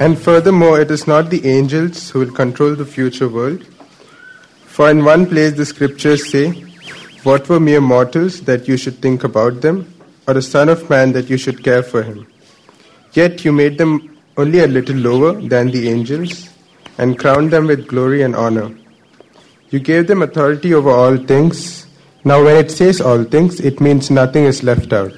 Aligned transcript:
And 0.00 0.18
furthermore, 0.18 0.80
it 0.80 0.90
is 0.90 1.06
not 1.06 1.28
the 1.28 1.46
angels 1.46 2.08
who 2.08 2.20
will 2.20 2.32
control 2.32 2.74
the 2.74 2.86
future 2.86 3.28
world. 3.28 3.66
For 4.64 4.90
in 4.90 5.04
one 5.04 5.26
place 5.26 5.52
the 5.52 5.66
scriptures 5.66 6.30
say, 6.30 6.52
What 7.22 7.50
were 7.50 7.60
mere 7.60 7.82
mortals 7.82 8.40
that 8.42 8.66
you 8.66 8.78
should 8.78 9.02
think 9.02 9.24
about 9.24 9.60
them, 9.60 9.92
or 10.26 10.38
a 10.38 10.42
Son 10.42 10.70
of 10.70 10.88
Man 10.88 11.12
that 11.12 11.28
you 11.28 11.36
should 11.36 11.62
care 11.62 11.82
for 11.82 12.02
him? 12.02 12.26
Yet 13.12 13.44
you 13.44 13.52
made 13.52 13.76
them 13.76 14.16
only 14.38 14.60
a 14.60 14.66
little 14.66 14.96
lower 14.96 15.38
than 15.38 15.70
the 15.70 15.90
angels, 15.90 16.48
and 16.96 17.18
crowned 17.18 17.50
them 17.50 17.66
with 17.66 17.86
glory 17.86 18.22
and 18.22 18.34
honor. 18.34 18.74
You 19.68 19.80
gave 19.80 20.06
them 20.06 20.22
authority 20.22 20.72
over 20.72 20.88
all 20.88 21.18
things. 21.18 21.86
Now, 22.24 22.42
when 22.42 22.56
it 22.56 22.70
says 22.70 23.02
all 23.02 23.24
things, 23.24 23.60
it 23.60 23.82
means 23.82 24.10
nothing 24.10 24.44
is 24.44 24.62
left 24.62 24.94
out. 24.94 25.12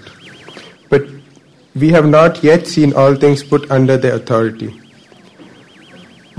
We 1.75 1.89
have 1.91 2.07
not 2.07 2.43
yet 2.45 2.67
seen 2.67 2.93
all 2.93 3.15
things 3.15 3.43
put 3.43 3.71
under 3.71 3.97
their 3.97 4.17
authority. 4.17 4.79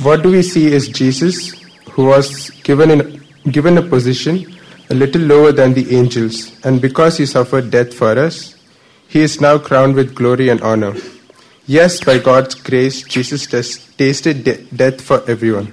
What 0.02 0.22
do 0.22 0.32
we 0.32 0.44
see 0.44 0.68
is 0.72 0.88
Jesus, 0.88 1.52
who 1.92 2.06
was 2.06 2.50
given, 2.64 2.92
in, 2.92 3.24
given 3.52 3.78
a 3.78 3.82
position 3.82 4.54
a 4.90 4.94
little 4.94 5.22
lower 5.22 5.52
than 5.52 5.74
the 5.74 5.96
angels, 5.96 6.52
and 6.64 6.82
because 6.82 7.18
he 7.18 7.26
suffered 7.26 7.72
death 7.72 7.94
for 7.94 8.18
us, 8.20 8.56
he 9.08 9.22
is 9.22 9.40
now 9.42 9.58
crowned 9.58 9.96
with 9.96 10.14
glory 10.14 10.50
and 10.50 10.62
honor. 10.62 10.94
Yes, 11.66 12.04
by 12.04 12.20
God's 12.20 12.56
grace, 12.56 13.02
Jesus 13.04 13.48
tasted 13.48 14.44
de- 14.44 14.62
death 14.66 15.02
for 15.02 15.24
everyone. 15.30 15.72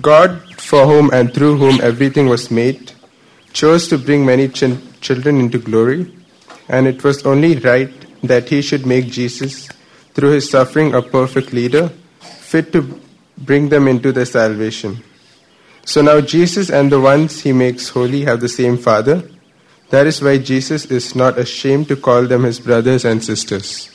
God, 0.00 0.42
for 0.60 0.86
whom 0.86 1.10
and 1.12 1.32
through 1.32 1.56
whom 1.56 1.80
everything 1.80 2.26
was 2.26 2.50
made, 2.50 2.92
chose 3.52 3.88
to 3.88 3.98
bring 3.98 4.26
many 4.26 4.48
ch- 4.48 4.78
children 5.00 5.40
into 5.40 5.58
glory, 5.58 6.12
and 6.68 6.86
it 6.86 7.02
was 7.04 7.24
only 7.24 7.56
right 7.56 7.92
that 8.22 8.48
he 8.48 8.62
should 8.62 8.86
make 8.86 9.06
Jesus, 9.06 9.68
through 10.14 10.32
his 10.32 10.50
suffering, 10.50 10.94
a 10.94 11.02
perfect 11.02 11.52
leader, 11.52 11.88
fit 12.20 12.72
to 12.72 13.00
bring 13.38 13.68
them 13.68 13.88
into 13.88 14.12
their 14.12 14.26
salvation. 14.26 15.02
So 15.84 16.02
now 16.02 16.20
Jesus 16.20 16.70
and 16.70 16.92
the 16.92 17.00
ones 17.00 17.40
he 17.40 17.52
makes 17.52 17.88
holy 17.88 18.24
have 18.24 18.40
the 18.40 18.48
same 18.48 18.76
Father. 18.76 19.28
That 19.88 20.06
is 20.06 20.22
why 20.22 20.38
Jesus 20.38 20.84
is 20.86 21.14
not 21.14 21.38
ashamed 21.38 21.88
to 21.88 21.96
call 21.96 22.26
them 22.26 22.44
his 22.44 22.60
brothers 22.60 23.04
and 23.04 23.24
sisters. 23.24 23.90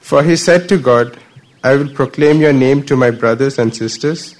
For 0.00 0.22
he 0.22 0.36
said 0.36 0.68
to 0.70 0.78
God, 0.78 1.18
I 1.62 1.76
will 1.76 1.88
proclaim 1.88 2.40
your 2.40 2.52
name 2.52 2.82
to 2.86 2.96
my 2.96 3.10
brothers 3.10 3.58
and 3.58 3.74
sisters. 3.74 4.34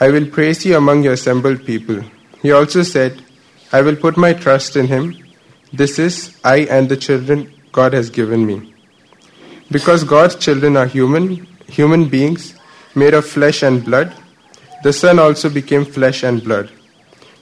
I 0.00 0.10
will 0.10 0.26
praise 0.26 0.64
you 0.64 0.76
among 0.76 1.02
your 1.04 1.14
assembled 1.14 1.64
people. 1.64 2.02
He 2.40 2.52
also 2.52 2.82
said, 2.82 3.22
I 3.72 3.82
will 3.82 3.96
put 3.96 4.16
my 4.16 4.32
trust 4.32 4.76
in 4.76 4.86
him. 4.86 5.16
This 5.72 5.98
is 5.98 6.38
I 6.44 6.60
and 6.60 6.88
the 6.88 6.96
children 6.96 7.52
God 7.72 7.94
has 7.94 8.10
given 8.10 8.46
me. 8.46 8.74
Because 9.70 10.04
God's 10.04 10.36
children 10.36 10.76
are 10.76 10.86
human, 10.86 11.46
human 11.66 12.08
beings 12.08 12.54
made 12.94 13.14
of 13.14 13.26
flesh 13.26 13.62
and 13.62 13.84
blood, 13.84 14.14
the 14.82 14.92
Son 14.92 15.18
also 15.18 15.48
became 15.48 15.84
flesh 15.84 16.22
and 16.22 16.44
blood. 16.44 16.70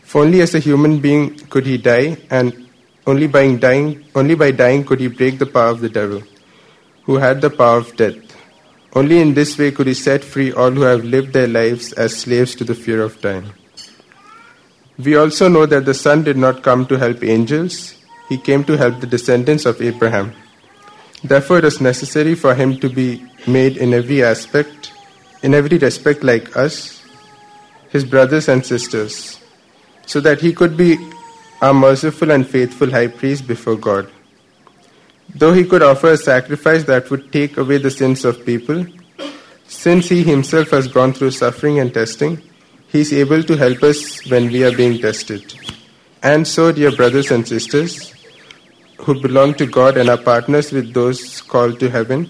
For 0.03 0.23
only 0.23 0.41
as 0.41 0.55
a 0.55 0.61
human 0.61 1.01
being 1.01 1.37
could 1.51 1.67
he 1.67 1.79
die, 1.79 2.17
and 2.31 2.69
only 3.07 3.27
by 3.27 3.55
dying, 3.55 4.05
only 4.15 4.35
by 4.35 4.51
dying 4.51 4.85
could 4.85 5.01
he 5.01 5.09
break 5.09 5.39
the 5.39 5.47
power 5.47 5.71
of 5.71 5.81
the 5.81 5.89
devil 5.89 6.23
who 7.05 7.17
had 7.17 7.41
the 7.41 7.51
power 7.51 7.79
of 7.79 7.97
death. 7.97 8.17
Only 8.93 9.21
in 9.21 9.35
this 9.35 9.57
way 9.59 9.71
could 9.71 9.87
he 9.87 9.95
set 9.95 10.23
free 10.23 10.53
all 10.53 10.71
who 10.71 10.83
have 10.83 11.05
lived 11.05 11.33
their 11.33 11.49
lives 11.49 11.93
as 11.93 12.17
slaves 12.17 12.55
to 12.57 12.65
the 12.65 12.75
fear 12.75 13.03
of 13.03 13.21
time. 13.21 13.53
We 14.99 15.17
also 15.17 15.49
know 15.49 15.67
that 15.67 15.87
the 15.87 15.95
Son 15.95 16.23
did 16.23 16.37
not 16.37 16.63
come 16.63 16.87
to 16.87 16.99
help 16.99 17.25
angels, 17.25 17.95
he 18.31 18.39
came 18.39 18.63
to 18.65 18.77
help 18.79 19.01
the 19.01 19.07
descendants 19.07 19.67
of 19.67 19.83
Abraham. 19.83 20.33
Therefore, 21.23 21.59
it 21.59 21.65
is 21.65 21.81
necessary 21.81 22.35
for 22.35 22.55
him 22.55 22.79
to 22.79 22.89
be 22.89 23.27
made 23.47 23.77
in 23.77 23.93
every 23.93 24.23
aspect, 24.25 24.93
in 25.43 25.53
every 25.53 25.77
respect 25.79 26.23
like 26.23 26.57
us, 26.57 27.03
his 27.91 28.05
brothers 28.05 28.49
and 28.49 28.65
sisters, 28.65 29.41
so 30.07 30.21
that 30.21 30.41
he 30.41 30.53
could 30.53 30.77
be 30.77 30.97
our 31.61 31.75
merciful 31.75 32.31
and 32.31 32.47
faithful 32.47 32.91
high 32.91 33.09
priest 33.09 33.49
before 33.49 33.77
God. 33.77 34.09
Though 35.35 35.53
he 35.53 35.65
could 35.65 35.83
offer 35.83 36.13
a 36.13 36.17
sacrifice 36.17 36.85
that 36.85 37.11
would 37.11 37.33
take 37.33 37.57
away 37.57 37.79
the 37.79 37.91
sins 37.91 38.25
of 38.25 38.47
people, 38.47 38.87
since 39.67 40.09
he 40.09 40.23
himself 40.23 40.71
has 40.71 40.87
gone 40.87 41.13
through 41.13 41.33
suffering 41.33 41.81
and 41.81 41.93
testing, 41.93 42.41
he 42.89 43.01
is 43.01 43.13
able 43.13 43.43
to 43.43 43.57
help 43.57 43.83
us 43.83 44.25
when 44.31 44.51
we 44.53 44.65
are 44.65 44.77
being 44.77 45.01
tested. 45.01 45.55
And 46.23 46.47
so, 46.47 46.71
dear 46.71 46.95
brothers 46.95 47.31
and 47.31 47.47
sisters, 47.47 48.13
who 49.03 49.21
belong 49.21 49.55
to 49.55 49.67
God 49.67 49.97
and 49.97 50.09
are 50.09 50.19
partners 50.19 50.73
with 50.73 50.93
those 50.93 51.41
called 51.41 51.81
to 51.81 51.89
heaven, 51.89 52.29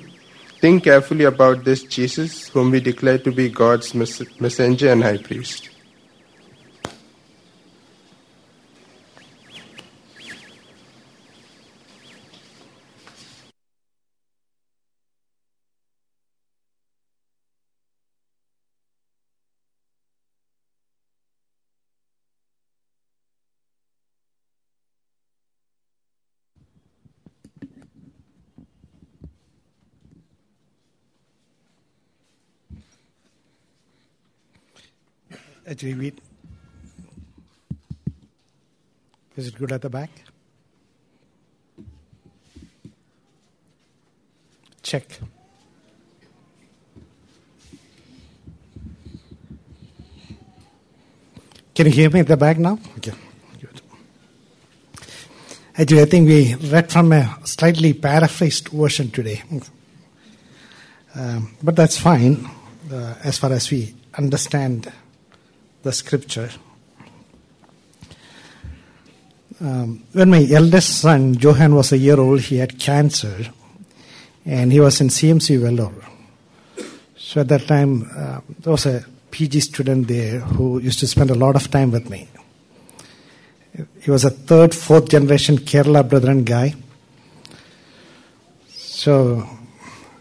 think 0.61 0.85
carefully 0.85 1.25
about 1.25 1.65
this 1.65 1.83
Jesus, 1.85 2.49
whom 2.49 2.71
we 2.71 2.81
declare 2.81 3.19
to 3.19 3.33
be 3.33 3.49
God's 3.49 3.95
messenger 3.95 4.93
and 4.93 5.03
high 5.03 5.19
priest. 5.19 5.70
Actually, 35.81 35.95
we. 35.95 36.13
Is 39.35 39.49
it 39.49 39.55
good 39.55 39.73
at 39.73 39.81
the 39.81 39.89
back? 39.89 40.11
Check. 44.83 45.09
Can 51.75 51.87
you 51.87 51.93
hear 51.93 52.11
me 52.11 52.21
at 52.21 52.27
the 52.27 52.37
back 52.37 52.59
now? 52.59 52.79
Okay, 52.99 53.13
good. 53.59 53.81
Actually, 55.79 56.03
I 56.03 56.05
think 56.05 56.29
we 56.29 56.57
read 56.57 56.93
from 56.93 57.11
a 57.13 57.39
slightly 57.45 57.95
paraphrased 57.95 58.69
version 58.69 59.11
today. 59.11 59.43
Um, 61.15 61.57
but 61.63 61.75
that's 61.75 61.99
fine 61.99 62.47
uh, 62.93 63.15
as 63.25 63.39
far 63.39 63.55
as 63.55 63.71
we 63.71 63.95
understand 64.19 64.93
the 65.83 65.93
scripture. 65.93 66.51
Um, 69.61 70.05
when 70.13 70.31
my 70.31 70.47
eldest 70.51 71.01
son, 71.01 71.35
Johan, 71.35 71.75
was 71.75 71.93
a 71.93 71.99
year 71.99 72.19
old, 72.19 72.41
he 72.41 72.57
had 72.57 72.79
cancer 72.79 73.53
and 74.45 74.73
he 74.73 74.81
was 74.81 75.01
in 75.01 75.09
CMC 75.09 75.59
Vellore. 75.61 76.05
So 77.17 77.43
at 77.43 77.49
that 77.49 77.67
time, 77.67 78.11
uh, 78.17 78.41
there 78.59 78.73
was 78.73 78.87
a 78.87 79.05
PG 79.31 79.61
student 79.61 80.09
there 80.09 80.41
who 80.41 80.81
used 80.81 80.99
to 81.01 81.07
spend 81.07 81.31
a 81.31 81.35
lot 81.35 81.57
of 81.57 81.71
time 81.71 81.91
with 81.91 82.09
me. 82.09 82.29
He 84.01 84.11
was 84.11 84.25
a 84.25 84.31
third, 84.31 84.75
fourth 84.75 85.09
generation 85.09 85.59
Kerala 85.59 86.09
Brethren 86.09 86.43
guy. 86.45 86.75
So 88.69 89.49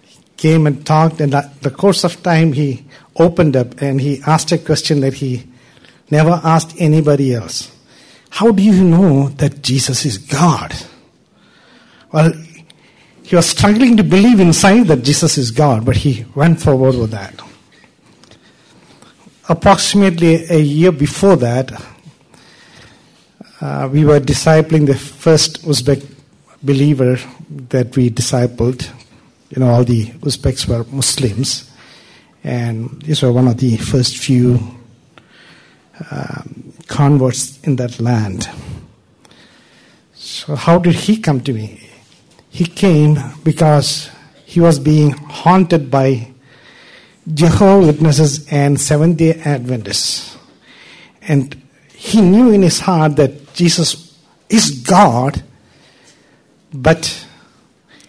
he 0.02 0.20
came 0.38 0.68
and 0.68 0.86
talked, 0.86 1.20
and 1.22 1.34
the 1.34 1.72
course 1.72 2.04
of 2.04 2.22
time, 2.22 2.54
he 2.54 2.86
opened 3.20 3.56
up 3.56 3.82
and 3.82 4.02
he 4.02 4.22
asked 4.26 4.52
a 4.52 4.58
question 4.58 5.02
that 5.02 5.16
he 5.16 5.46
never 6.10 6.42
asked 6.44 6.76
anybody 6.80 7.34
else. 7.34 7.72
How 8.30 8.52
do 8.52 8.64
you 8.64 8.84
know 8.84 9.30
that 9.30 9.62
Jesus 9.62 10.06
is 10.06 10.18
God? 10.18 10.74
Well, 12.12 12.32
he 13.24 13.36
was 13.36 13.48
struggling 13.48 13.98
to 13.98 14.04
believe 14.04 14.40
inside 14.40 14.88
that 14.88 15.04
Jesus 15.04 15.38
is 15.38 15.52
God, 15.52 15.86
but 15.86 15.98
he 15.98 16.26
went 16.34 16.60
forward 16.60 16.96
with 16.96 17.12
that. 17.12 17.40
Approximately 19.48 20.46
a 20.50 20.60
year 20.60 20.92
before 20.92 21.36
that, 21.36 21.72
uh, 23.62 23.90
we 23.92 24.06
were 24.06 24.20
discipling 24.20 24.86
the 24.88 24.96
first 24.96 25.64
Uzbek 25.64 26.06
believer 26.64 27.20
that 27.70 27.96
we 27.96 28.10
discipled. 28.10 28.90
You 29.50 29.60
know, 29.60 29.70
all 29.70 29.84
the 29.84 30.06
Uzbeks 30.06 30.68
were 30.68 30.84
Muslims, 30.86 31.69
and 32.44 33.02
these 33.02 33.22
were 33.22 33.32
one 33.32 33.48
of 33.48 33.58
the 33.58 33.78
first 33.78 34.18
few 34.18 34.60
um, 36.12 36.74
converts 36.88 37.60
in 37.62 37.76
that 37.78 38.00
land. 38.00 38.50
So, 40.14 40.56
how 40.56 40.80
did 40.80 40.96
he 40.96 41.18
come 41.18 41.42
to 41.42 41.54
me? 41.54 41.90
He 42.50 42.66
came 42.66 43.18
because 43.44 44.10
he 44.46 44.60
was 44.60 44.80
being 44.80 45.12
haunted 45.12 45.92
by 45.92 46.32
Jehovah 47.32 47.88
Witnesses 47.88 48.48
and 48.52 48.80
Seventh 48.80 49.18
day 49.18 49.40
Adventists. 49.46 50.38
And 51.22 51.62
he 51.94 52.22
knew 52.22 52.52
in 52.52 52.62
his 52.62 52.80
heart 52.80 53.18
that 53.18 53.54
Jesus 53.54 54.18
is 54.50 54.72
God, 54.72 55.44
but 56.74 57.26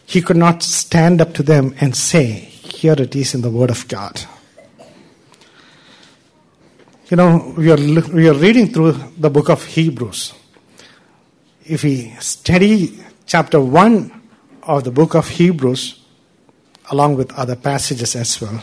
he 0.06 0.22
could 0.22 0.36
not 0.36 0.62
stand 0.62 1.20
up 1.20 1.34
to 1.34 1.42
them 1.42 1.74
and 1.80 1.94
say, 1.94 2.49
here 2.80 2.94
it 2.94 3.14
is 3.14 3.34
in 3.34 3.42
the 3.42 3.50
Word 3.50 3.68
of 3.68 3.86
God. 3.88 4.22
You 7.10 7.16
know, 7.18 7.52
we 7.54 7.70
are, 7.70 7.76
we 7.76 8.26
are 8.26 8.32
reading 8.32 8.72
through 8.72 8.92
the 9.18 9.28
book 9.28 9.50
of 9.50 9.62
Hebrews. 9.66 10.32
If 11.66 11.84
we 11.84 12.14
study 12.20 12.98
chapter 13.26 13.60
1 13.60 14.22
of 14.62 14.84
the 14.84 14.90
book 14.90 15.14
of 15.14 15.28
Hebrews, 15.28 16.02
along 16.90 17.16
with 17.16 17.34
other 17.34 17.54
passages 17.54 18.16
as 18.16 18.40
well, 18.40 18.62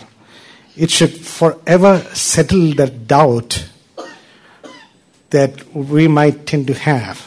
it 0.76 0.90
should 0.90 1.14
forever 1.14 2.00
settle 2.16 2.74
the 2.74 2.88
doubt 2.88 3.70
that 5.30 5.76
we 5.76 6.08
might 6.08 6.48
tend 6.48 6.66
to 6.68 6.74
have. 6.74 7.24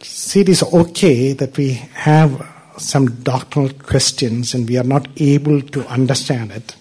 See, 0.00 0.40
it 0.40 0.48
is 0.48 0.62
okay 0.62 1.34
that 1.34 1.58
we 1.58 1.74
have 1.74 2.59
some 2.80 3.22
doctrinal 3.22 3.70
questions 3.70 4.54
and 4.54 4.68
we 4.68 4.78
are 4.78 4.84
not 4.84 5.08
able 5.16 5.60
to 5.60 5.86
understand 5.86 6.52
it. 6.52 6.76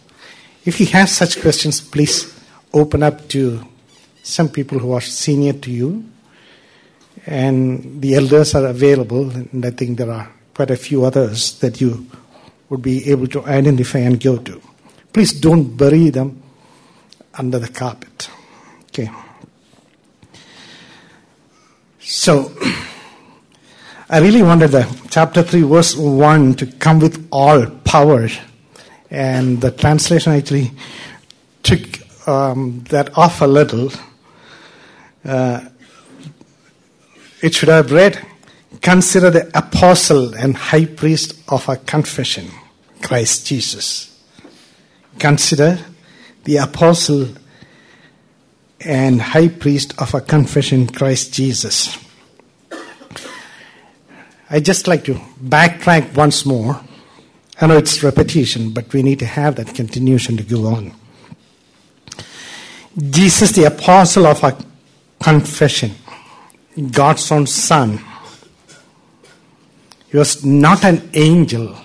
If 0.66 0.80
you 0.80 0.86
have 0.88 1.10
such 1.10 1.42
questions, 1.42 1.82
please 1.82 2.34
open 2.74 3.04
up 3.04 3.28
to 3.30 3.66
some 4.24 4.50
people 4.50 4.80
who 4.80 4.92
are 4.92 5.02
senior 5.02 5.54
to 5.54 5.72
you. 5.72 6.06
And 7.26 8.02
the 8.02 8.16
elders 8.16 8.56
are 8.56 8.66
available, 8.66 9.30
and 9.30 9.66
I 9.66 9.72
think 9.72 9.98
there 9.98 10.12
are 10.12 10.32
quite 10.54 10.72
a 10.72 10.78
few 10.78 11.06
others 11.06 11.60
that 11.60 11.82
you 11.82 12.08
would 12.70 12.82
be 12.82 13.10
able 13.12 13.28
to 13.28 13.46
identify 13.46 14.00
and 14.00 14.20
go 14.20 14.38
to. 14.38 14.62
Please 15.12 15.34
don't 15.34 15.76
bury 15.76 16.10
them 16.10 16.42
under 17.34 17.60
the 17.60 17.68
carpet. 17.68 18.30
Okay. 18.88 19.10
So, 22.00 22.52
I 24.12 24.18
really 24.22 24.42
wanted 24.42 24.72
the 24.72 24.88
chapter 25.12 25.44
3, 25.44 25.62
verse 25.62 25.96
1 25.96 26.56
to 26.56 26.66
come 26.66 27.00
with 27.00 27.28
all 27.32 27.68
power. 27.68 28.28
And 29.12 29.62
the 29.62 29.70
translation 29.70 30.34
actually 30.34 30.72
took 31.62 31.80
um, 32.28 32.84
that 32.90 33.16
off 33.16 33.42
a 33.42 33.46
little. 33.46 33.92
Uh, 35.24 35.64
it 37.44 37.54
should 37.54 37.70
have 37.70 37.92
read, 37.92 38.20
Consider 38.82 39.30
the 39.30 39.56
apostle 39.56 40.34
and 40.34 40.58
high 40.58 40.86
priest 40.86 41.40
of 41.48 41.70
our 41.70 41.78
confession, 41.78 42.48
Christ 43.04 43.46
Jesus. 43.46 44.20
Consider 45.20 45.78
the 46.46 46.58
apostle 46.58 47.28
and 48.84 49.22
high 49.22 49.50
priest 49.50 49.94
of 50.02 50.16
our 50.16 50.22
confession, 50.22 50.88
Christ 50.88 51.32
Jesus. 51.32 52.09
I 54.52 54.60
just 54.60 54.88
like 54.88 55.04
to 55.04 55.14
backtrack 55.44 56.16
once 56.16 56.44
more. 56.46 56.82
I 57.62 57.68
know 57.68 57.78
it's 57.78 58.02
repetition, 58.02 58.72
but 58.72 58.92
we 58.94 59.04
need 59.04 59.20
to 59.20 59.26
have 59.26 59.56
that 59.58 59.76
continuation 59.76 60.38
to 60.38 60.44
go 60.44 60.66
on. 60.68 60.94
Jesus, 62.98 63.52
the 63.52 63.66
apostle 63.66 64.26
of 64.26 64.44
our 64.44 64.58
confession, 65.22 65.92
God's 66.92 67.32
own 67.32 67.46
son. 67.46 68.00
He 70.10 70.18
was 70.18 70.44
not 70.44 70.84
an 70.84 71.08
angel. 71.14 71.76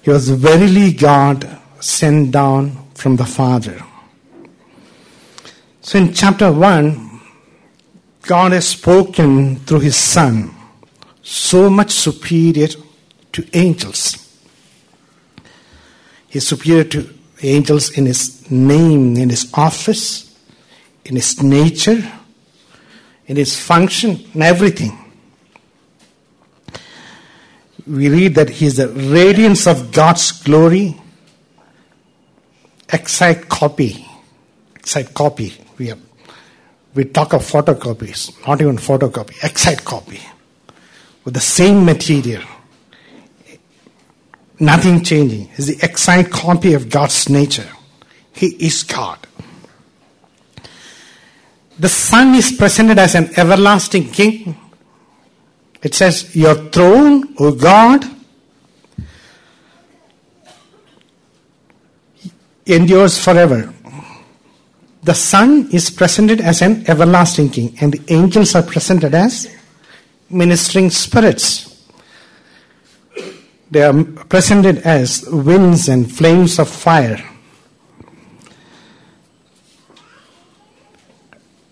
He 0.00 0.10
was 0.10 0.30
verily 0.30 0.92
God 0.92 1.58
sent 1.80 2.30
down 2.30 2.88
from 2.94 3.16
the 3.16 3.26
Father. 3.26 3.84
So 5.82 5.98
in 5.98 6.14
chapter 6.14 6.50
1, 6.50 7.20
God 8.22 8.52
has 8.52 8.68
spoken 8.68 9.56
through 9.56 9.80
his 9.80 9.96
Son 9.96 10.51
so 11.32 11.70
much 11.70 11.90
superior 11.90 12.68
to 13.32 13.48
angels. 13.54 14.18
He's 16.28 16.46
superior 16.46 16.84
to 16.84 17.08
angels 17.42 17.96
in 17.96 18.04
his 18.04 18.50
name, 18.50 19.16
in 19.16 19.30
his 19.30 19.50
office, 19.54 20.38
in 21.06 21.16
his 21.16 21.42
nature, 21.42 22.02
in 23.26 23.36
his 23.36 23.58
function, 23.58 24.20
in 24.34 24.42
everything. 24.42 24.98
We 27.86 28.10
read 28.10 28.34
that 28.34 28.50
he 28.50 28.66
is 28.66 28.76
the 28.76 28.88
radiance 28.88 29.66
of 29.66 29.90
God's 29.90 30.32
glory, 30.32 31.00
exact 32.92 33.48
copy. 33.48 34.06
Exact 34.76 35.14
copy. 35.14 35.54
We, 35.78 35.88
have, 35.88 36.00
we 36.94 37.06
talk 37.06 37.32
of 37.32 37.40
photocopies, 37.40 38.46
not 38.46 38.60
even 38.60 38.76
photocopy, 38.76 39.42
exact 39.42 39.86
copy 39.86 40.20
with 41.24 41.34
the 41.34 41.40
same 41.40 41.84
material. 41.84 42.42
Nothing 44.58 45.02
changing. 45.02 45.50
Is 45.56 45.66
the 45.66 45.84
exact 45.84 46.30
copy 46.30 46.74
of 46.74 46.88
God's 46.88 47.28
nature. 47.28 47.68
He 48.32 48.46
is 48.64 48.82
God. 48.82 49.18
The 51.78 51.88
Son 51.88 52.34
is 52.34 52.52
presented 52.52 52.98
as 52.98 53.14
an 53.14 53.30
everlasting 53.36 54.10
King. 54.10 54.56
It 55.82 55.94
says, 55.94 56.34
Your 56.36 56.54
throne, 56.70 57.34
O 57.38 57.52
God, 57.52 58.04
endures 62.66 63.18
forever. 63.18 63.74
The 65.02 65.14
Son 65.14 65.68
is 65.72 65.90
presented 65.90 66.40
as 66.40 66.62
an 66.62 66.88
everlasting 66.88 67.50
King, 67.50 67.76
and 67.80 67.92
the 67.92 68.12
angels 68.12 68.54
are 68.54 68.62
presented 68.62 69.14
as 69.14 69.48
ministering 70.32 70.90
spirits. 70.90 71.68
They 73.70 73.82
are 73.82 74.04
presented 74.04 74.78
as 74.78 75.24
winds 75.28 75.88
and 75.88 76.10
flames 76.10 76.58
of 76.58 76.68
fire. 76.68 77.22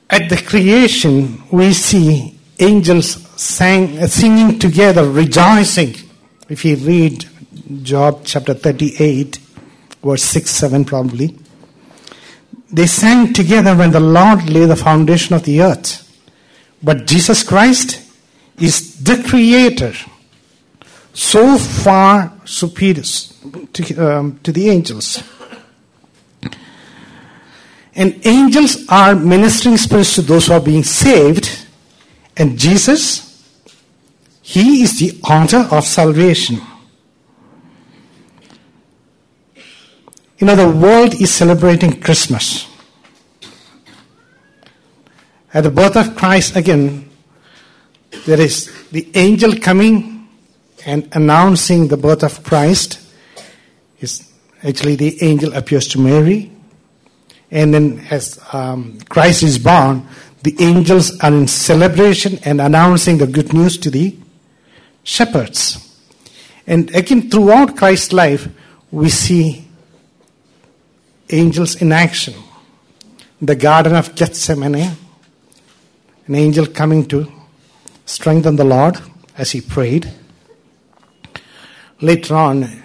At 0.09 0.29
the 0.29 0.39
creation, 0.39 1.43
we 1.51 1.73
see 1.73 2.39
angels 2.59 3.29
sang, 3.41 4.07
singing 4.09 4.59
together, 4.59 5.09
rejoicing. 5.09 5.95
If 6.49 6.65
you 6.65 6.77
read 6.77 7.27
Job 7.83 8.23
chapter 8.25 8.55
38, 8.55 9.39
verse 10.03 10.23
6 10.23 10.51
7, 10.51 10.85
probably. 10.85 11.39
They 12.73 12.87
sang 12.87 13.33
together 13.33 13.77
when 13.77 13.91
the 13.91 14.01
Lord 14.01 14.49
laid 14.49 14.67
the 14.67 14.77
foundation 14.77 15.37
of 15.37 15.45
the 15.45 15.61
earth. 15.61 16.07
But 16.83 17.07
Jesus 17.07 17.43
Christ 17.43 18.10
is 18.61 19.03
the 19.03 19.23
creator, 19.29 19.93
so 21.13 21.57
far 21.57 22.33
superior 22.45 23.03
to, 23.73 23.97
um, 23.97 24.39
to 24.43 24.53
the 24.53 24.69
angels. 24.69 25.23
And 27.95 28.25
angels 28.25 28.87
are 28.89 29.15
ministering 29.15 29.77
spirits 29.77 30.15
to 30.15 30.23
those 30.23 30.47
who 30.47 30.53
are 30.53 30.61
being 30.61 30.85
saved, 30.85 31.67
and 32.37 32.59
Jesus, 32.59 33.45
He 34.43 34.83
is 34.83 34.99
the 34.99 35.21
author 35.23 35.69
of 35.75 35.85
salvation. 35.85 36.61
You 40.39 40.47
know, 40.47 40.57
the 40.57 40.71
world 40.71 41.21
is 41.21 41.31
celebrating 41.31 42.01
Christmas. 42.01 42.67
At 45.53 45.65
the 45.65 45.71
birth 45.71 45.97
of 45.97 46.17
Christ, 46.17 46.57
again, 46.57 47.10
there 48.27 48.41
is 48.41 48.71
the 48.91 49.09
angel 49.15 49.57
coming 49.57 50.29
and 50.85 51.09
announcing 51.13 51.89
the 51.89 51.97
birth 51.97 52.23
of 52.23 52.43
Christ. 52.43 52.99
Is 54.01 54.33
actually 54.63 54.97
the 54.97 55.23
angel 55.23 55.53
appears 55.55 55.87
to 55.89 56.01
Mary, 56.01 56.51
and 57.51 57.75
then 57.75 58.07
as 58.11 58.39
um, 58.53 58.99
Christ 59.09 59.43
is 59.43 59.59
born, 59.59 60.07
the 60.43 60.57
angels 60.59 61.19
are 61.21 61.33
in 61.33 61.47
celebration 61.47 62.39
and 62.45 62.61
announcing 62.61 63.19
the 63.19 63.27
good 63.27 63.53
news 63.53 63.77
to 63.79 63.91
the 63.91 64.17
shepherds. 65.05 65.87
And 66.67 66.95
again, 66.95 67.31
throughout 67.31 67.77
Christ's 67.77 68.13
life, 68.13 68.49
we 68.91 69.11
see 69.11 69.67
angels 71.29 71.81
in 71.81 71.93
action. 71.93 72.35
The 73.43 73.57
Garden 73.57 73.95
of 73.95 74.15
Gethsemane, 74.15 74.97
an 76.27 76.35
angel 76.35 76.67
coming 76.67 77.07
to 77.09 77.40
strengthen 78.11 78.57
the 78.57 78.65
Lord 78.65 78.99
as 79.39 79.53
he 79.53 79.61
prayed. 79.61 80.11
Later 82.01 82.35
on, 82.35 82.83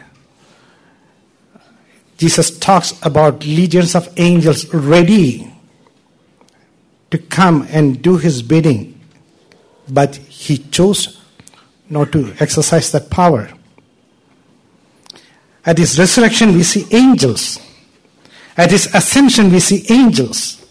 Jesus 2.17 2.57
talks 2.59 2.93
about 3.01 3.43
legions 3.43 3.95
of 3.95 4.07
angels 4.17 4.71
ready 4.73 5.51
to 7.09 7.17
come 7.17 7.67
and 7.71 8.01
do 8.01 8.17
his 8.17 8.43
bidding, 8.43 8.99
but 9.89 10.15
he 10.15 10.57
chose 10.57 11.19
not 11.89 12.11
to 12.11 12.33
exercise 12.39 12.91
that 12.91 13.09
power. 13.09 13.49
At 15.65 15.79
his 15.79 15.97
resurrection, 15.97 16.53
we 16.53 16.63
see 16.63 16.85
angels. 16.91 17.59
At 18.55 18.71
his 18.71 18.93
ascension, 18.93 19.51
we 19.51 19.59
see 19.59 19.85
angels. 19.89 20.63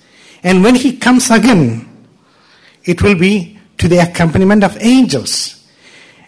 And 0.45 0.63
when 0.63 0.77
he 0.77 0.97
comes 0.97 1.31
again, 1.31 1.89
it 2.85 3.03
will 3.03 3.19
be 3.19 3.54
to 3.79 3.89
the 3.89 3.99
accompaniment 3.99 4.65
of 4.65 4.77
angels. 4.81 5.65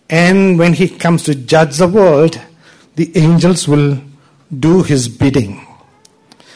And 0.09 0.59
when 0.59 0.73
he 0.73 0.89
comes 0.89 1.25
to 1.25 1.35
judge 1.35 1.79
the 1.79 1.89
world, 1.89 2.41
the 2.95 3.11
angels 3.17 3.67
will 3.67 4.01
do 4.59 4.83
his 4.83 5.09
bidding. 5.09 5.67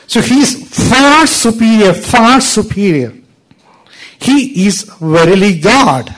So 0.07 0.21
he 0.21 0.41
is 0.41 0.69
far 0.89 1.27
superior, 1.27 1.93
far 1.93 2.41
superior. 2.41 3.15
He 4.21 4.67
is 4.67 4.83
verily 5.01 5.59
God. 5.59 6.15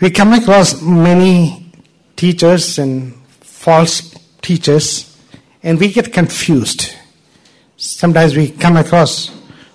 We 0.00 0.10
come 0.10 0.32
across 0.32 0.80
many 0.80 1.72
teachers 2.14 2.78
and 2.78 3.14
false 3.40 4.14
teachers, 4.42 5.16
and 5.62 5.78
we 5.80 5.92
get 5.92 6.12
confused. 6.12 6.94
Sometimes 7.76 8.36
we 8.36 8.50
come 8.50 8.76
across 8.76 9.30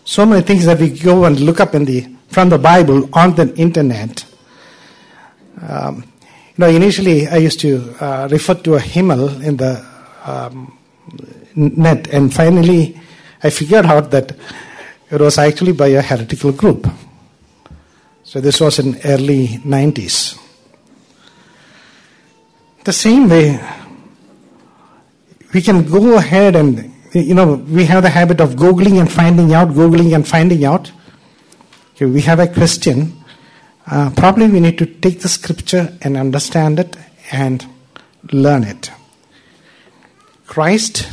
so 0.06 0.26
many 0.26 0.42
things 0.42 0.66
that 0.66 0.80
we 0.80 0.90
go 0.90 1.26
and 1.26 1.40
look 1.40 1.60
up 1.60 1.76
in 1.76 1.86
the 1.86 2.08
from 2.30 2.50
the 2.50 2.58
Bible 2.58 3.10
on 3.14 3.36
the 3.36 3.54
internet. 3.56 4.26
Um, 5.62 6.04
you 6.56 6.66
know, 6.66 6.68
initially 6.68 7.28
I 7.28 7.38
used 7.38 7.60
to 7.62 7.96
uh, 8.00 8.28
refer 8.30 8.56
to 8.56 8.76
a 8.76 8.80
Himmel 8.80 9.42
in 9.42 9.58
the 9.58 9.86
um, 10.26 10.78
net, 11.56 12.08
and 12.10 12.34
finally 12.34 13.00
I 13.44 13.50
figured 13.50 13.86
out 13.86 14.12
that 14.12 14.36
it 15.12 15.22
was 15.22 15.38
actually 15.38 15.74
by 15.74 15.88
a 15.88 16.02
heretical 16.02 16.52
group. 16.52 16.88
So 18.24 18.42
this 18.42 18.60
was 18.60 18.80
in 18.80 19.00
early 19.06 19.48
90s. 19.60 20.40
The 22.84 22.94
same 22.94 23.30
way, 23.30 23.60
we 25.54 25.62
can 25.62 25.84
go 25.84 26.18
ahead 26.18 26.56
and, 26.56 26.93
you 27.14 27.34
know, 27.34 27.56
we 27.56 27.86
have 27.86 28.04
the 28.04 28.10
habit 28.10 28.42
of 28.42 28.52
Googling 28.52 29.00
and 29.00 29.12
finding 29.12 29.54
out, 29.54 29.70
Googling 29.70 30.16
and 30.16 30.28
finding 30.28 30.66
out. 30.66 30.92
Okay, 31.96 32.06
we 32.06 32.22
have 32.22 32.40
a 32.40 32.48
question. 32.48 33.24
Uh, 33.86 34.12
probably 34.16 34.48
we 34.48 34.60
need 34.60 34.78
to 34.78 34.86
take 34.86 35.22
the 35.22 35.30
scripture 35.30 35.96
and 36.02 36.18
understand 36.18 36.80
it 36.80 36.96
and 37.32 37.66
learn 38.32 38.64
it. 38.64 38.92
Christ 40.48 41.10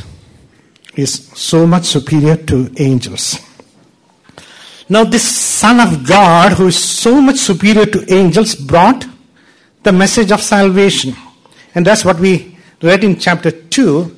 is 0.95 1.27
so 1.27 1.67
much 1.67 1.85
superior 1.85 2.35
to 2.35 2.71
angels. 2.77 3.39
Now, 4.89 5.03
this 5.03 5.23
Son 5.23 5.79
of 5.79 6.05
God, 6.05 6.53
who 6.53 6.67
is 6.67 6.83
so 6.83 7.21
much 7.21 7.37
superior 7.37 7.85
to 7.85 8.13
angels, 8.13 8.55
brought 8.55 9.05
the 9.83 9.91
message 9.91 10.31
of 10.31 10.41
salvation. 10.41 11.15
And 11.73 11.85
that's 11.85 12.03
what 12.03 12.19
we 12.19 12.57
read 12.81 13.03
in 13.03 13.17
chapter 13.17 13.51
2 13.51 14.17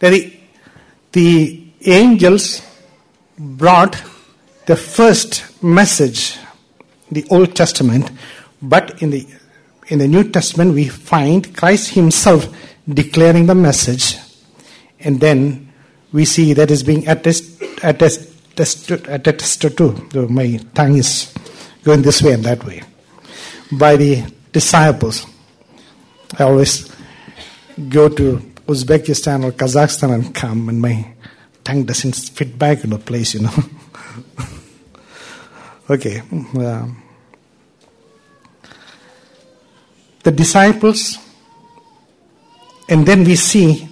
that 0.00 0.10
the, 0.10 0.41
the 1.12 1.64
angels 1.84 2.62
brought 3.38 4.02
the 4.66 4.76
first 4.76 5.62
message, 5.62 6.38
the 7.10 7.24
Old 7.30 7.54
Testament, 7.54 8.10
but 8.60 9.02
in 9.02 9.10
the, 9.10 9.26
in 9.88 9.98
the 9.98 10.08
New 10.08 10.30
Testament, 10.30 10.74
we 10.74 10.88
find 10.88 11.56
Christ 11.56 11.90
Himself 11.90 12.46
declaring 12.88 13.46
the 13.46 13.54
message, 13.54 14.16
and 15.00 15.20
then 15.20 15.72
we 16.12 16.24
see 16.24 16.52
that 16.52 16.70
is 16.70 16.82
being 16.82 17.08
attested, 17.08 17.68
attested 17.82 18.32
attested 19.08 19.76
to. 19.78 20.28
My 20.28 20.60
tongue 20.74 20.98
is 20.98 21.32
going 21.82 22.02
this 22.02 22.22
way 22.22 22.32
and 22.32 22.44
that 22.44 22.64
way. 22.64 22.82
By 23.72 23.96
the 23.96 24.24
disciples. 24.52 25.26
I 26.38 26.44
always 26.44 26.94
go 27.88 28.08
to 28.08 28.51
Uzbekistan 28.72 29.44
or 29.44 29.52
Kazakhstan 29.52 30.14
and 30.14 30.34
come, 30.34 30.68
and 30.68 30.80
my 30.80 31.14
tongue 31.64 31.84
doesn't 31.84 32.14
fit 32.14 32.58
back 32.58 32.84
in 32.84 32.92
a 32.92 32.98
place, 32.98 33.34
you 33.34 33.40
know. 33.40 33.54
okay. 35.90 36.20
Um, 36.20 37.02
the 40.22 40.30
disciples, 40.30 41.18
and 42.88 43.06
then 43.06 43.24
we 43.24 43.36
see 43.36 43.88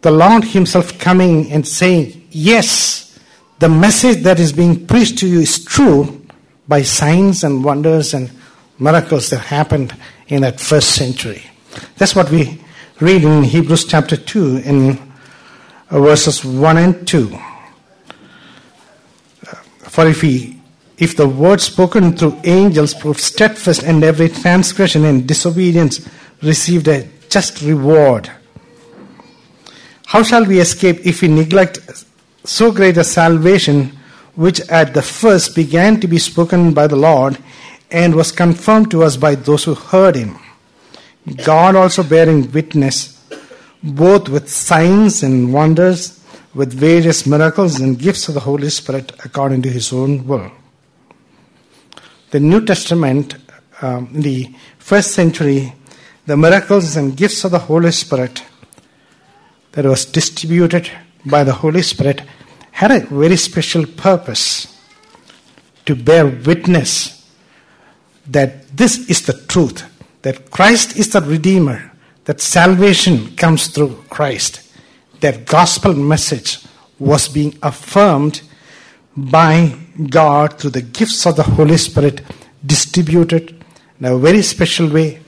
the 0.00 0.10
Lord 0.10 0.44
Himself 0.44 0.98
coming 0.98 1.50
and 1.52 1.66
saying, 1.66 2.26
Yes, 2.30 3.18
the 3.58 3.68
message 3.68 4.22
that 4.22 4.38
is 4.38 4.52
being 4.52 4.86
preached 4.86 5.18
to 5.18 5.26
you 5.26 5.40
is 5.40 5.64
true 5.64 6.24
by 6.68 6.82
signs 6.82 7.42
and 7.42 7.64
wonders 7.64 8.14
and 8.14 8.30
miracles 8.78 9.30
that 9.30 9.40
happened 9.40 9.96
in 10.28 10.42
that 10.42 10.60
first 10.60 10.90
century. 10.94 11.42
That's 11.96 12.14
what 12.14 12.30
we 12.30 12.60
read 13.00 13.22
in 13.22 13.44
Hebrews 13.44 13.84
chapter 13.84 14.16
2 14.16 14.56
in 14.58 14.98
uh, 15.90 16.00
verses 16.00 16.44
1 16.44 16.76
and 16.76 17.06
2. 17.06 17.38
For 19.78 20.08
if 20.08 20.20
he, 20.20 20.60
if 20.98 21.16
the 21.16 21.28
word 21.28 21.60
spoken 21.60 22.16
through 22.16 22.40
angels 22.42 22.94
proved 22.94 23.20
steadfast 23.20 23.84
and 23.84 24.02
every 24.02 24.28
transgression 24.28 25.04
and 25.04 25.28
disobedience 25.28 26.08
received 26.42 26.88
a 26.88 27.08
just 27.28 27.62
reward, 27.62 28.30
how 30.06 30.24
shall 30.24 30.44
we 30.44 30.58
escape 30.58 31.06
if 31.06 31.22
we 31.22 31.28
neglect 31.28 31.78
so 32.44 32.72
great 32.72 32.96
a 32.96 33.04
salvation, 33.04 33.96
which 34.34 34.60
at 34.70 34.94
the 34.94 35.02
first 35.02 35.54
began 35.54 36.00
to 36.00 36.08
be 36.08 36.18
spoken 36.18 36.74
by 36.74 36.88
the 36.88 36.96
Lord 36.96 37.38
and 37.92 38.14
was 38.14 38.32
confirmed 38.32 38.90
to 38.90 39.04
us 39.04 39.16
by 39.16 39.36
those 39.36 39.64
who 39.64 39.74
heard 39.74 40.16
him. 40.16 40.36
God 41.36 41.76
also 41.76 42.02
bearing 42.02 42.50
witness, 42.52 43.22
both 43.82 44.28
with 44.28 44.48
signs 44.48 45.22
and 45.22 45.52
wonders, 45.52 46.24
with 46.54 46.72
various 46.72 47.26
miracles 47.26 47.80
and 47.80 47.98
gifts 47.98 48.28
of 48.28 48.34
the 48.34 48.40
Holy 48.40 48.70
Spirit 48.70 49.12
according 49.24 49.62
to 49.62 49.68
his 49.68 49.92
own 49.92 50.26
will. 50.26 50.50
The 52.30 52.40
New 52.40 52.64
Testament, 52.64 53.36
um, 53.80 54.08
the 54.12 54.54
first 54.78 55.12
century, 55.12 55.72
the 56.26 56.36
miracles 56.36 56.96
and 56.96 57.16
gifts 57.16 57.44
of 57.44 57.52
the 57.52 57.58
Holy 57.58 57.92
Spirit 57.92 58.44
that 59.72 59.84
was 59.84 60.04
distributed 60.04 60.90
by 61.24 61.44
the 61.44 61.52
Holy 61.52 61.82
Spirit 61.82 62.22
had 62.72 62.90
a 62.90 63.00
very 63.06 63.36
special 63.36 63.86
purpose 63.86 64.76
to 65.86 65.94
bear 65.96 66.26
witness 66.26 67.26
that 68.26 68.76
this 68.76 69.08
is 69.08 69.24
the 69.26 69.32
truth, 69.32 69.84
that 70.22 70.50
Christ 70.50 70.96
is 70.96 71.10
the 71.10 71.20
Redeemer, 71.20 71.92
that 72.24 72.40
salvation 72.40 73.36
comes 73.36 73.68
through 73.68 74.04
Christ, 74.10 74.62
that 75.20 75.46
gospel 75.46 75.94
message 75.94 76.58
was 76.98 77.28
being 77.28 77.56
affirmed 77.62 78.42
by 79.16 79.74
God 80.10 80.58
through 80.58 80.70
the 80.70 80.82
gifts 80.82 81.26
of 81.26 81.36
the 81.36 81.42
Holy 81.42 81.76
Spirit 81.76 82.22
distributed 82.64 83.64
in 83.98 84.06
a 84.06 84.16
very 84.18 84.42
special 84.42 84.88
way 84.88 85.20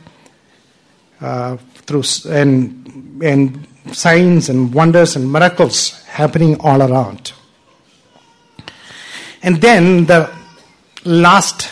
uh, 1.20 1.56
through 1.56 2.02
and, 2.28 3.22
and 3.22 3.66
signs 3.92 4.48
and 4.48 4.72
wonders 4.72 5.16
and 5.16 5.30
miracles 5.30 6.02
happening 6.04 6.58
all 6.60 6.82
around. 6.82 7.32
And 9.42 9.60
then 9.60 10.06
the 10.06 10.30
last 11.04 11.70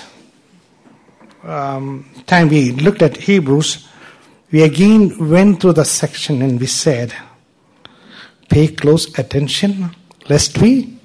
um, 1.45 2.18
time 2.28 2.49
we 2.49 2.73
looked 2.73 3.02
at 3.02 3.16
Hebrews, 3.16 3.88
we 4.52 4.62
again 4.62 5.28
went 5.28 5.61
through 5.61 5.75
the 5.75 5.85
section 5.85 6.42
and 6.42 6.61
we 6.61 6.66
said, 6.66 7.12
pay 8.49 8.68
close 8.68 9.18
attention 9.18 9.94
lest 10.28 10.58
we 10.58 10.99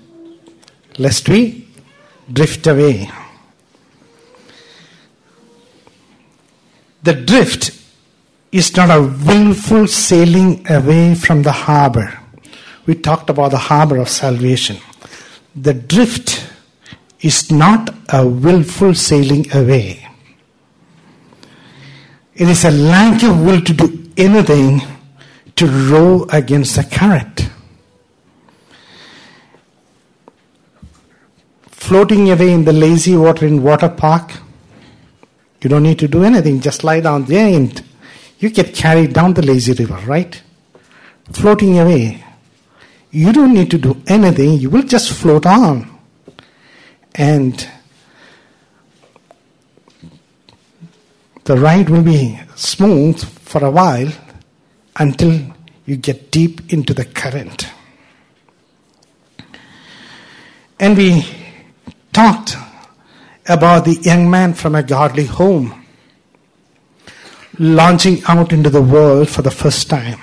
lest 0.99 1.27
we 1.27 1.67
drift 2.31 2.67
away. 2.67 3.09
The 7.01 7.13
drift 7.13 7.71
is 8.51 8.75
not 8.77 8.89
a 8.91 9.01
willful 9.01 9.87
sailing 9.87 10.65
away 10.69 11.15
from 11.15 11.41
the 11.41 11.51
harbor. 11.51 12.19
We 12.85 12.95
talked 12.95 13.29
about 13.29 13.51
the 13.51 13.57
harbor 13.57 13.97
of 13.97 14.07
salvation. 14.07 14.77
The 15.55 15.73
drift 15.73 16.47
is 17.21 17.51
not 17.51 17.89
a 18.09 18.25
willful 18.25 18.93
sailing 18.93 19.53
away. 19.53 20.02
It 22.35 22.49
is 22.49 22.65
a 22.65 22.71
lack 22.71 23.21
of 23.23 23.41
will 23.41 23.61
to 23.61 23.73
do 23.73 24.11
anything 24.17 24.81
to 25.55 25.67
row 25.67 26.25
against 26.31 26.75
the 26.75 26.83
current. 26.83 27.49
Floating 31.67 32.31
away 32.31 32.51
in 32.51 32.65
the 32.65 32.73
lazy 32.73 33.15
water 33.15 33.45
in 33.45 33.61
water 33.61 33.89
park, 33.89 34.31
you 35.61 35.69
don't 35.69 35.83
need 35.83 35.99
to 35.99 36.07
do 36.07 36.23
anything, 36.23 36.59
just 36.59 36.83
lie 36.83 37.01
down 37.01 37.25
there 37.25 37.55
and 37.55 37.83
you 38.39 38.49
get 38.49 38.73
carried 38.73 39.13
down 39.13 39.33
the 39.33 39.45
lazy 39.45 39.73
river, 39.73 40.01
right? 40.07 40.41
Floating 41.31 41.77
away. 41.79 42.23
You 43.11 43.31
don't 43.31 43.53
need 43.53 43.69
to 43.71 43.77
do 43.77 44.01
anything, 44.07 44.53
you 44.53 44.71
will 44.71 44.83
just 44.83 45.13
float 45.13 45.45
on. 45.45 45.87
And 47.13 47.69
the 51.43 51.57
ride 51.57 51.89
will 51.89 52.03
be 52.03 52.39
smooth 52.55 53.23
for 53.39 53.63
a 53.63 53.71
while 53.71 54.11
until 54.97 55.39
you 55.85 55.97
get 55.97 56.31
deep 56.31 56.71
into 56.71 56.93
the 56.93 57.05
current. 57.05 57.67
And 60.79 60.97
we 60.97 61.25
talked 62.11 62.55
about 63.47 63.85
the 63.85 63.95
young 63.95 64.29
man 64.29 64.53
from 64.53 64.75
a 64.75 64.83
godly 64.83 65.25
home. 65.25 65.83
launching 67.59 68.21
out 68.27 68.51
into 68.51 68.69
the 68.69 68.81
world 68.81 69.29
for 69.29 69.41
the 69.41 69.51
first 69.51 69.89
time. 69.89 70.19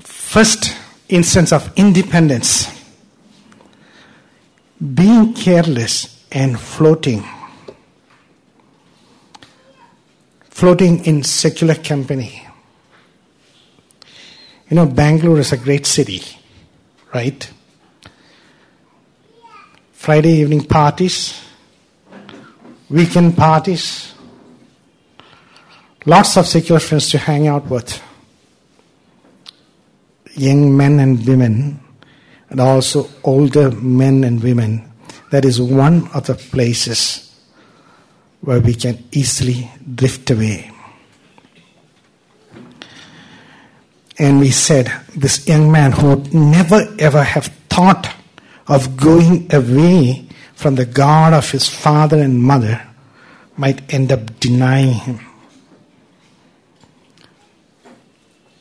First 0.00 0.74
instance 1.08 1.52
of 1.52 1.70
independence. 1.76 2.68
Being 4.94 5.34
careless 5.34 6.24
and 6.32 6.58
floating. 6.58 7.22
Floating 10.62 11.04
in 11.06 11.24
secular 11.24 11.74
company. 11.74 12.46
You 14.70 14.76
know, 14.76 14.86
Bangalore 14.86 15.40
is 15.40 15.50
a 15.50 15.56
great 15.56 15.86
city, 15.86 16.22
right? 17.12 17.50
Friday 19.90 20.34
evening 20.34 20.64
parties, 20.64 21.42
weekend 22.88 23.36
parties, 23.36 24.14
lots 26.06 26.36
of 26.36 26.46
secular 26.46 26.78
friends 26.78 27.10
to 27.10 27.18
hang 27.18 27.48
out 27.48 27.66
with, 27.66 28.00
young 30.34 30.76
men 30.76 31.00
and 31.00 31.26
women, 31.26 31.80
and 32.50 32.60
also 32.60 33.08
older 33.24 33.72
men 33.72 34.22
and 34.22 34.40
women. 34.40 34.88
That 35.32 35.44
is 35.44 35.60
one 35.60 36.06
of 36.14 36.28
the 36.28 36.36
places 36.36 37.31
where 38.42 38.60
we 38.60 38.74
can 38.74 39.02
easily 39.12 39.70
drift 39.94 40.30
away. 40.30 40.70
And 44.18 44.40
we 44.40 44.50
said, 44.50 44.92
this 45.16 45.48
young 45.48 45.72
man 45.72 45.92
who 45.92 46.08
would 46.10 46.34
never 46.34 46.86
ever 46.98 47.22
have 47.22 47.46
thought 47.70 48.14
of 48.68 48.96
going 48.96 49.52
away 49.52 50.28
from 50.54 50.74
the 50.74 50.84
God 50.84 51.32
of 51.32 51.50
his 51.50 51.68
father 51.68 52.18
and 52.18 52.40
mother 52.40 52.86
might 53.56 53.92
end 53.92 54.12
up 54.12 54.38
denying 54.38 54.92
him. 54.92 55.20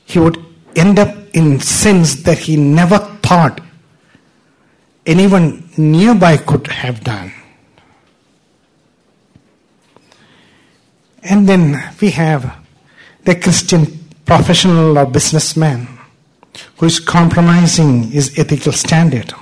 He 0.05 0.19
would 0.19 0.43
end 0.75 0.99
up 0.99 1.15
in 1.33 1.59
sins 1.59 2.23
that 2.23 2.37
he 2.37 2.55
never 2.55 2.97
thought 2.97 3.61
anyone 5.05 5.69
nearby 5.77 6.37
could 6.37 6.67
have 6.67 7.03
done. 7.03 7.31
And 11.23 11.47
then 11.47 11.93
we 12.01 12.11
have 12.11 12.55
the 13.23 13.35
Christian 13.35 13.85
professional 14.25 14.97
or 14.97 15.05
businessman 15.05 15.87
who 16.77 16.85
is 16.85 16.99
compromising 16.99 18.03
his 18.03 18.37
ethical 18.37 18.71
standard. 18.71 19.33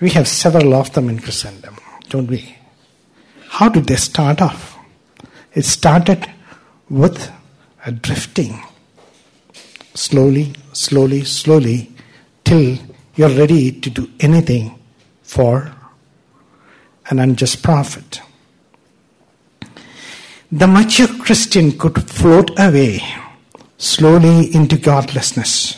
We 0.00 0.10
have 0.10 0.26
several 0.26 0.74
of 0.74 0.92
them 0.92 1.08
in 1.08 1.20
Christendom, 1.20 1.76
don't 2.08 2.26
we? 2.26 2.56
How 3.48 3.68
did 3.68 3.84
they 3.84 3.96
start 3.96 4.40
off? 4.40 4.78
It 5.52 5.64
started 5.64 6.28
with 6.88 7.30
a 7.84 7.92
drifting. 7.92 8.60
Slowly, 9.94 10.54
slowly, 10.72 11.24
slowly, 11.24 11.92
till 12.44 12.78
you're 13.16 13.28
ready 13.28 13.72
to 13.72 13.90
do 13.90 14.10
anything 14.20 14.78
for 15.22 15.74
an 17.10 17.18
unjust 17.18 17.62
profit. 17.62 18.20
The 20.52 20.66
mature 20.66 21.06
Christian 21.06 21.78
could 21.78 22.02
float 22.10 22.50
away 22.58 23.04
slowly 23.78 24.52
into 24.52 24.76
godlessness, 24.76 25.76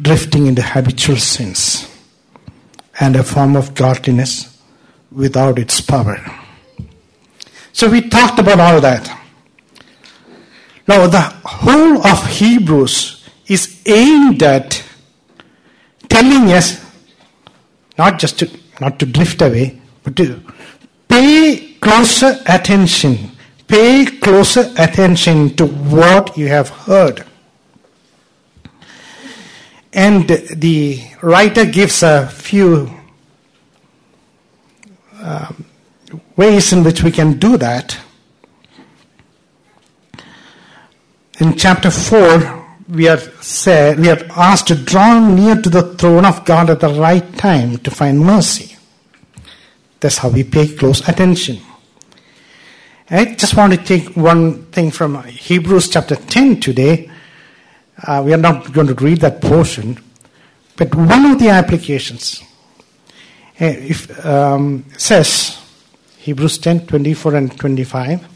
drifting 0.00 0.46
into 0.46 0.62
habitual 0.62 1.16
sins 1.16 1.90
and 3.00 3.16
a 3.16 3.24
form 3.24 3.56
of 3.56 3.74
godliness 3.74 4.56
without 5.10 5.58
its 5.58 5.80
power. 5.80 6.18
So 7.72 7.90
we 7.90 8.08
talked 8.08 8.38
about 8.38 8.60
all 8.60 8.80
that. 8.80 9.08
Now, 10.86 11.08
the 11.08 11.20
whole 11.20 12.06
of 12.06 12.26
Hebrews 12.28 13.28
is 13.48 13.82
aimed 13.86 14.44
at 14.44 14.82
telling 16.08 16.52
us 16.52 16.84
not 17.98 18.20
just 18.20 18.38
to 18.38 18.50
not 18.80 18.98
to 19.00 19.06
drift 19.06 19.42
away, 19.42 19.80
but 20.04 20.16
to 20.16 20.40
pay 21.08 21.74
closer 21.80 22.36
attention. 22.46 23.32
Pay 23.70 24.04
closer 24.18 24.74
attention 24.76 25.54
to 25.54 25.64
what 25.64 26.36
you 26.36 26.48
have 26.48 26.70
heard. 26.70 27.24
And 29.92 30.28
the 30.28 31.00
writer 31.22 31.64
gives 31.64 32.02
a 32.02 32.26
few 32.26 32.90
um, 35.22 35.64
ways 36.36 36.72
in 36.72 36.82
which 36.82 37.04
we 37.04 37.12
can 37.12 37.38
do 37.38 37.56
that. 37.58 37.96
In 41.38 41.56
chapter 41.56 41.92
4, 41.92 42.66
we 42.88 43.06
are 43.06 43.18
said 43.40 44.00
we 44.00 44.10
are 44.10 44.20
asked 44.34 44.66
to 44.66 44.74
draw 44.74 45.20
near 45.20 45.54
to 45.62 45.70
the 45.70 45.94
throne 45.94 46.24
of 46.24 46.44
God 46.44 46.70
at 46.70 46.80
the 46.80 46.88
right 46.88 47.38
time 47.38 47.78
to 47.78 47.90
find 47.92 48.18
mercy. 48.18 48.76
That's 50.00 50.18
how 50.18 50.30
we 50.30 50.42
pay 50.42 50.74
close 50.74 51.06
attention. 51.08 51.60
I 53.12 53.24
just 53.24 53.56
want 53.56 53.72
to 53.72 53.76
take 53.76 54.16
one 54.16 54.66
thing 54.66 54.92
from 54.92 55.20
Hebrews 55.24 55.88
chapter 55.88 56.14
10 56.14 56.60
today. 56.60 57.10
Uh, 58.06 58.22
we 58.24 58.32
are 58.32 58.36
not 58.38 58.72
going 58.72 58.86
to 58.86 58.94
read 58.94 59.18
that 59.22 59.40
portion, 59.40 59.98
but 60.76 60.94
one 60.94 61.26
of 61.26 61.40
the 61.40 61.48
applications 61.48 62.40
uh, 63.60 63.64
if, 63.64 64.24
um, 64.24 64.84
says 64.96 65.60
Hebrews 66.18 66.58
10 66.58 66.86
24 66.86 67.34
and 67.34 67.58
25. 67.58 68.28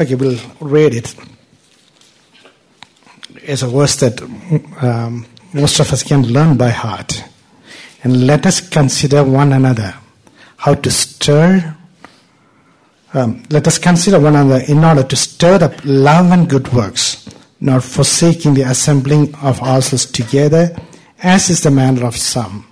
Okay, 0.00 0.14
we'll 0.14 0.40
read 0.60 0.94
it. 0.94 1.14
It's 3.34 3.60
a 3.60 3.68
verse 3.68 3.96
that 3.96 4.18
um, 4.80 5.26
most 5.52 5.78
of 5.78 5.92
us 5.92 6.02
can 6.02 6.22
learn 6.22 6.56
by 6.56 6.70
heart. 6.70 7.22
And 8.02 8.26
let 8.26 8.46
us 8.46 8.66
consider 8.66 9.22
one 9.22 9.52
another 9.52 9.94
how 10.64 10.72
to 10.74 10.90
stir. 10.90 11.76
Um, 13.12 13.42
let 13.50 13.66
us 13.68 13.76
consider 13.76 14.18
one 14.18 14.34
another 14.34 14.64
in 14.66 14.82
order 14.82 15.02
to 15.02 15.14
stir 15.14 15.62
up 15.62 15.74
love 15.84 16.32
and 16.32 16.48
good 16.48 16.72
works, 16.72 17.28
not 17.60 17.84
forsaking 17.84 18.54
the 18.54 18.62
assembling 18.62 19.34
of 19.42 19.60
ourselves 19.60 20.06
together, 20.06 20.74
as 21.22 21.50
is 21.50 21.62
the 21.62 21.70
manner 21.70 22.06
of 22.06 22.16
some, 22.16 22.66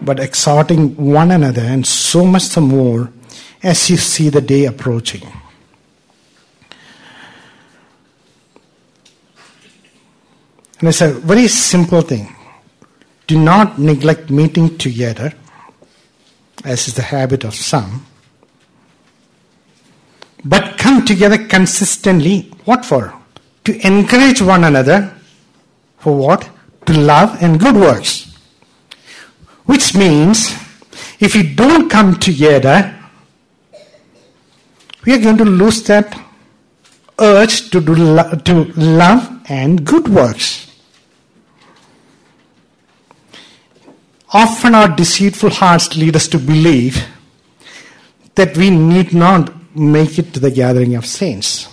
but 0.00 0.18
exhorting 0.18 0.96
one 0.96 1.30
another, 1.30 1.60
and 1.60 1.86
so 1.86 2.24
much 2.24 2.48
the 2.48 2.62
more 2.62 3.12
as 3.62 3.90
you 3.90 3.98
see 3.98 4.30
the 4.30 4.40
day 4.40 4.64
approaching. 4.64 5.30
And 10.78 10.88
it's 10.88 11.02
a 11.02 11.12
very 11.12 11.48
simple 11.48 12.00
thing. 12.00 12.34
Do 13.26 13.38
not 13.38 13.78
neglect 13.78 14.30
meeting 14.30 14.78
together, 14.78 15.34
as 16.64 16.88
is 16.88 16.94
the 16.94 17.02
habit 17.02 17.44
of 17.44 17.54
some, 17.54 18.06
but 20.44 20.78
come 20.78 21.04
together 21.04 21.38
consistently. 21.46 22.50
What 22.64 22.84
for? 22.84 23.14
To 23.64 23.86
encourage 23.86 24.40
one 24.40 24.64
another. 24.64 25.14
For 25.98 26.16
what? 26.16 26.48
To 26.86 26.98
love 26.98 27.42
and 27.42 27.60
good 27.60 27.76
works. 27.76 28.34
Which 29.66 29.94
means, 29.94 30.50
if 31.20 31.34
we 31.34 31.54
don't 31.54 31.90
come 31.90 32.18
together, 32.18 32.96
we 35.04 35.14
are 35.14 35.20
going 35.20 35.36
to 35.38 35.44
lose 35.44 35.82
that 35.84 36.18
urge 37.18 37.70
to 37.70 37.80
do 37.80 37.94
lo- 37.94 38.34
to 38.44 38.64
love 38.74 39.40
and 39.48 39.84
good 39.84 40.08
works. 40.08 40.59
Often 44.32 44.74
our 44.74 44.88
deceitful 44.88 45.50
hearts 45.50 45.96
lead 45.96 46.14
us 46.14 46.28
to 46.28 46.38
believe 46.38 47.04
that 48.36 48.56
we 48.56 48.70
need 48.70 49.12
not 49.12 49.76
make 49.76 50.18
it 50.18 50.32
to 50.34 50.40
the 50.40 50.50
gathering 50.50 50.94
of 50.94 51.04
saints. 51.04 51.68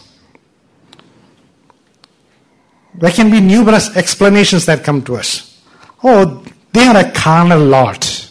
There 2.96 3.12
can 3.12 3.30
be 3.30 3.39
numerous 3.39 3.96
explanations 3.96 4.65
that 4.65 4.84
come 4.84 5.04
to 5.04 5.17
us. 5.17 5.62
Oh, 6.04 6.43
they 6.74 6.88
are 6.88 6.98
a 6.98 7.12
carnal 7.12 7.60
lot. 7.60 8.30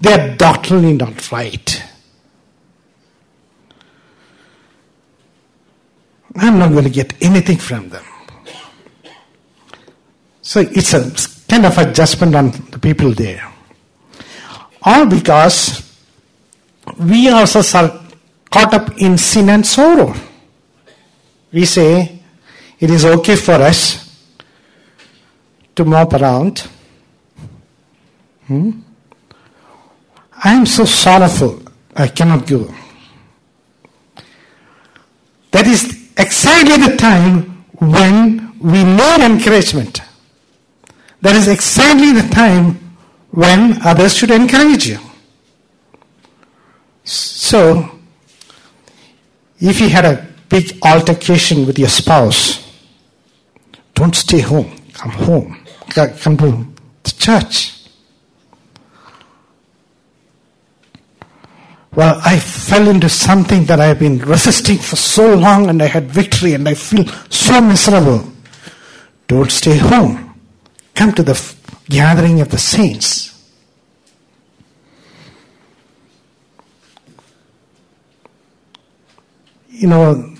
They 0.00 0.12
are 0.12 0.36
doctrinally 0.36 0.92
not 0.92 1.32
right. 1.32 1.82
I'm 6.36 6.58
not 6.58 6.72
going 6.72 6.84
to 6.84 6.90
get 6.90 7.14
anything 7.22 7.58
from 7.58 7.88
them. 7.88 8.04
So 10.42 10.60
it's 10.60 10.92
a 10.92 11.10
kind 11.48 11.64
of 11.66 11.76
adjustment 11.78 12.34
on 12.34 12.50
the 12.70 12.78
people 12.78 13.12
there. 13.12 13.51
Or 14.84 15.06
because 15.06 15.88
we 16.98 17.30
ourselves 17.30 17.74
are 17.74 18.00
caught 18.50 18.74
up 18.74 18.98
in 18.98 19.16
sin 19.16 19.48
and 19.48 19.66
sorrow. 19.66 20.14
We 21.52 21.64
say 21.64 22.20
it 22.78 22.90
is 22.90 23.04
okay 23.04 23.36
for 23.36 23.54
us 23.54 24.02
to 25.76 25.84
mop 25.84 26.12
around. 26.14 26.66
Hmm? 28.46 28.80
I 30.44 30.54
am 30.54 30.66
so 30.66 30.84
sorrowful, 30.84 31.62
I 31.94 32.08
cannot 32.08 32.46
go. 32.46 32.72
That 35.52 35.66
is 35.66 36.10
exactly 36.16 36.76
the 36.78 36.96
time 36.96 37.64
when 37.78 38.58
we 38.58 38.82
need 38.82 39.20
encouragement. 39.20 40.00
That 41.20 41.36
is 41.36 41.46
exactly 41.46 42.12
the 42.12 42.28
time 42.28 42.91
when 43.32 43.80
others 43.82 44.14
should 44.16 44.30
encourage 44.30 44.86
you. 44.86 44.98
So, 47.04 47.98
if 49.58 49.80
you 49.80 49.88
had 49.88 50.04
a 50.04 50.26
big 50.48 50.78
altercation 50.84 51.66
with 51.66 51.78
your 51.78 51.88
spouse, 51.88 52.62
don't 53.94 54.14
stay 54.14 54.40
home. 54.40 54.70
Come 54.92 55.10
home. 55.10 55.64
Come 55.88 56.36
to 56.36 56.66
the 57.02 57.10
church. 57.18 57.72
Well, 61.94 62.20
I 62.24 62.38
fell 62.38 62.88
into 62.88 63.08
something 63.08 63.64
that 63.66 63.78
I've 63.78 63.98
been 63.98 64.18
resisting 64.18 64.78
for 64.78 64.96
so 64.96 65.34
long 65.34 65.68
and 65.68 65.82
I 65.82 65.86
had 65.86 66.10
victory 66.10 66.54
and 66.54 66.66
I 66.66 66.74
feel 66.74 67.06
so 67.28 67.60
miserable. 67.60 68.32
Don't 69.28 69.50
stay 69.50 69.76
home. 69.76 70.40
Come 70.94 71.12
to 71.12 71.22
the 71.22 71.34
gathering 71.88 72.40
of 72.40 72.50
the 72.50 72.58
saints. 72.58 73.28
You 79.68 79.88
know, 79.88 80.34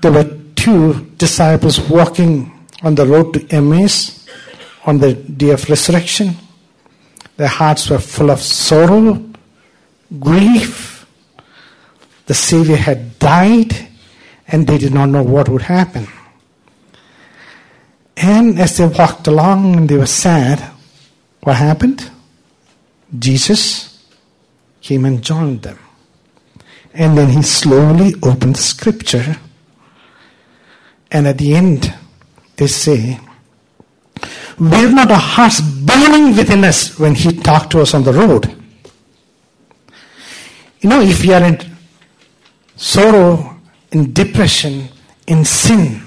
there 0.00 0.12
were 0.12 0.38
two 0.56 1.06
disciples 1.16 1.80
walking 1.88 2.66
on 2.82 2.94
the 2.94 3.06
road 3.06 3.34
to 3.34 3.46
Emmaus 3.48 4.26
on 4.84 4.98
the 4.98 5.14
day 5.14 5.50
of 5.50 5.68
resurrection. 5.68 6.36
Their 7.36 7.48
hearts 7.48 7.88
were 7.88 7.98
full 7.98 8.30
of 8.30 8.40
sorrow 8.40 9.24
grief. 10.20 11.06
The 12.26 12.34
Savior 12.34 12.76
had 12.76 13.18
died 13.18 13.88
and 14.48 14.66
they 14.66 14.78
did 14.78 14.92
not 14.92 15.06
know 15.06 15.22
what 15.22 15.48
would 15.48 15.62
happen. 15.62 16.06
And 18.16 18.58
as 18.58 18.76
they 18.76 18.86
walked 18.86 19.26
along 19.26 19.76
and 19.76 19.88
they 19.88 19.96
were 19.96 20.06
sad, 20.06 20.60
what 21.40 21.56
happened? 21.56 22.10
Jesus 23.18 24.06
came 24.80 25.04
and 25.04 25.22
joined 25.22 25.62
them. 25.62 25.78
And 26.94 27.16
then 27.16 27.30
he 27.30 27.42
slowly 27.42 28.14
opened 28.22 28.56
the 28.56 28.62
scripture. 28.62 29.36
And 31.10 31.26
at 31.26 31.38
the 31.38 31.54
end, 31.54 31.94
they 32.56 32.66
say, 32.66 33.18
Were 34.58 34.90
not 34.90 35.10
our 35.10 35.16
hearts 35.18 35.60
burning 35.60 36.36
within 36.36 36.64
us 36.64 36.98
when 36.98 37.14
he 37.14 37.36
talked 37.36 37.72
to 37.72 37.80
us 37.80 37.94
on 37.94 38.04
the 38.04 38.12
road? 38.12 38.54
You 40.80 40.90
know, 40.90 41.00
if 41.00 41.24
you 41.24 41.32
are 41.32 41.44
in 41.44 41.58
sorrow, 42.76 43.56
in 43.90 44.12
depression, 44.12 44.88
in 45.26 45.44
sin, 45.44 46.02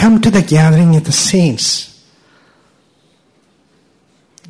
come 0.00 0.18
to 0.18 0.30
the 0.30 0.40
gathering 0.40 0.96
of 0.96 1.04
the 1.04 1.12
saints. 1.12 2.02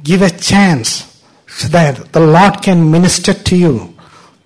Give 0.05 0.23
a 0.23 0.31
chance 0.31 1.21
so 1.49 1.67
that 1.69 2.13
the 2.13 2.21
Lord 2.21 2.63
can 2.63 2.89
minister 2.89 3.35
to 3.35 3.57
you 3.57 3.93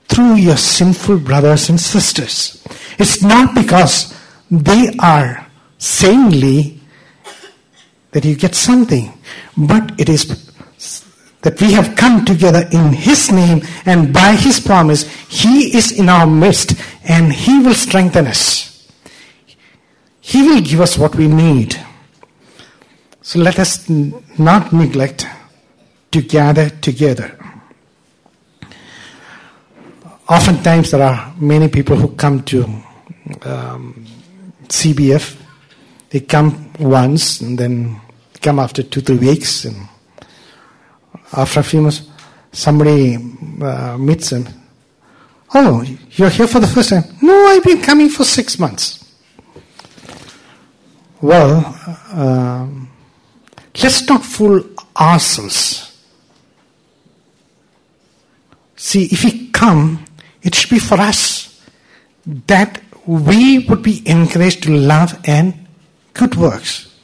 through 0.08 0.36
your 0.36 0.56
sinful 0.56 1.18
brothers 1.18 1.68
and 1.68 1.78
sisters. 1.78 2.66
It's 2.98 3.22
not 3.22 3.54
because 3.54 4.18
they 4.50 4.96
are 4.98 5.46
saintly 5.76 6.80
that 8.12 8.24
you 8.24 8.34
get 8.34 8.54
something, 8.54 9.12
but 9.58 10.00
it 10.00 10.08
is 10.08 10.24
that 11.42 11.60
we 11.60 11.72
have 11.72 11.94
come 11.96 12.24
together 12.24 12.66
in 12.72 12.94
His 12.94 13.30
name 13.30 13.60
and 13.84 14.14
by 14.14 14.32
His 14.32 14.58
promise, 14.58 15.06
He 15.28 15.76
is 15.76 15.92
in 15.92 16.08
our 16.08 16.26
midst 16.26 16.72
and 17.06 17.30
He 17.30 17.58
will 17.58 17.74
strengthen 17.74 18.26
us. 18.26 18.73
He 20.26 20.40
will 20.42 20.62
give 20.62 20.80
us 20.80 20.96
what 20.96 21.14
we 21.16 21.28
need. 21.28 21.76
So 23.20 23.38
let 23.40 23.58
us 23.58 23.90
not 24.38 24.72
neglect 24.72 25.26
to 26.12 26.22
gather 26.22 26.70
together. 26.70 27.38
Oftentimes, 30.26 30.92
there 30.92 31.02
are 31.02 31.34
many 31.38 31.68
people 31.68 31.96
who 31.96 32.08
come 32.16 32.42
to 32.44 32.64
um, 33.42 34.06
CBF. 34.68 35.36
They 36.08 36.20
come 36.20 36.72
once 36.78 37.42
and 37.42 37.58
then 37.58 38.00
come 38.40 38.58
after 38.58 38.82
two, 38.82 39.02
three 39.02 39.18
weeks 39.18 39.66
and 39.66 39.76
after 41.34 41.60
a 41.60 41.62
few 41.62 41.82
months, 41.82 42.08
somebody 42.50 43.18
uh, 43.60 43.98
meets 43.98 44.32
him. 44.32 44.48
Oh, 45.54 45.84
you're 46.12 46.30
here 46.30 46.48
for 46.48 46.60
the 46.60 46.66
first 46.66 46.88
time? 46.88 47.04
No, 47.20 47.46
I've 47.48 47.62
been 47.62 47.82
coming 47.82 48.08
for 48.08 48.24
six 48.24 48.58
months. 48.58 49.03
Well, 51.24 51.74
um, 52.12 52.90
let's 53.82 54.06
not 54.06 54.22
fool 54.22 54.62
ourselves. 54.94 55.98
See, 58.76 59.04
if 59.04 59.24
we 59.24 59.48
come, 59.48 60.04
it 60.42 60.54
should 60.54 60.68
be 60.68 60.78
for 60.78 61.00
us 61.00 61.62
that 62.26 62.82
we 63.06 63.60
would 63.60 63.82
be 63.82 64.06
encouraged 64.06 64.64
to 64.64 64.76
love 64.76 65.18
and 65.24 65.66
good 66.12 66.34
works. 66.34 66.94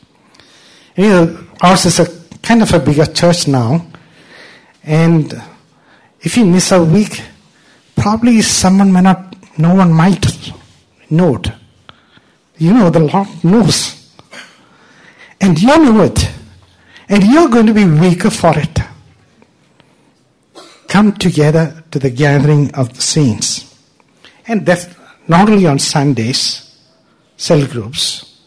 You 0.97 1.09
know, 1.09 1.47
ours 1.63 1.87
is 1.87 1.99
a 2.01 2.07
kind 2.43 2.61
of 2.61 2.75
a 2.75 2.79
bigger 2.79 3.07
church 3.07 3.49
now, 3.49 3.87
and 4.85 5.33
if 6.21 6.37
you 6.37 6.45
miss 6.45 6.73
a 6.73 6.85
week, 6.85 7.23
probably 7.97 8.43
someone 8.43 8.93
may 8.93 9.01
not, 9.01 9.35
no 9.57 9.75
one 9.75 9.95
might 9.95 10.53
note. 11.09 11.53
You 12.59 12.75
know, 12.75 12.91
the 12.91 13.01
Lord 13.01 13.29
knows. 13.43 14.00
And 15.41 15.61
you 15.61 15.69
know 15.69 16.03
it. 16.03 16.31
And 17.09 17.25
you're 17.25 17.49
going 17.49 17.67
to 17.67 17.75
be 17.75 17.85
weaker 17.85 18.31
for 18.31 18.53
it. 18.57 18.79
Come 20.89 21.13
together 21.13 21.85
to 21.91 21.99
the 21.99 22.11
gathering 22.11 22.75
of 22.75 22.95
the 22.95 23.03
saints. 23.03 23.77
And 24.47 24.67
that's 24.67 24.87
not 25.29 25.49
only 25.49 25.67
on 25.67 25.79
Sundays, 25.79 26.79
cell 27.37 27.67
groups, 27.67 28.39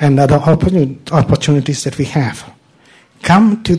and 0.00 0.18
other 0.18 0.36
opportunities 0.36 1.84
that 1.84 1.98
we 1.98 2.04
have 2.06 2.54
come 3.24 3.62
to 3.62 3.76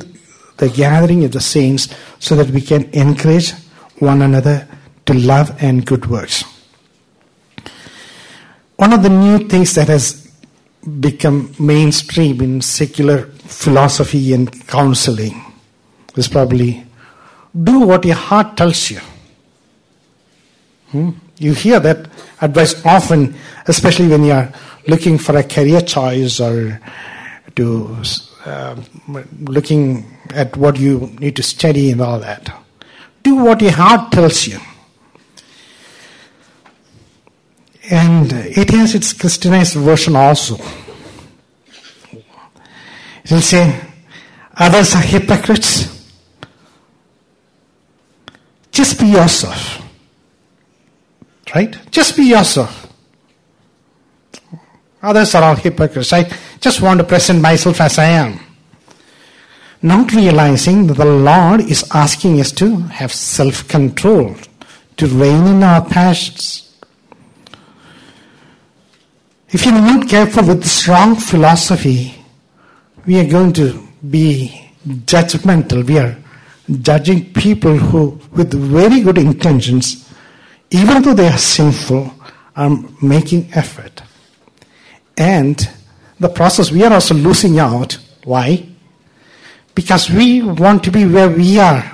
the 0.58 0.70
gathering 0.70 1.24
of 1.24 1.32
the 1.32 1.42
saints 1.42 1.94
so 2.20 2.36
that 2.36 2.50
we 2.50 2.62
can 2.62 2.90
encourage 2.92 3.52
one 4.00 4.22
another 4.22 4.68
to 5.06 5.14
love 5.14 5.56
and 5.62 5.86
good 5.86 6.08
works. 6.08 6.44
One 8.78 8.92
of 8.92 9.04
the 9.04 9.10
new 9.10 9.48
things 9.48 9.76
that 9.76 9.88
has 9.88 10.25
become 10.86 11.54
mainstream 11.60 12.42
in 12.42 12.62
secular 12.62 13.26
philosophy 13.46 14.34
and 14.34 14.68
counseling 14.68 15.42
is 16.16 16.28
probably 16.28 16.86
do 17.64 17.80
what 17.80 18.06
your 18.06 18.16
heart 18.16 18.58
tells 18.58 18.90
you. 18.90 19.00
Hmm? 20.92 21.12
You 21.38 21.54
hear 21.54 21.80
that 21.80 22.08
advice 22.42 22.86
often, 22.86 23.36
especially 23.68 24.08
when 24.08 24.24
you 24.24 24.32
are 24.32 24.54
looking 24.88 25.18
for 25.18 25.38
a 25.38 25.44
career 25.44 25.82
choice 25.82 26.40
or 26.40 26.80
to 27.56 27.98
uh, 28.46 28.76
looking 29.42 30.06
at 30.30 30.56
what 30.56 30.78
you 30.78 31.12
need 31.20 31.36
to 31.36 31.44
study 31.44 31.92
and 31.92 32.02
all 32.02 32.20
that. 32.20 32.54
Do 33.24 33.36
what 33.36 33.62
your 33.62 33.72
heart 33.72 34.12
tells 34.12 34.48
you. 34.48 34.60
And 37.90 38.32
it 38.34 38.72
has 38.72 38.96
its 38.96 39.14
Christianized 39.14 39.76
version 39.76 40.16
also. 40.16 40.58
It 43.24 43.32
will 43.32 43.42
say, 43.42 43.80
others 44.56 44.96
are 44.96 45.02
hypocrites. 45.02 45.92
Just 48.72 49.00
be 49.00 49.08
yourself. 49.08 49.82
Right? 51.54 51.78
Just 51.92 52.18
be 52.18 52.24
yourself. 52.24 52.86
Others 55.02 55.36
are 55.36 55.44
all 55.44 55.56
hypocrites. 55.56 56.12
I 56.12 56.24
just 56.60 56.82
want 56.82 57.00
to 57.00 57.04
present 57.04 57.40
myself 57.42 57.80
as 57.82 58.00
I 58.00 58.06
am. 58.06 58.40
Not 59.82 60.12
realizing 60.14 60.88
that 60.88 60.96
the 60.96 61.06
Lord 61.06 61.62
is 61.62 61.88
asking 61.94 62.40
us 62.42 62.52
to 62.54 62.78
have 62.78 63.14
self 63.14 63.68
control, 63.68 64.36
to 64.98 65.08
rein 65.08 65.46
in 65.46 65.62
our 65.62 65.86
passions. 65.86 66.65
If 69.50 69.66
you're 69.66 69.74
not 69.74 70.10
careful 70.10 70.48
with 70.48 70.64
this 70.64 70.88
wrong 70.88 71.16
philosophy, 71.16 72.16
we 73.06 73.20
are 73.20 73.28
going 73.30 73.54
to 73.54 73.88
be 74.10 74.72
judgmental. 74.88 75.86
We 75.86 76.00
are 76.00 76.18
judging 76.82 77.34
people 77.34 77.78
who, 77.78 78.20
with 78.32 78.54
very 78.54 79.02
good 79.02 79.18
intentions, 79.18 80.12
even 80.72 81.02
though 81.04 81.14
they 81.14 81.28
are 81.28 81.38
sinful, 81.38 82.12
are 82.56 82.72
making 83.02 83.50
effort. 83.54 84.02
And 85.18 85.70
the 86.20 86.30
process, 86.30 86.72
we 86.72 86.84
are 86.84 86.94
also 86.94 87.14
losing 87.14 87.60
out. 87.60 87.98
Why? 88.24 88.76
because 89.76 90.10
we 90.10 90.42
want 90.42 90.84
to 90.86 90.92
be 90.92 91.06
where 91.06 91.30
we 91.30 91.60
are. 91.60 91.92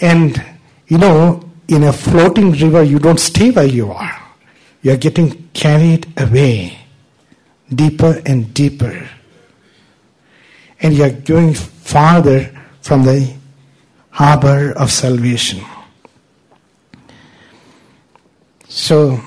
And, 0.00 0.42
you 0.86 0.96
know, 0.96 1.42
in 1.68 1.82
a 1.82 1.92
floating 1.92 2.52
river, 2.52 2.84
you 2.84 2.98
don't 2.98 3.20
stay 3.20 3.50
where 3.50 3.66
you 3.66 3.90
are. 3.90 4.21
You 4.82 4.92
are 4.92 4.96
getting 4.96 5.48
carried 5.52 6.06
away 6.20 6.78
deeper 7.74 8.20
and 8.26 8.52
deeper. 8.52 9.08
And 10.80 10.94
you 10.94 11.04
are 11.04 11.10
going 11.10 11.54
farther 11.54 12.50
from 12.80 13.04
the 13.04 13.34
harbor 14.10 14.72
of 14.72 14.90
salvation. 14.90 15.64
So, 18.68 19.20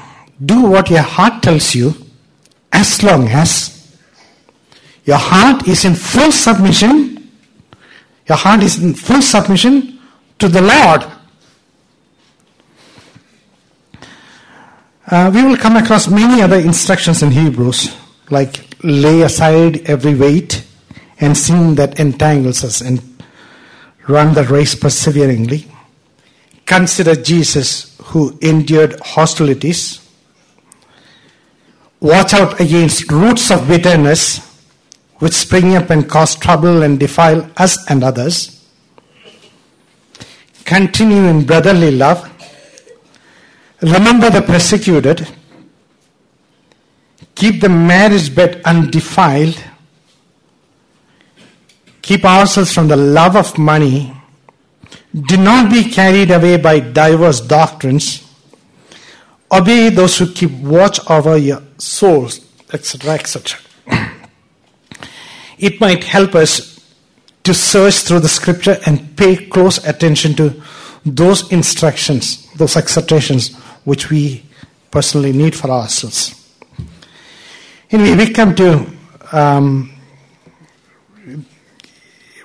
do 0.43 0.63
what 0.63 0.89
your 0.89 1.01
heart 1.01 1.41
tells 1.41 1.73
you 1.73 1.93
as 2.71 3.01
long 3.01 3.27
as 3.29 3.95
your 5.05 5.17
heart 5.17 5.67
is 5.67 5.85
in 5.85 5.95
full 5.95 6.31
submission. 6.31 7.29
Your 8.27 8.37
heart 8.37 8.63
is 8.63 8.83
in 8.83 8.95
full 8.95 9.21
submission 9.21 9.99
to 10.39 10.49
the 10.49 10.61
Lord. 10.61 11.05
Uh, 15.07 15.31
we 15.33 15.43
will 15.43 15.57
come 15.57 15.75
across 15.75 16.07
many 16.07 16.41
other 16.41 16.57
instructions 16.57 17.21
in 17.21 17.29
Hebrews, 17.29 17.95
like 18.31 18.65
lay 18.83 19.21
aside 19.21 19.87
every 19.87 20.15
weight 20.15 20.65
and 21.19 21.37
sin 21.37 21.75
that 21.75 21.99
entangles 21.99 22.63
us 22.63 22.81
and 22.81 23.01
run 24.07 24.33
the 24.33 24.43
race 24.43 24.73
perseveringly. 24.73 25.67
Consider 26.65 27.15
Jesus 27.15 27.95
who 28.05 28.37
endured 28.41 28.99
hostilities. 28.99 30.01
Watch 31.99 32.33
out 32.33 32.59
against 32.59 33.11
roots 33.11 33.51
of 33.51 33.67
bitterness 33.67 34.39
which 35.19 35.33
spring 35.33 35.75
up 35.75 35.91
and 35.91 36.09
cause 36.09 36.35
trouble 36.35 36.81
and 36.81 36.99
defile 36.99 37.49
us 37.57 37.89
and 37.89 38.03
others. 38.03 38.67
Continue 40.65 41.25
in 41.25 41.45
brotherly 41.45 41.91
love 41.91 42.34
Remember 43.85 44.31
the 44.31 44.41
persecuted. 44.41 45.27
Keep 47.35 47.61
the 47.61 47.69
marriage 47.69 48.33
bed 48.33 48.59
undefiled. 48.65 49.63
Keep 52.01 52.25
ourselves 52.25 52.73
from 52.73 52.87
the 52.87 52.95
love 52.95 53.35
of 53.35 53.59
money. 53.59 54.11
Do 55.13 55.37
not 55.37 55.69
be 55.69 55.83
carried 55.83 56.31
away 56.31 56.57
by 56.57 56.79
diverse 56.79 57.39
doctrines. 57.41 58.27
Obey 59.51 59.89
those 59.89 60.17
who 60.17 60.33
keep 60.33 60.51
watch 60.61 60.99
over 61.07 61.37
your 61.37 61.61
souls, 61.77 62.39
etc., 62.73 63.11
etc. 63.11 63.59
it 65.59 65.79
might 65.79 66.03
help 66.03 66.33
us 66.33 66.83
to 67.43 67.53
search 67.53 67.99
through 67.99 68.21
the 68.21 68.29
scripture 68.29 68.79
and 68.87 69.15
pay 69.15 69.45
close 69.45 69.77
attention 69.85 70.33
to 70.33 70.59
those 71.05 71.51
instructions, 71.51 72.51
those 72.53 72.75
exhortations 72.75 73.55
which 73.85 74.09
we 74.09 74.43
personally 74.91 75.31
need 75.31 75.55
for 75.55 75.71
ourselves. 75.71 76.41
Anyway, 77.91 78.25
we 78.25 78.33
come 78.33 78.53
to, 78.55 78.85
um, 79.31 79.91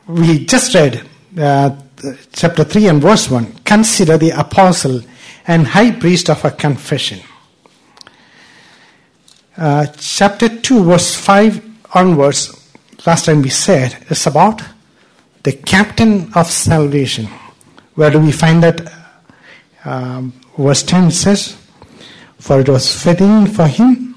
we 0.07 0.44
just 0.44 0.74
read 0.74 1.03
uh, 1.38 1.76
chapter 2.33 2.64
3 2.64 2.88
and 2.88 3.03
verse 3.03 3.31
1. 3.31 3.53
Consider 3.64 4.16
the 4.18 4.31
apostle 4.31 5.00
and 5.46 5.66
high 5.66 5.90
priest 5.90 6.29
of 6.31 6.44
our 6.44 6.50
confession. 6.50 7.20
Uh, 9.57 9.87
chapter 9.98 10.48
2, 10.48 10.85
verse 10.85 11.14
5 11.14 11.94
onwards, 11.94 12.72
last 13.07 13.24
time 13.24 13.42
we 13.42 13.50
said, 13.50 13.96
is 14.09 14.26
about 14.26 14.62
the 15.42 15.53
captain 15.53 16.33
of 16.35 16.46
salvation. 16.46 17.26
Where 17.94 18.11
do 18.11 18.20
we 18.20 18.33
find 18.33 18.62
that? 18.62 19.00
Um, 19.85 20.33
verse 20.59 20.83
10 20.83 21.11
says, 21.11 21.57
For 22.38 22.61
it 22.61 22.69
was 22.69 23.03
fitting 23.03 23.47
for 23.47 23.66
him, 23.66 24.16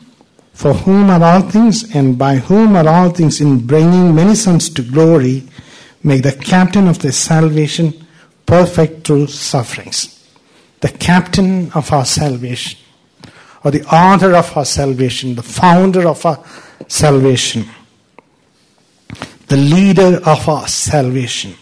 for 0.53 0.73
whom 0.73 1.09
are 1.09 1.23
all 1.23 1.41
things, 1.41 1.95
and 1.95 2.17
by 2.17 2.35
whom 2.35 2.75
are 2.75 2.87
all 2.87 3.09
things, 3.09 3.41
in 3.41 3.65
bringing 3.65 4.13
many 4.13 4.35
sons 4.35 4.69
to 4.69 4.81
glory, 4.81 5.43
make 6.03 6.23
the 6.23 6.33
captain 6.33 6.87
of 6.87 6.99
the 6.99 7.11
salvation 7.11 7.93
perfect 8.45 9.07
through 9.07 9.27
sufferings. 9.27 10.09
The 10.81 10.89
captain 10.89 11.71
of 11.71 11.91
our 11.93 12.05
salvation, 12.05 12.79
or 13.63 13.71
the 13.71 13.83
author 13.85 14.35
of 14.35 14.55
our 14.57 14.65
salvation, 14.65 15.35
the 15.35 15.43
founder 15.43 16.07
of 16.07 16.25
our 16.25 16.43
salvation, 16.87 17.65
the 19.47 19.57
leader 19.57 20.19
of 20.25 20.47
our 20.49 20.67
salvation. 20.67 21.55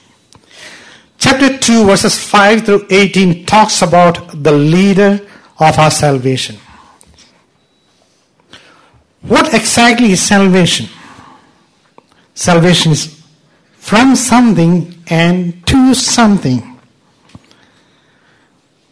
Chapter 1.21 1.55
2, 1.55 1.85
verses 1.85 2.17
5 2.17 2.65
through 2.65 2.87
18 2.89 3.45
talks 3.45 3.83
about 3.83 4.43
the 4.43 4.51
leader 4.51 5.19
of 5.59 5.77
our 5.77 5.91
salvation. 5.91 6.57
What 9.21 9.53
exactly 9.53 10.13
is 10.13 10.19
salvation? 10.19 10.87
Salvation 12.33 12.93
is 12.93 13.23
from 13.73 14.15
something 14.15 14.95
and 15.11 15.65
to 15.67 15.93
something. 15.93 16.79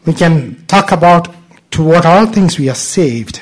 We 0.05 0.13
can 0.13 0.67
talk 0.67 0.91
about 0.91 1.33
to 1.71 1.83
what 1.83 2.05
all 2.05 2.27
things 2.27 2.59
we 2.59 2.69
are 2.69 2.75
saved. 2.75 3.41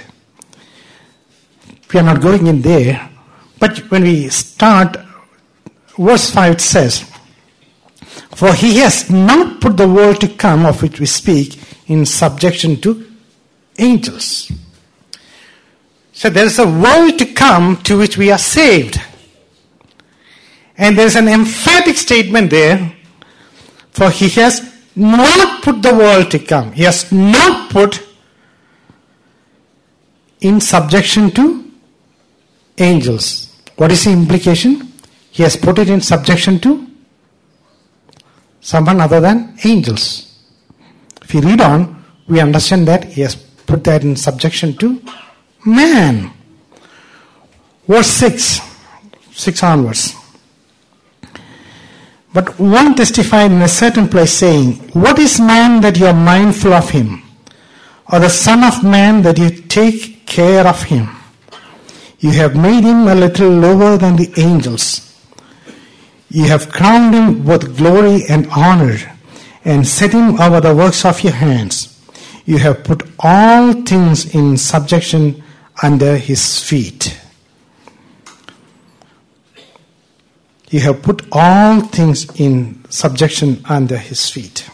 We 1.93 1.99
are 1.99 2.03
not 2.03 2.21
going 2.21 2.47
in 2.47 2.61
there. 2.61 3.09
But 3.59 3.79
when 3.91 4.03
we 4.03 4.29
start, 4.29 4.95
verse 5.97 6.29
5 6.29 6.61
says, 6.61 7.16
for 8.37 8.53
he 8.53 8.77
has 8.77 9.09
not 9.09 9.59
put 9.59 9.77
the 9.77 9.87
world 9.87 10.21
to 10.21 10.27
come 10.27 10.63
of 10.67 10.83
which 10.83 10.99
we 10.99 11.07
speak 11.07 11.59
in 11.87 12.05
subjection 12.05 12.79
to 12.79 13.03
angels. 13.79 14.51
So 16.13 16.29
there 16.29 16.45
is 16.45 16.59
a 16.59 16.67
world 16.67 17.17
to 17.17 17.25
come 17.33 17.77
to 17.77 17.97
which 17.97 18.15
we 18.15 18.31
are 18.31 18.37
saved. 18.37 19.01
And 20.77 20.95
there 20.95 21.07
is 21.07 21.15
an 21.15 21.27
emphatic 21.27 21.97
statement 21.97 22.51
there. 22.51 22.93
For 23.89 24.11
he 24.11 24.29
has 24.41 24.71
not 24.95 25.63
put 25.63 25.81
the 25.81 25.95
world 25.95 26.29
to 26.29 26.37
come. 26.37 26.73
He 26.73 26.83
has 26.83 27.11
not 27.11 27.71
put 27.71 28.07
in 30.41 30.61
subjection 30.61 31.31
to 31.31 31.71
angels. 32.77 33.51
What 33.77 33.91
is 33.91 34.03
the 34.03 34.11
implication? 34.11 34.93
He 35.31 35.41
has 35.41 35.55
put 35.55 35.79
it 35.79 35.89
in 35.89 36.01
subjection 36.01 36.59
to 36.59 36.86
someone 38.67 38.99
other 38.99 39.21
than 39.21 39.57
angels. 39.63 40.05
If 41.21 41.33
you 41.33 41.39
read 41.39 41.61
on, 41.61 42.03
we 42.27 42.41
understand 42.41 42.85
that 42.89 43.05
he 43.05 43.21
has 43.21 43.33
put 43.35 43.85
that 43.85 44.03
in 44.03 44.17
subjection 44.17 44.75
to 44.79 45.01
man. 45.65 46.33
Verse 47.87 48.07
6, 48.07 48.59
6 49.31 49.63
onwards. 49.63 50.15
But 52.33 52.59
one 52.59 52.93
testified 52.93 53.53
in 53.53 53.61
a 53.61 53.69
certain 53.69 54.09
place, 54.09 54.33
saying, 54.33 54.73
What 54.91 55.17
is 55.17 55.39
man 55.39 55.79
that 55.79 55.97
you 55.97 56.07
are 56.07 56.13
mindful 56.13 56.73
of 56.73 56.89
him? 56.89 57.23
Or 58.11 58.19
the 58.19 58.29
Son 58.29 58.65
of 58.65 58.83
Man 58.83 59.21
that 59.21 59.37
you 59.37 59.49
take 59.49 60.27
care 60.27 60.67
of 60.67 60.83
him? 60.83 61.07
You 62.19 62.31
have 62.31 62.57
made 62.57 62.83
him 62.83 63.07
a 63.07 63.15
little 63.15 63.49
lower 63.49 63.97
than 63.97 64.17
the 64.17 64.29
angels. 64.37 65.06
You 66.29 66.45
have 66.45 66.69
crowned 66.69 67.13
him 67.13 67.45
with 67.45 67.77
glory 67.77 68.23
and 68.27 68.47
honor 68.55 68.97
and 69.63 69.87
set 69.87 70.13
him 70.13 70.39
over 70.39 70.59
the 70.59 70.75
works 70.75 71.05
of 71.05 71.21
your 71.23 71.33
hands. 71.33 71.93
You 72.45 72.57
have 72.59 72.83
put 72.83 73.03
all 73.19 73.73
things 73.73 74.33
in 74.33 74.57
subjection 74.57 75.43
under 75.81 76.17
his 76.17 76.61
feet. 76.63 77.19
You 80.69 80.81
have 80.81 81.01
put 81.01 81.25
all 81.31 81.81
things 81.81 82.39
in 82.39 82.83
subjection 82.89 83.61
under 83.65 83.97
his 83.97 84.29
feet. 84.29 84.69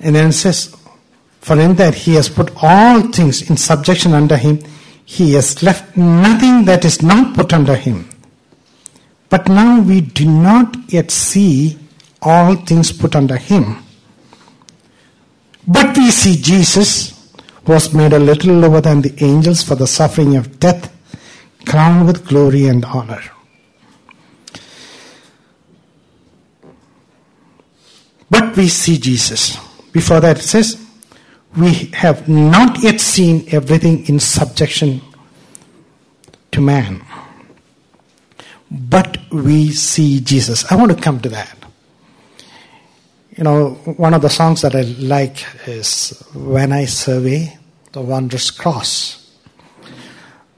And 0.00 0.16
then 0.16 0.30
it 0.30 0.32
says, 0.32 0.76
For 1.40 1.58
in 1.58 1.74
that 1.76 1.94
he 1.94 2.14
has 2.14 2.28
put 2.28 2.50
all 2.62 3.00
things 3.12 3.48
in 3.48 3.56
subjection 3.56 4.12
under 4.12 4.36
him, 4.36 4.60
he 5.04 5.34
has 5.34 5.62
left 5.62 5.96
nothing 5.96 6.64
that 6.64 6.84
is 6.84 7.00
not 7.02 7.34
put 7.34 7.52
under 7.52 7.76
him. 7.76 8.08
But 9.34 9.48
now 9.48 9.80
we 9.80 10.00
do 10.00 10.26
not 10.26 10.76
yet 10.92 11.10
see 11.10 11.76
all 12.22 12.54
things 12.54 12.92
put 12.92 13.16
under 13.16 13.36
him. 13.36 13.82
But 15.66 15.96
we 15.96 16.12
see 16.12 16.36
Jesus 16.36 17.34
who 17.64 17.72
was 17.72 17.92
made 17.92 18.12
a 18.12 18.18
little 18.20 18.54
lower 18.54 18.80
than 18.80 19.02
the 19.02 19.12
angels 19.24 19.64
for 19.64 19.74
the 19.74 19.88
suffering 19.88 20.36
of 20.36 20.60
death, 20.60 20.88
crowned 21.66 22.06
with 22.06 22.28
glory 22.28 22.66
and 22.66 22.84
honor. 22.84 23.22
But 28.30 28.56
we 28.56 28.68
see 28.68 28.98
Jesus. 28.98 29.58
Before 29.90 30.20
that, 30.20 30.38
it 30.38 30.42
says, 30.42 30.80
We 31.56 31.90
have 31.94 32.28
not 32.28 32.78
yet 32.84 33.00
seen 33.00 33.48
everything 33.50 34.06
in 34.06 34.20
subjection 34.20 35.00
to 36.52 36.60
man. 36.60 37.04
But 38.74 39.18
we 39.30 39.70
see 39.70 40.20
Jesus. 40.20 40.70
I 40.70 40.76
want 40.76 40.90
to 40.90 41.00
come 41.00 41.20
to 41.20 41.28
that. 41.28 41.56
You 43.36 43.44
know, 43.44 43.70
one 43.96 44.14
of 44.14 44.22
the 44.22 44.28
songs 44.28 44.62
that 44.62 44.74
I 44.74 44.82
like 44.82 45.44
is 45.66 46.22
When 46.34 46.72
I 46.72 46.84
Survey 46.86 47.56
the 47.92 48.00
Wondrous 48.00 48.50
Cross. 48.50 49.20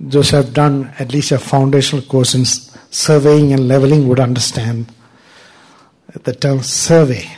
Those 0.00 0.30
who 0.30 0.36
have 0.36 0.54
done 0.54 0.92
at 0.98 1.12
least 1.12 1.32
a 1.32 1.38
foundational 1.38 2.04
course 2.04 2.34
in 2.34 2.44
surveying 2.44 3.52
and 3.52 3.68
leveling 3.68 4.08
would 4.08 4.20
understand 4.20 4.92
the 6.22 6.32
term 6.32 6.62
survey. 6.62 7.30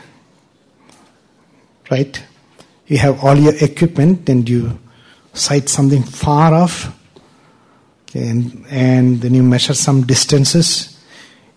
Right? 1.90 2.22
You 2.86 2.98
have 2.98 3.24
all 3.24 3.36
your 3.36 3.54
equipment 3.60 4.28
and 4.28 4.48
you 4.48 4.78
sight 5.34 5.68
something 5.68 6.02
far 6.02 6.54
off 6.54 6.97
and, 8.14 8.64
and 8.70 9.20
then 9.20 9.34
you 9.34 9.42
measure 9.42 9.74
some 9.74 10.06
distances. 10.06 10.98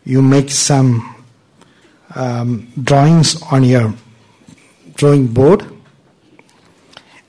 You 0.03 0.21
make 0.21 0.49
some 0.49 1.15
um, 2.15 2.71
drawings 2.83 3.41
on 3.43 3.63
your 3.63 3.93
drawing 4.95 5.27
board. 5.27 5.65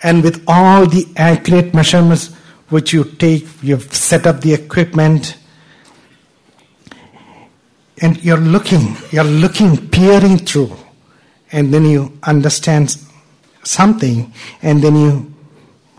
And 0.02 0.22
with 0.22 0.42
all 0.48 0.87
the 0.87 1.06
accurate 1.16 1.74
measurements 1.74 2.35
which 2.68 2.92
you 2.92 3.04
take, 3.04 3.46
you've 3.62 3.94
set 3.94 4.26
up 4.26 4.40
the 4.40 4.54
equipment, 4.54 5.37
and 8.00 8.22
you're 8.24 8.38
looking, 8.38 8.96
you're 9.11 9.22
looking, 9.22 9.76
peering 9.90 10.38
through, 10.38 10.74
and 11.52 11.72
then 11.72 11.85
you 11.85 12.18
understand 12.24 12.96
something, 13.62 14.32
and 14.62 14.82
then 14.82 14.96
you 14.96 15.32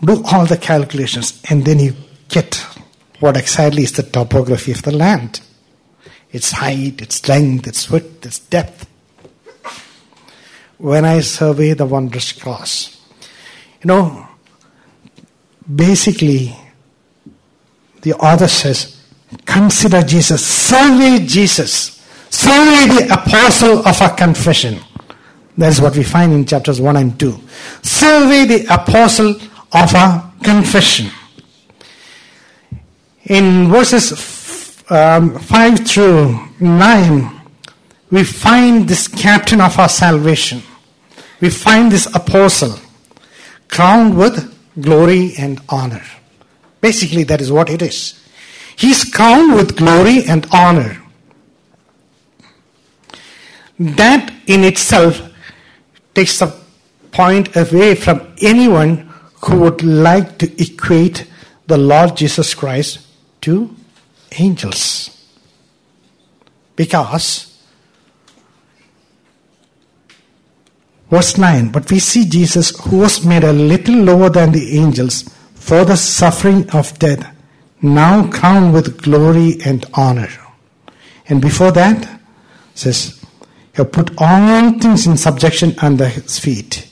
do 0.01 0.21
all 0.25 0.45
the 0.45 0.57
calculations, 0.57 1.41
and 1.49 1.63
then 1.63 1.79
you 1.79 1.95
get 2.27 2.65
what 3.23 3.37
exactly 3.37 3.83
is 3.83 3.93
the 3.93 4.03
topography 4.03 4.73
of 4.73 4.81
the 4.81 4.91
land 4.91 5.39
its 6.33 6.51
height, 6.51 7.01
its 7.01 7.29
length, 7.29 7.67
its 7.67 7.89
width, 7.89 8.25
its 8.25 8.39
depth. 8.39 8.85
When 10.77 11.05
I 11.05 11.21
survey 11.21 11.73
the 11.73 11.85
wondrous 11.85 12.33
cross, 12.33 12.99
you 13.81 13.87
know, 13.87 14.27
basically, 15.73 16.53
the 18.01 18.13
author 18.15 18.49
says, 18.49 19.01
consider 19.45 20.01
Jesus, 20.01 20.45
survey 20.45 21.25
Jesus, 21.25 22.03
survey 22.29 23.05
the 23.05 23.13
apostle 23.13 23.87
of 23.87 24.01
our 24.01 24.15
confession. 24.17 24.79
That's 25.57 25.79
what 25.79 25.95
we 25.95 26.03
find 26.03 26.33
in 26.33 26.45
chapters 26.45 26.81
1 26.81 26.97
and 26.97 27.17
2. 27.17 27.39
Survey 27.83 28.45
the 28.45 28.73
apostle 28.73 29.35
of 29.71 29.95
our 29.95 30.33
confession. 30.43 31.09
In 33.25 33.69
verses 33.69 34.83
um, 34.89 35.39
5 35.39 35.87
through 35.87 36.39
9, 36.59 37.41
we 38.11 38.23
find 38.25 38.87
this 38.87 39.07
captain 39.07 39.61
of 39.61 39.79
our 39.79 39.87
salvation. 39.87 40.61
We 41.39 41.49
find 41.49 41.89
this 41.89 42.05
apostle 42.13 42.77
crowned 43.69 44.17
with 44.17 44.53
glory 44.81 45.33
and 45.37 45.61
honor. 45.69 46.03
Basically, 46.81 47.23
that 47.23 47.39
is 47.39 47.49
what 47.49 47.69
it 47.69 47.81
is. 47.81 48.19
He's 48.75 49.05
crowned 49.05 49.55
with 49.55 49.77
glory 49.77 50.25
and 50.25 50.45
honor. 50.51 51.01
That 53.79 54.33
in 54.47 54.65
itself 54.65 55.21
takes 56.13 56.39
the 56.39 56.53
point 57.11 57.55
away 57.55 57.95
from 57.95 58.35
anyone 58.41 59.13
who 59.45 59.61
would 59.61 59.81
like 59.81 60.37
to 60.39 60.61
equate 60.61 61.25
the 61.67 61.77
Lord 61.77 62.17
Jesus 62.17 62.53
Christ 62.53 62.99
to 63.43 63.75
angels. 64.39 65.09
Because, 66.75 67.61
verse 71.09 71.37
9, 71.37 71.71
but 71.71 71.89
we 71.91 71.99
see 71.99 72.25
Jesus 72.25 72.77
who 72.79 72.99
was 72.99 73.25
made 73.25 73.43
a 73.43 73.53
little 73.53 73.95
lower 73.95 74.29
than 74.29 74.51
the 74.51 74.79
angels 74.79 75.29
for 75.53 75.85
the 75.85 75.95
suffering 75.95 76.69
of 76.71 76.97
death, 76.99 77.29
now 77.81 78.27
crowned 78.31 78.73
with 78.73 79.01
glory 79.01 79.57
and 79.65 79.85
honor. 79.93 80.29
And 81.27 81.41
before 81.41 81.71
that, 81.71 82.19
says, 82.73 83.23
He 83.75 83.83
put 83.83 84.11
all 84.17 84.71
things 84.79 85.05
in 85.05 85.17
subjection 85.17 85.75
under 85.79 86.07
his 86.07 86.39
feet. 86.39 86.89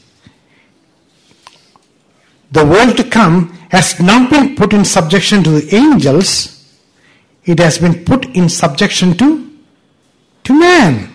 The 2.52 2.66
world 2.66 2.98
to 2.98 3.04
come 3.04 3.50
has 3.70 4.00
not 4.00 4.30
been 4.30 4.56
put 4.56 4.74
in 4.74 4.84
subjection 4.84 5.44
to 5.44 5.52
the 5.52 5.76
angels, 5.76 6.58
it 7.46 7.60
has 7.60 7.80
been 7.80 8.06
put 8.06 8.26
in 8.26 8.50
subjection 8.50 9.18
to, 9.18 9.52
to 10.44 10.60
man. 10.60 11.10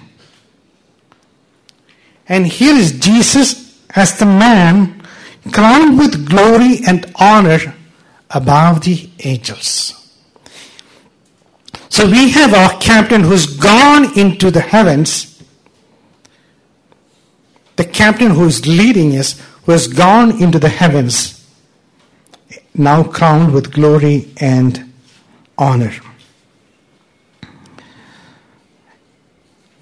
And 2.29 2.47
here 2.47 2.75
is 2.75 2.99
Jesus 2.99 3.81
as 3.95 4.19
the 4.19 4.27
man 4.27 5.03
crowned 5.53 5.99
with 5.99 6.29
glory 6.29 6.81
and 6.87 7.13
honor 7.17 7.75
above 8.31 8.83
the 8.83 9.09
angels. 9.21 9.93
So 11.89 12.07
we 12.07 12.31
have 12.31 12.53
our 12.53 12.79
captain 12.81 13.23
who's 13.23 13.47
gone 13.47 14.19
into 14.19 14.51
the 14.51 14.61
heavens. 14.61 15.43
The 17.77 17.85
captain 17.85 18.33
who 18.33 18.45
is 18.45 18.67
leading 18.67 19.17
us, 19.17 19.41
who 19.67 19.73
has 19.73 19.89
gone 19.89 20.41
into 20.41 20.61
the 20.61 20.69
heavens 20.69 21.45
now 22.73 23.03
crowned 23.03 23.53
with 23.53 23.73
glory 23.73 24.31
and 24.37 24.93
honor. 25.59 25.93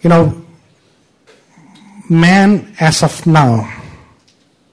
You 0.01 0.11
know, 0.11 0.45
man 2.09 2.75
as 2.81 3.03
of 3.03 3.27
now 3.27 3.71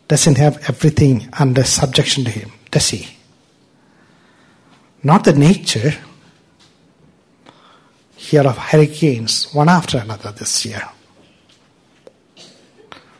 doesn't 0.07 0.37
have 0.37 0.57
everything 0.69 1.27
under 1.37 1.63
subjection 1.63 2.23
to 2.25 2.31
him, 2.31 2.51
does 2.69 2.89
he? 2.89 3.07
Not 5.03 5.25
the 5.25 5.33
nature. 5.33 5.93
Here 8.15 8.47
of 8.47 8.57
hurricanes, 8.57 9.51
one 9.51 9.67
after 9.67 9.97
another 9.97 10.31
this 10.31 10.63
year. 10.65 10.87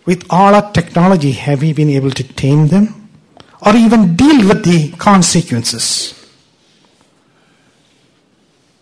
With 0.06 0.26
all 0.30 0.56
our 0.56 0.72
technology, 0.72 1.32
have 1.34 1.62
we 1.62 1.74
been 1.74 1.90
able 1.90 2.12
to 2.12 2.24
tame 2.24 2.68
them? 2.68 3.02
or 3.62 3.76
even 3.76 4.16
deal 4.16 4.48
with 4.48 4.64
the 4.64 4.92
consequences. 4.98 6.18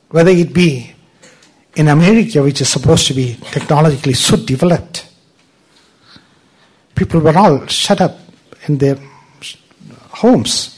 Whether 0.10 0.32
it 0.32 0.54
be 0.54 0.94
in 1.76 1.88
America, 1.88 2.42
which 2.42 2.62
is 2.62 2.70
supposed 2.70 3.08
to 3.08 3.14
be 3.14 3.36
technologically 3.52 4.14
so 4.14 4.38
developed, 4.38 5.08
people 6.96 7.20
were 7.20 7.38
all 7.38 7.68
shut 7.68 8.02
up 8.02 8.18
in 8.68 8.78
their 8.78 8.98
homes. 10.10 10.76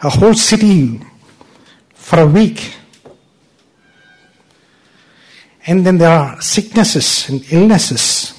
A 0.00 0.10
whole 0.10 0.34
city 0.34 1.00
for 1.94 2.20
a 2.20 2.26
week. 2.26 2.74
And 5.66 5.86
then 5.86 5.98
there 5.98 6.10
are 6.10 6.40
sicknesses 6.40 7.28
and 7.28 7.44
illnesses 7.52 8.32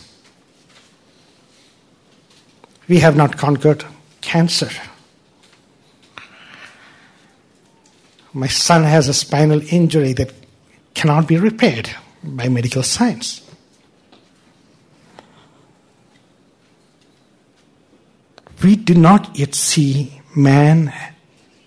we 2.87 2.99
have 2.99 3.15
not 3.15 3.37
conquered 3.37 3.85
cancer. 4.21 4.69
My 8.33 8.47
son 8.47 8.83
has 8.83 9.07
a 9.07 9.13
spinal 9.13 9.61
injury 9.71 10.13
that 10.13 10.33
cannot 10.93 11.27
be 11.27 11.37
repaired 11.37 11.89
by 12.23 12.49
medical 12.49 12.83
science. 12.83 13.41
We 18.63 18.75
do 18.75 18.95
not 18.95 19.37
yet 19.37 19.55
see 19.55 20.21
man 20.35 20.93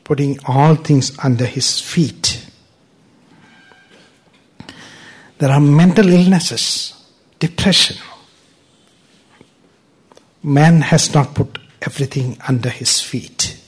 putting 0.05 0.39
all 0.47 0.75
things 0.75 1.17
under 1.23 1.45
his 1.45 1.81
feet. 1.81 2.46
There 5.39 5.51
are 5.51 5.61
mental 5.61 6.09
illnesses, 6.09 6.95
depression, 7.39 7.99
man 10.43 10.81
has 10.81 11.13
not 11.13 11.35
put 11.35 11.59
everything 11.83 12.39
under 12.49 12.71
his 12.71 13.01
feet. 13.01 13.61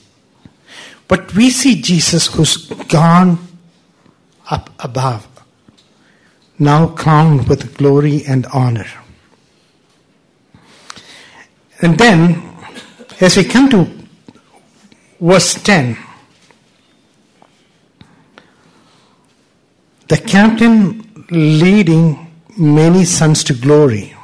But 1.07 1.35
we 1.35 1.49
see 1.49 1.81
Jesus 1.81 2.27
who's 2.27 2.67
gone 2.87 3.37
up 4.49 4.69
above, 4.79 5.27
now 6.57 6.87
crowned 6.87 7.47
with 7.47 7.77
glory 7.77 8.23
and 8.25 8.45
honor. 8.47 8.87
And 11.81 11.97
then, 11.97 12.55
as 13.19 13.37
we 13.37 13.43
come 13.43 13.69
to 13.69 13.87
verse 15.19 15.55
10, 15.55 15.97
the 20.07 20.17
captain 20.17 21.08
leading 21.31 22.31
many 22.57 23.05
sons 23.05 23.43
to 23.45 23.53
glory. 23.53 24.15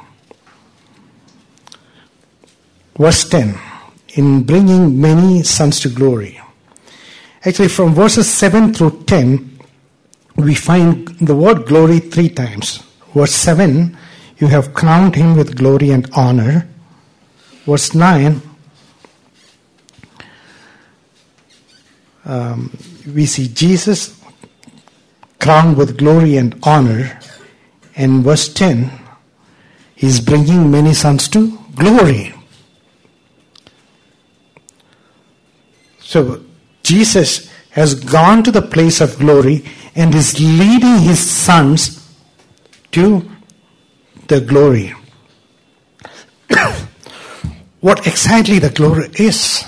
Verse 2.98 3.28
10 3.28 3.58
In 4.14 4.42
bringing 4.42 5.00
many 5.00 5.42
sons 5.42 5.80
to 5.80 5.88
glory. 5.88 6.40
Actually, 7.44 7.68
from 7.68 7.94
verses 7.94 8.28
7 8.28 8.74
through 8.74 9.04
10, 9.04 9.58
we 10.36 10.54
find 10.54 11.06
the 11.20 11.34
word 11.34 11.66
glory 11.66 12.00
three 12.00 12.28
times. 12.28 12.82
Verse 13.14 13.32
7, 13.32 13.96
you 14.38 14.48
have 14.48 14.74
crowned 14.74 15.14
him 15.14 15.36
with 15.36 15.56
glory 15.56 15.90
and 15.90 16.10
honor. 16.14 16.68
Verse 17.64 17.94
9, 17.94 18.42
um, 22.24 22.76
we 23.14 23.26
see 23.26 23.48
Jesus 23.48 24.15
crowned 25.46 25.76
with 25.76 25.96
glory 25.96 26.36
and 26.36 26.58
honor. 26.64 27.20
And 27.94 28.24
verse 28.24 28.52
10, 28.52 28.90
he's 29.94 30.18
bringing 30.20 30.72
many 30.72 30.92
sons 30.92 31.28
to 31.28 31.56
glory. 31.76 32.34
So 36.00 36.44
Jesus 36.82 37.48
has 37.70 37.94
gone 37.94 38.42
to 38.42 38.50
the 38.50 38.60
place 38.60 39.00
of 39.00 39.16
glory 39.20 39.64
and 39.94 40.16
is 40.16 40.40
leading 40.40 40.98
his 40.98 41.20
sons 41.20 42.04
to 42.90 43.30
the 44.26 44.40
glory. 44.40 44.94
what 47.80 48.04
exactly 48.04 48.58
the 48.58 48.70
glory 48.70 49.10
is, 49.14 49.64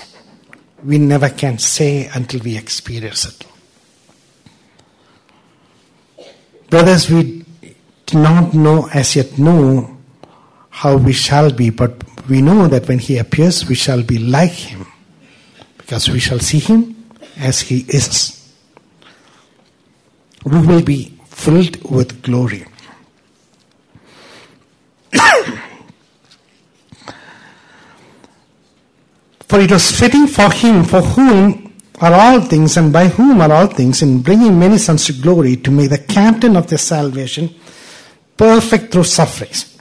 we 0.83 0.97
never 0.97 1.29
can 1.29 1.57
say 1.57 2.09
until 2.13 2.41
we 2.41 2.57
experience 2.57 3.25
it. 3.25 3.48
Brothers, 6.69 7.09
we 7.09 7.43
do 8.05 8.19
not 8.19 8.53
know 8.53 8.87
as 8.93 9.15
yet 9.15 9.39
know 9.39 9.97
how 10.69 10.97
we 10.97 11.13
shall 11.13 11.51
be, 11.51 11.71
but 11.71 12.03
we 12.29 12.43
know 12.43 12.67
that 12.67 12.87
when 12.87 12.99
he 12.99 13.17
appears, 13.17 13.67
we 13.67 13.73
shall 13.73 14.03
be 14.03 14.19
like 14.19 14.51
him, 14.51 14.85
because 15.77 16.09
we 16.09 16.19
shall 16.19 16.37
see 16.39 16.59
him 16.59 16.95
as 17.37 17.61
he 17.61 17.85
is. 17.89 18.35
We 20.45 20.59
will 20.65 20.83
be 20.83 21.17
filled 21.25 21.89
with 21.89 22.21
glory. 22.21 22.65
For 29.47 29.59
it 29.59 29.71
was 29.71 29.91
fitting 29.91 30.27
for 30.27 30.51
him, 30.51 30.83
for 30.83 31.01
whom 31.01 31.68
are 32.01 32.13
all 32.13 32.41
things, 32.41 32.77
and 32.77 32.91
by 32.93 33.07
whom 33.07 33.41
are 33.41 33.51
all 33.51 33.67
things, 33.67 34.01
in 34.01 34.21
bringing 34.21 34.57
many 34.57 34.77
sons 34.77 35.05
to 35.05 35.13
glory, 35.13 35.55
to 35.57 35.71
make 35.71 35.89
the 35.89 35.97
captain 35.97 36.55
of 36.55 36.67
their 36.67 36.77
salvation 36.77 37.53
perfect 38.37 38.91
through 38.91 39.03
sufferings. 39.03 39.77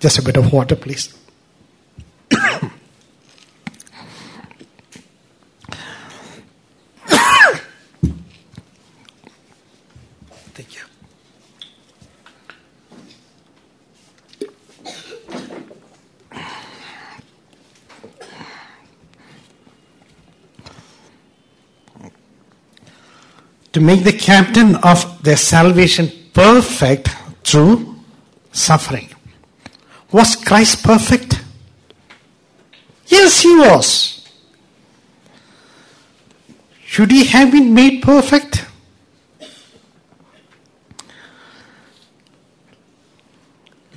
Just 0.00 0.18
a 0.18 0.22
bit 0.22 0.36
of 0.36 0.52
water, 0.52 0.76
please. 0.76 1.17
To 23.78 23.84
make 23.84 24.02
the 24.02 24.12
captain 24.12 24.74
of 24.74 25.22
their 25.22 25.36
salvation 25.36 26.10
perfect 26.32 27.10
through 27.44 27.94
suffering. 28.50 29.08
Was 30.10 30.34
Christ 30.34 30.82
perfect? 30.82 31.40
Yes, 33.06 33.40
he 33.42 33.56
was. 33.56 34.28
Should 36.86 37.12
he 37.12 37.26
have 37.26 37.52
been 37.52 37.72
made 37.72 38.02
perfect? 38.02 38.66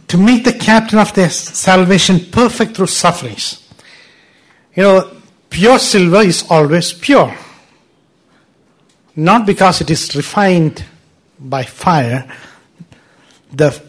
To 0.10 0.18
make 0.20 0.44
the 0.44 0.54
captain 0.54 1.00
of 1.00 1.12
their 1.16 1.32
salvation 1.32 2.20
perfect 2.32 2.76
through 2.76 2.86
sufferings. 2.86 3.68
You 4.76 4.84
know, 4.84 5.12
pure 5.50 5.80
silver 5.80 6.22
is 6.22 6.46
always 6.52 6.94
pure. 6.94 7.36
Not 9.16 9.46
because 9.46 9.82
it 9.82 9.90
is 9.90 10.16
refined 10.16 10.84
by 11.40 11.64
fire. 11.64 12.32
The, 13.52 13.82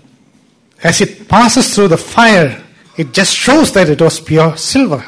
as 0.82 1.00
it 1.00 1.28
passes 1.28 1.74
through 1.74 1.88
the 1.88 1.96
fire, 1.96 2.62
it 2.96 3.12
just 3.12 3.34
shows 3.34 3.72
that 3.72 3.88
it 3.88 4.00
was 4.00 4.20
pure 4.20 4.56
silver. 4.56 5.04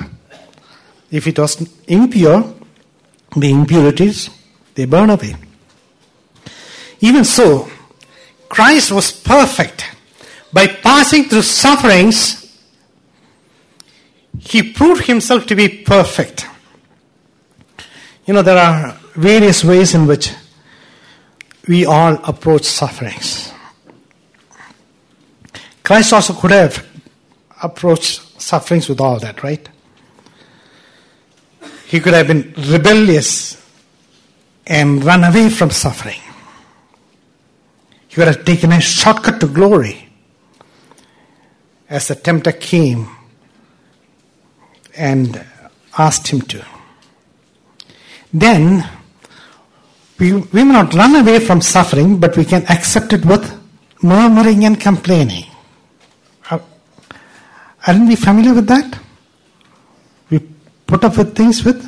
If 1.10 1.26
it 1.26 1.38
was 1.38 1.68
impure, 1.86 2.54
the 3.36 3.50
impurities, 3.50 4.30
they 4.74 4.84
burn 4.84 5.10
away. 5.10 5.34
Even 7.00 7.24
so, 7.24 7.68
Christ 8.48 8.92
was 8.92 9.12
perfect. 9.12 9.84
By 10.52 10.68
passing 10.68 11.24
through 11.24 11.42
sufferings, 11.42 12.40
he 14.38 14.72
proved 14.72 15.06
himself 15.06 15.46
to 15.46 15.56
be 15.56 15.68
perfect. 15.68 16.46
You 18.26 18.34
know, 18.34 18.42
there 18.42 18.58
are 18.58 18.96
various 19.14 19.64
ways 19.64 19.94
in 19.94 20.06
which 20.06 20.32
we 21.66 21.86
all 21.86 22.14
approach 22.24 22.64
sufferings. 22.64 23.52
Christ 25.82 26.12
also 26.12 26.32
could 26.34 26.50
have 26.50 26.86
approached 27.62 28.40
sufferings 28.40 28.88
with 28.88 29.00
all 29.00 29.18
that, 29.20 29.42
right? 29.42 29.68
He 31.86 32.00
could 32.00 32.14
have 32.14 32.26
been 32.26 32.54
rebellious 32.56 33.62
and 34.66 35.04
run 35.04 35.24
away 35.24 35.50
from 35.50 35.70
suffering. 35.70 36.20
He 38.08 38.14
could 38.14 38.26
have 38.28 38.44
taken 38.44 38.72
a 38.72 38.80
shortcut 38.80 39.40
to 39.40 39.46
glory 39.46 40.08
as 41.88 42.08
the 42.08 42.14
tempter 42.14 42.52
came 42.52 43.08
and 44.96 45.44
asked 45.98 46.28
him 46.28 46.40
to. 46.42 46.64
Then, 48.32 48.88
we, 50.18 50.32
we 50.32 50.64
may 50.64 50.72
not 50.72 50.94
run 50.94 51.16
away 51.16 51.40
from 51.40 51.60
suffering, 51.60 52.18
but 52.18 52.36
we 52.36 52.44
can 52.44 52.64
accept 52.68 53.12
it 53.12 53.24
with 53.24 53.44
murmuring 54.02 54.64
and 54.64 54.80
complaining. 54.80 55.44
Aren't 57.86 58.08
we 58.08 58.16
familiar 58.16 58.54
with 58.54 58.66
that? 58.68 58.98
We 60.30 60.40
put 60.86 61.04
up 61.04 61.18
with 61.18 61.36
things 61.36 61.64
with 61.64 61.84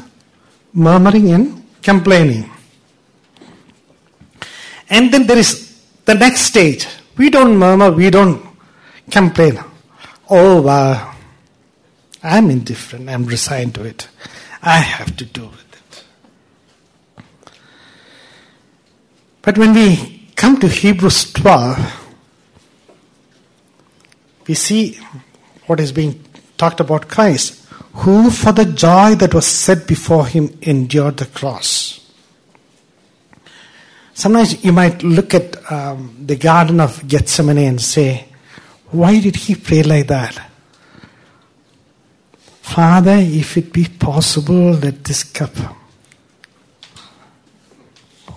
murmuring 0.74 1.30
and 1.30 1.64
complaining. 1.82 2.50
And 4.90 5.12
then 5.12 5.26
there 5.26 5.38
is 5.38 5.82
the 6.04 6.14
next 6.14 6.42
stage. 6.42 6.86
We 7.16 7.30
don't 7.30 7.56
murmur, 7.56 7.90
we 7.92 8.10
don't 8.10 8.46
complain. 9.10 9.58
Oh, 10.28 10.60
wow. 10.62 11.14
I'm 12.22 12.50
indifferent, 12.50 13.08
I'm 13.08 13.24
resigned 13.24 13.74
to 13.76 13.84
it. 13.84 14.08
I 14.62 14.78
have 14.78 15.16
to 15.16 15.24
do 15.24 15.44
it. 15.44 15.65
But 19.46 19.58
when 19.58 19.74
we 19.74 20.26
come 20.34 20.58
to 20.58 20.66
Hebrews 20.66 21.32
12, 21.34 22.08
we 24.48 24.54
see 24.54 24.98
what 25.66 25.78
is 25.78 25.92
being 25.92 26.20
talked 26.56 26.80
about 26.80 27.06
Christ, 27.06 27.64
who 27.92 28.32
for 28.32 28.50
the 28.50 28.64
joy 28.64 29.14
that 29.14 29.32
was 29.32 29.46
set 29.46 29.86
before 29.86 30.26
him 30.26 30.58
endured 30.62 31.18
the 31.18 31.26
cross. 31.26 32.00
Sometimes 34.14 34.64
you 34.64 34.72
might 34.72 35.04
look 35.04 35.32
at 35.32 35.70
um, 35.70 36.16
the 36.26 36.34
Garden 36.34 36.80
of 36.80 37.06
Gethsemane 37.06 37.68
and 37.68 37.80
say, 37.80 38.26
why 38.90 39.20
did 39.20 39.36
he 39.36 39.54
pray 39.54 39.84
like 39.84 40.08
that? 40.08 40.50
Father, 42.62 43.14
if 43.16 43.56
it 43.56 43.72
be 43.72 43.84
possible, 43.84 44.72
let 44.72 45.04
this 45.04 45.22
cup. 45.22 45.52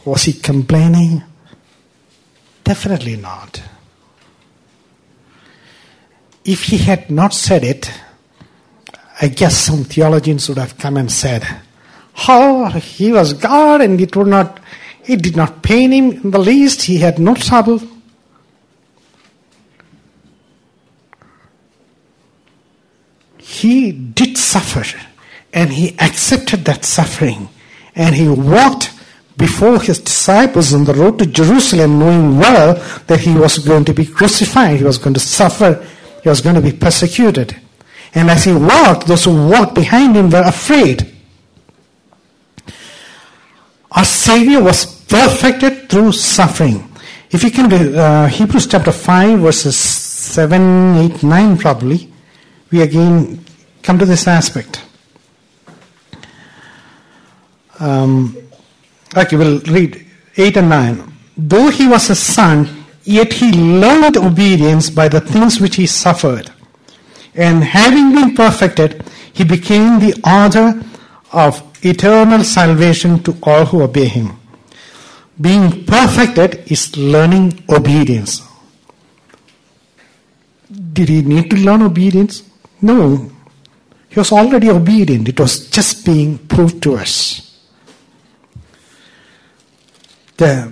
Was 0.09 0.23
he 0.23 0.33
complaining? 0.33 1.21
Definitely 2.63 3.15
not. 3.15 3.61
If 6.43 6.63
he 6.63 6.79
had 6.79 7.11
not 7.11 7.31
said 7.31 7.63
it, 7.63 7.91
I 9.21 9.27
guess 9.27 9.55
some 9.55 9.83
theologians 9.83 10.49
would 10.49 10.57
have 10.57 10.79
come 10.79 10.97
and 10.97 11.11
said, 11.11 11.47
Oh, 12.27 12.69
he 12.69 13.11
was 13.11 13.33
God 13.33 13.81
and 13.81 14.01
it 14.01 14.15
would 14.15 14.25
not, 14.25 14.59
it 15.05 15.21
did 15.21 15.35
not 15.35 15.61
pain 15.61 15.91
him 15.91 16.11
in 16.11 16.31
the 16.31 16.39
least, 16.39 16.81
he 16.81 16.97
had 16.97 17.19
no 17.19 17.35
trouble. 17.35 17.79
He 23.37 23.91
did 23.91 24.39
suffer 24.39 24.85
and 25.53 25.71
he 25.71 25.95
accepted 25.99 26.65
that 26.65 26.83
suffering 26.83 27.49
and 27.93 28.15
he 28.15 28.27
walked 28.27 28.93
before 29.39 29.79
his 29.79 29.99
disciples 29.99 30.73
on 30.73 30.83
the 30.83 30.93
road 30.93 31.17
to 31.17 31.25
Jerusalem, 31.25 31.97
knowing 31.97 32.37
well 32.37 32.75
that 33.07 33.21
he 33.21 33.33
was 33.33 33.57
going 33.57 33.85
to 33.85 33.93
be 33.93 34.05
crucified, 34.05 34.77
he 34.77 34.83
was 34.83 34.97
going 34.97 35.13
to 35.13 35.19
suffer, 35.19 35.83
he 36.21 36.29
was 36.29 36.41
going 36.41 36.55
to 36.55 36.61
be 36.61 36.73
persecuted. 36.73 37.55
And 38.13 38.29
as 38.29 38.43
he 38.43 38.53
walked, 38.53 39.07
those 39.07 39.23
who 39.23 39.49
walked 39.49 39.75
behind 39.75 40.17
him 40.17 40.29
were 40.29 40.43
afraid. 40.43 41.15
Our 43.91 44.03
Savior 44.03 44.61
was 44.61 44.85
perfected 44.85 45.89
through 45.89 46.11
suffering. 46.11 46.83
If 47.31 47.41
you 47.43 47.51
can, 47.51 47.71
uh, 47.71 48.27
Hebrews 48.27 48.67
chapter 48.67 48.91
5, 48.91 49.39
verses 49.39 49.77
7, 49.77 50.97
8, 50.97 51.23
9, 51.23 51.57
probably, 51.57 52.11
we 52.71 52.81
again 52.81 53.45
come 53.83 53.97
to 53.99 54.05
this 54.05 54.27
aspect. 54.27 54.83
Um, 57.79 58.35
okay, 59.15 59.35
we'll 59.35 59.59
read 59.61 60.05
8 60.37 60.57
and 60.57 60.69
9. 60.69 61.13
Though 61.37 61.69
he 61.69 61.87
was 61.87 62.09
a 62.09 62.15
son, 62.15 62.85
yet 63.03 63.33
he 63.33 63.51
learned 63.51 64.17
obedience 64.17 64.89
by 64.89 65.07
the 65.07 65.21
things 65.21 65.59
which 65.59 65.75
he 65.75 65.87
suffered. 65.87 66.51
And 67.35 67.63
having 67.63 68.13
been 68.13 68.35
perfected, 68.35 69.03
he 69.33 69.43
became 69.43 69.99
the 69.99 70.13
author 70.23 70.83
of 71.31 71.63
eternal 71.85 72.43
salvation 72.43 73.23
to 73.23 73.37
all 73.43 73.65
who 73.65 73.83
obey 73.83 74.05
him. 74.05 74.37
Being 75.39 75.85
perfected 75.85 76.69
is 76.69 76.97
learning 76.97 77.63
obedience. 77.69 78.41
Did 80.93 81.09
he 81.09 81.21
need 81.21 81.49
to 81.51 81.57
learn 81.57 81.81
obedience? 81.81 82.43
No. 82.81 83.31
He 84.09 84.19
was 84.19 84.31
already 84.31 84.69
obedient. 84.69 85.29
It 85.29 85.39
was 85.39 85.69
just 85.69 86.05
being 86.05 86.37
proved 86.37 86.83
to 86.83 86.95
us. 86.95 87.48
The 90.39 90.71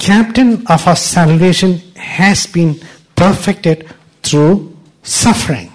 captain 0.00 0.66
of 0.66 0.84
our 0.88 0.96
salvation 0.96 1.78
has 1.94 2.48
been 2.48 2.80
perfected 3.14 3.88
through 4.24 4.76
suffering. 5.04 5.72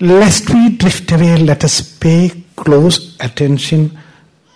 Lest 0.00 0.50
we 0.50 0.76
drift 0.76 1.10
away, 1.12 1.38
let 1.38 1.64
us 1.64 1.80
pay 1.96 2.44
close 2.56 3.16
attention 3.20 3.98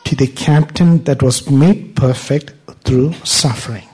to 0.04 0.14
the 0.14 0.26
captain 0.26 1.04
that 1.04 1.22
was 1.22 1.50
made 1.50 1.96
perfect 1.96 2.52
through 2.84 3.14
suffering. 3.24 3.88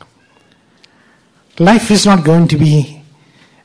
Life 1.60 1.92
is 1.92 2.04
not 2.04 2.24
going 2.24 2.48
to 2.48 2.56
be 2.56 3.00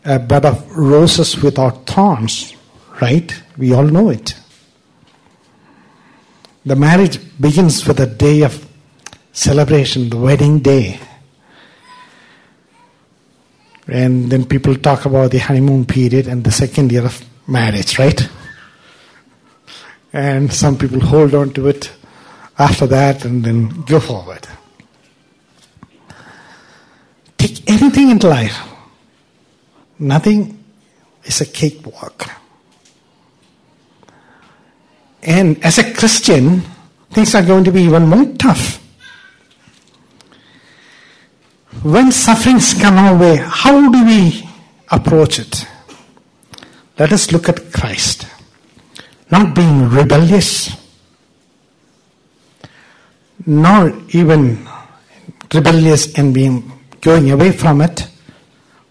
a 0.05 0.19
bed 0.19 0.45
of 0.45 0.69
roses 0.77 1.35
without 1.41 1.87
thorns, 1.87 2.53
right? 3.01 3.41
We 3.57 3.73
all 3.73 3.85
know 3.85 4.11
it. 4.11 4.35
The 6.63 6.75
marriage 6.75 7.17
begins 7.41 7.87
with 7.87 7.99
a 8.01 8.05
day 8.05 8.43
of 8.43 8.68
celebration, 9.31 10.09
the 10.09 10.17
wedding 10.17 10.59
day. 10.59 10.99
And 13.87 14.29
then 14.29 14.45
people 14.45 14.75
talk 14.75 15.05
about 15.05 15.31
the 15.31 15.39
honeymoon 15.39 15.85
period 15.85 16.27
and 16.27 16.43
the 16.43 16.51
second 16.51 16.91
year 16.91 17.05
of 17.05 17.23
marriage, 17.47 17.97
right? 17.97 18.29
And 20.13 20.51
some 20.51 20.77
people 20.77 20.99
hold 20.99 21.33
on 21.33 21.53
to 21.53 21.67
it 21.67 21.91
after 22.57 22.85
that 22.87 23.25
and 23.25 23.43
then 23.43 23.81
go 23.83 23.99
forward. 23.99 24.47
Take 27.37 27.69
anything 27.69 28.09
in 28.09 28.19
life, 28.19 28.59
nothing 29.97 30.63
is 31.23 31.41
a 31.41 31.45
cakewalk. 31.45 32.29
And 35.21 35.63
as 35.63 35.77
a 35.77 35.93
Christian, 35.93 36.61
things 37.11 37.35
are 37.35 37.45
going 37.45 37.63
to 37.63 37.71
be 37.71 37.83
even 37.83 38.07
more 38.07 38.25
tough. 38.37 38.79
When 41.83 42.11
sufferings 42.11 42.73
come 42.73 42.97
our 42.97 43.17
way, 43.17 43.37
how 43.37 43.89
do 43.89 44.05
we 44.05 44.43
approach 44.91 45.39
it? 45.39 45.65
Let 46.97 47.13
us 47.13 47.31
look 47.31 47.47
at 47.47 47.71
Christ. 47.71 48.27
Not 49.31 49.55
being 49.55 49.87
rebellious, 49.87 50.75
nor 53.45 53.93
even 54.09 54.67
rebellious 55.53 56.13
and 56.15 56.33
being 56.33 56.69
going 56.99 57.31
away 57.31 57.53
from 57.53 57.79
it, 57.79 58.09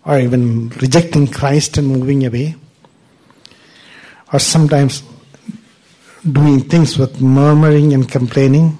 or 0.06 0.18
even 0.18 0.70
rejecting 0.80 1.26
Christ 1.26 1.76
and 1.76 1.88
moving 1.88 2.24
away, 2.24 2.56
or 4.32 4.38
sometimes 4.38 5.02
doing 6.24 6.60
things 6.60 6.96
with 6.96 7.20
murmuring 7.20 7.92
and 7.92 8.10
complaining, 8.10 8.78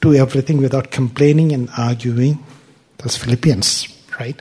do 0.00 0.14
everything 0.14 0.62
without 0.62 0.90
complaining 0.90 1.52
and 1.52 1.68
arguing. 1.76 2.42
That's 3.02 3.16
Philippians, 3.16 3.88
right? 4.18 4.40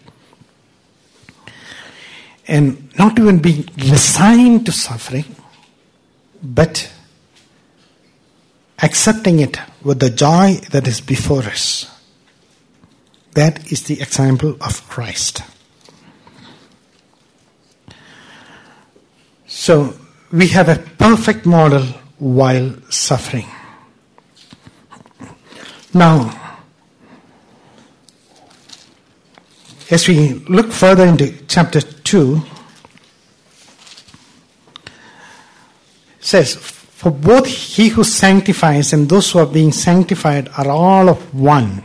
And 2.48 2.90
not 2.98 3.18
even 3.18 3.40
being 3.40 3.70
resigned 3.78 4.66
to 4.66 4.72
suffering, 4.72 5.26
but 6.44 6.92
accepting 8.82 9.40
it 9.40 9.58
with 9.84 10.00
the 10.00 10.10
joy 10.10 10.60
that 10.72 10.88
is 10.88 11.00
before 11.00 11.44
us. 11.44 11.90
That 13.34 13.72
is 13.72 13.84
the 13.84 14.02
example 14.02 14.58
of 14.60 14.88
Christ. 14.90 15.42
So 19.48 19.94
we 20.32 20.48
have 20.50 20.70
a 20.70 20.78
perfect 20.98 21.46
model 21.46 21.84
while 22.18 22.76
suffering. 22.90 23.48
Now, 25.94 26.39
as 29.92 30.08
we 30.08 30.34
look 30.48 30.72
further 30.72 31.06
into 31.06 31.34
chapter 31.48 31.82
2, 31.82 32.42
says, 36.20 36.56
For 36.56 37.12
both 37.12 37.48
he 37.48 37.88
who 37.90 38.04
sanctifies 38.04 38.94
and 38.94 39.10
those 39.10 39.32
who 39.32 39.40
are 39.40 39.48
being 39.48 39.72
sanctified 39.72 40.50
are 40.58 40.70
all 40.70 41.10
of 41.10 41.34
one. 41.34 41.84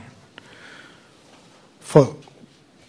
For, 1.81 2.15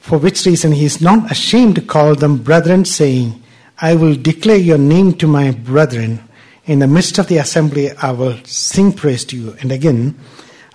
for 0.02 0.18
which 0.18 0.46
reason 0.46 0.74
he 0.74 0.86
is 0.86 1.00
not 1.00 1.32
ashamed 1.32 1.76
to 1.76 1.82
call 1.82 2.16
them 2.16 2.38
brethren, 2.38 2.84
saying, 2.84 3.42
I 3.80 3.96
will 3.96 4.16
declare 4.16 4.58
your 4.58 4.78
name 4.78 5.14
to 5.16 5.28
my 5.28 5.52
brethren. 5.52 6.28
In 6.66 6.80
the 6.80 6.88
midst 6.88 7.20
of 7.20 7.28
the 7.28 7.38
assembly, 7.38 7.92
I 7.92 8.12
will 8.12 8.38
sing 8.44 8.92
praise 8.92 9.24
to 9.26 9.38
you. 9.38 9.56
And 9.62 9.72
again, 9.72 10.20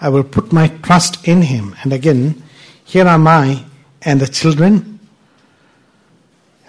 I 0.00 0.08
will 0.08 0.24
put 0.24 0.52
my 0.52 0.68
trust 0.68 1.26
in 1.26 1.42
him. 1.42 1.76
And 1.82 1.92
again, 1.92 2.42
here 2.84 3.06
am 3.06 3.26
I 3.26 3.64
and 4.02 4.20
the 4.20 4.28
children 4.28 4.98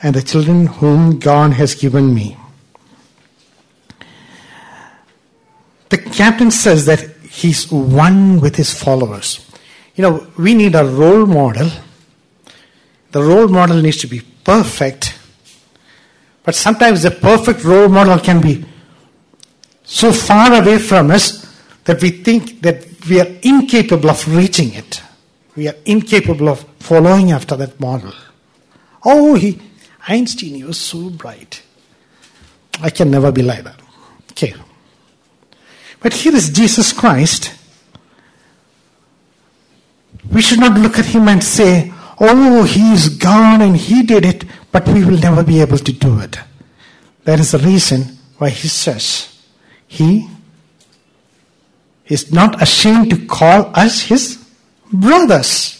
and 0.03 0.15
the 0.15 0.21
children 0.21 0.67
whom 0.67 1.19
God 1.19 1.53
has 1.53 1.75
given 1.75 2.13
me. 2.13 2.37
The 5.89 5.97
captain 5.97 6.51
says 6.51 6.85
that 6.85 7.01
he's 7.29 7.71
one 7.71 8.39
with 8.39 8.55
his 8.55 8.73
followers. 8.73 9.45
You 9.95 10.03
know, 10.03 10.27
we 10.37 10.53
need 10.53 10.73
a 10.73 10.85
role 10.85 11.25
model. 11.25 11.69
The 13.11 13.21
role 13.21 13.47
model 13.47 13.81
needs 13.81 13.97
to 13.97 14.07
be 14.07 14.21
perfect. 14.43 15.19
But 16.43 16.55
sometimes 16.55 17.03
the 17.03 17.11
perfect 17.11 17.63
role 17.63 17.89
model 17.89 18.17
can 18.19 18.41
be 18.41 18.65
so 19.83 20.11
far 20.11 20.61
away 20.61 20.79
from 20.79 21.11
us 21.11 21.45
that 21.83 22.01
we 22.01 22.09
think 22.09 22.61
that 22.61 22.85
we 23.09 23.19
are 23.19 23.27
incapable 23.41 24.09
of 24.09 24.35
reaching 24.35 24.73
it. 24.73 25.01
We 25.55 25.67
are 25.67 25.75
incapable 25.85 26.49
of 26.49 26.65
following 26.79 27.31
after 27.31 27.55
that 27.57 27.79
model. 27.79 28.13
Oh, 29.03 29.35
he, 29.35 29.59
Einstein, 30.07 30.55
he 30.55 30.63
was 30.63 30.79
so 30.79 31.09
bright. 31.09 31.61
I 32.81 32.89
can 32.89 33.11
never 33.11 33.31
be 33.31 33.41
like 33.41 33.63
that. 33.63 33.79
Okay. 34.31 34.53
But 35.99 36.13
here 36.13 36.35
is 36.35 36.49
Jesus 36.49 36.93
Christ. 36.93 37.53
We 40.31 40.41
should 40.41 40.59
not 40.59 40.79
look 40.79 40.97
at 40.97 41.05
him 41.05 41.27
and 41.27 41.43
say, 41.43 41.91
oh, 42.19 42.63
he 42.63 42.93
is 42.93 43.09
God 43.09 43.61
and 43.61 43.75
he 43.75 44.03
did 44.03 44.25
it, 44.25 44.45
but 44.71 44.87
we 44.87 45.03
will 45.03 45.17
never 45.17 45.43
be 45.43 45.59
able 45.59 45.77
to 45.77 45.91
do 45.91 46.19
it. 46.19 46.37
That 47.25 47.39
is 47.39 47.51
the 47.51 47.59
reason 47.59 48.17
why 48.37 48.49
he 48.49 48.67
says, 48.67 49.43
he 49.87 50.27
is 52.07 52.31
not 52.31 52.61
ashamed 52.61 53.09
to 53.11 53.25
call 53.25 53.71
us 53.75 54.01
his 54.01 54.40
brothers. 54.91 55.77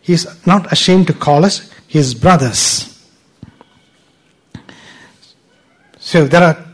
He 0.00 0.12
is 0.12 0.46
not 0.46 0.72
ashamed 0.72 1.06
to 1.08 1.12
call 1.12 1.44
us 1.44 1.70
his 1.86 2.14
brothers. 2.14 2.86
So 5.98 6.26
there 6.26 6.42
are 6.42 6.66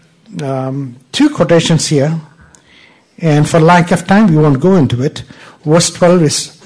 um, 0.42 0.96
two 1.12 1.30
quotations 1.30 1.88
here, 1.88 2.18
and 3.18 3.48
for 3.48 3.58
lack 3.58 3.90
of 3.90 4.06
time, 4.06 4.28
we 4.28 4.36
won't 4.36 4.60
go 4.60 4.76
into 4.76 5.02
it. 5.02 5.24
Verse 5.64 5.90
12 5.92 6.22
is 6.22 6.56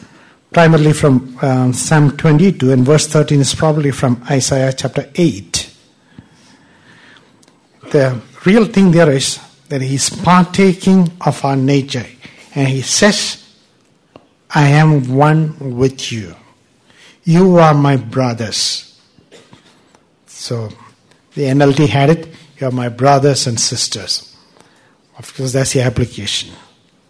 primarily 0.53 0.93
from 0.93 1.39
um, 1.43 1.73
Psalm 1.73 2.17
22, 2.17 2.73
and 2.73 2.85
verse 2.85 3.07
13 3.07 3.41
is 3.41 3.55
probably 3.55 3.91
from 3.93 4.23
Isaiah 4.31 4.73
chapter 4.73 5.11
8. 5.15 5.75
The 7.91 8.21
real 8.45 8.67
thing 8.67 8.91
there 8.91 9.11
is 9.11 9.41
that 9.69 9.81
he's 9.81 10.11
partaking 10.11 11.11
of 11.21 11.45
our 11.45 11.57
nature, 11.57 12.07
and 12.55 12.69
he 12.69 12.83
says, 12.83 13.40
I 14.55 14.69
am 14.69 15.15
one 15.15 15.77
with 15.77 16.11
you. 16.11 16.35
You 17.25 17.59
are 17.59 17.75
my 17.75 17.97
brothers. 17.97 18.99
So 20.27 20.71
the 21.35 21.43
NLT 21.43 21.89
had 21.89 22.11
it, 22.11 22.29
you 22.59 22.67
are 22.67 22.73
my 22.73 22.89
brothers 22.89 23.47
and 23.47 23.61
sisters. 23.61 24.37
Of 25.17 25.35
course, 25.37 25.53
that's 25.53 25.75
the 25.75 25.83
application. 25.83 26.53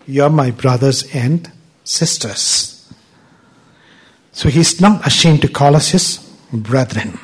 You 0.07 0.25
are 0.25 0.31
my 0.31 0.51
brothers 0.51 1.15
and 1.15 1.51
sisters. 1.85 2.93
So 4.33 4.49
he's 4.49 4.81
not 4.81 5.07
ashamed 5.07 5.43
to 5.43 5.49
call 5.49 5.77
us 5.77 5.91
his 5.91 6.19
brethren. 6.53 7.19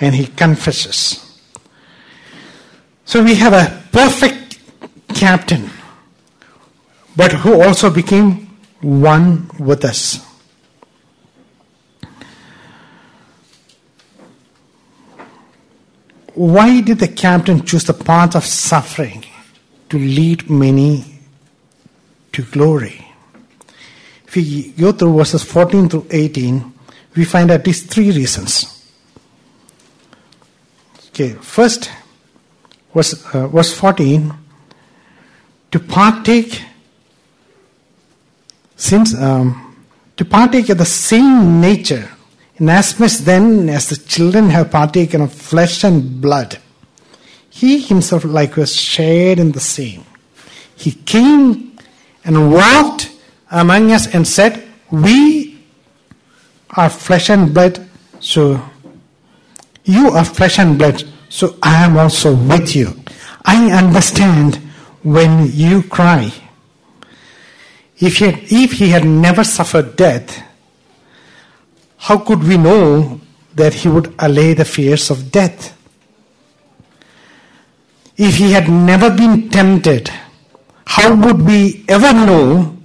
And 0.00 0.14
he 0.14 0.26
confesses. 0.26 1.24
So 3.04 3.22
we 3.22 3.34
have 3.34 3.52
a 3.52 3.82
perfect 3.90 4.60
captain, 5.14 5.70
but 7.16 7.32
who 7.32 7.60
also 7.60 7.90
became 7.90 8.47
one 8.80 9.50
with 9.58 9.84
us. 9.84 10.24
Why 16.34 16.80
did 16.80 17.00
the 17.00 17.08
captain 17.08 17.64
choose 17.64 17.84
the 17.84 17.94
path 17.94 18.36
of 18.36 18.44
suffering 18.44 19.24
to 19.88 19.98
lead 19.98 20.48
many 20.48 21.18
to 22.32 22.44
glory? 22.44 23.04
If 24.24 24.36
we 24.36 24.70
go 24.70 24.92
through 24.92 25.16
verses 25.16 25.42
14 25.42 25.88
through 25.88 26.06
18, 26.10 26.72
we 27.16 27.24
find 27.24 27.50
at 27.50 27.66
least 27.66 27.90
three 27.90 28.12
reasons. 28.12 28.78
Okay, 31.08 31.30
first, 31.40 31.90
verse, 32.94 33.24
uh, 33.34 33.48
verse 33.48 33.72
14, 33.72 34.32
to 35.72 35.80
partake, 35.80 36.62
since 38.78 39.14
um, 39.20 39.76
to 40.16 40.24
partake 40.24 40.68
of 40.68 40.78
the 40.78 40.84
same 40.86 41.60
nature, 41.60 42.08
inasmuch 42.56 43.10
then 43.24 43.68
as 43.68 43.88
the 43.88 43.96
children 43.96 44.48
have 44.50 44.70
partaken 44.70 45.20
of 45.20 45.32
flesh 45.32 45.84
and 45.84 46.20
blood, 46.20 46.58
he 47.50 47.80
himself 47.80 48.24
likewise 48.24 48.74
shared 48.74 49.40
in 49.40 49.50
the 49.50 49.60
same. 49.60 50.04
He 50.76 50.92
came 50.92 51.76
and 52.24 52.52
walked 52.52 53.10
among 53.50 53.90
us 53.90 54.14
and 54.14 54.26
said, 54.26 54.62
We 54.92 55.58
are 56.70 56.88
flesh 56.88 57.30
and 57.30 57.52
blood, 57.52 57.84
so 58.20 58.62
you 59.82 60.10
are 60.10 60.24
flesh 60.24 60.60
and 60.60 60.78
blood, 60.78 61.02
so 61.28 61.56
I 61.62 61.84
am 61.84 61.96
also 61.96 62.32
with 62.32 62.76
you. 62.76 62.94
I 63.44 63.72
understand 63.72 64.56
when 65.02 65.50
you 65.50 65.82
cry. 65.82 66.32
If 68.00 68.18
he, 68.18 68.24
had, 68.26 68.40
if 68.44 68.72
he 68.72 68.90
had 68.90 69.04
never 69.04 69.42
suffered 69.42 69.96
death, 69.96 70.42
how 71.96 72.18
could 72.18 72.44
we 72.44 72.56
know 72.56 73.20
that 73.54 73.74
he 73.74 73.88
would 73.88 74.14
allay 74.20 74.54
the 74.54 74.64
fears 74.64 75.10
of 75.10 75.32
death? 75.32 75.76
If 78.16 78.36
he 78.36 78.52
had 78.52 78.68
never 78.68 79.10
been 79.10 79.48
tempted, 79.50 80.10
how 80.84 81.14
would 81.14 81.42
we 81.42 81.84
ever 81.88 82.12
know 82.12 82.76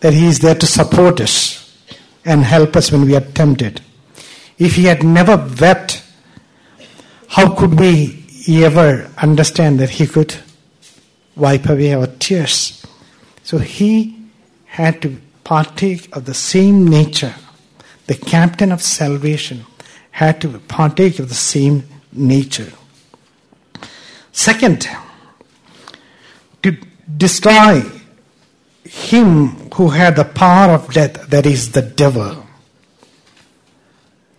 that 0.00 0.14
he 0.14 0.26
is 0.26 0.40
there 0.40 0.54
to 0.54 0.66
support 0.66 1.20
us 1.20 1.76
and 2.24 2.42
help 2.42 2.76
us 2.76 2.90
when 2.90 3.04
we 3.04 3.14
are 3.14 3.20
tempted? 3.20 3.82
If 4.58 4.76
he 4.76 4.84
had 4.84 5.02
never 5.02 5.36
wept, 5.60 6.02
how 7.28 7.54
could 7.54 7.78
we 7.78 8.24
ever 8.48 9.10
understand 9.18 9.80
that 9.80 9.90
he 9.90 10.06
could 10.06 10.34
wipe 11.34 11.68
away 11.68 11.92
our 11.92 12.06
tears? 12.06 12.84
So 13.42 13.58
he 13.58 14.16
had 14.76 15.00
to 15.00 15.16
partake 15.42 16.14
of 16.14 16.26
the 16.26 16.34
same 16.34 16.86
nature. 16.86 17.34
The 18.08 18.14
captain 18.14 18.70
of 18.70 18.82
salvation 18.82 19.64
had 20.10 20.38
to 20.42 20.58
partake 20.58 21.18
of 21.18 21.30
the 21.30 21.34
same 21.34 21.84
nature. 22.12 22.72
Second, 24.32 24.86
to 26.62 26.76
destroy 27.16 27.82
him 28.84 29.70
who 29.72 29.88
had 29.88 30.14
the 30.14 30.26
power 30.26 30.74
of 30.74 30.92
death, 30.92 31.26
that 31.30 31.46
is 31.46 31.72
the 31.72 31.80
devil. 31.80 32.46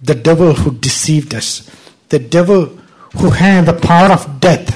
The 0.03 0.13
devil 0.13 0.53
who 0.53 0.69
deceived 0.77 1.33
us. 1.33 1.67
The 2.09 2.19
devil 2.19 2.77
who 3.17 3.31
had 3.31 3.65
the 3.65 3.73
power 3.73 4.11
of 4.13 4.39
death. 4.39 4.69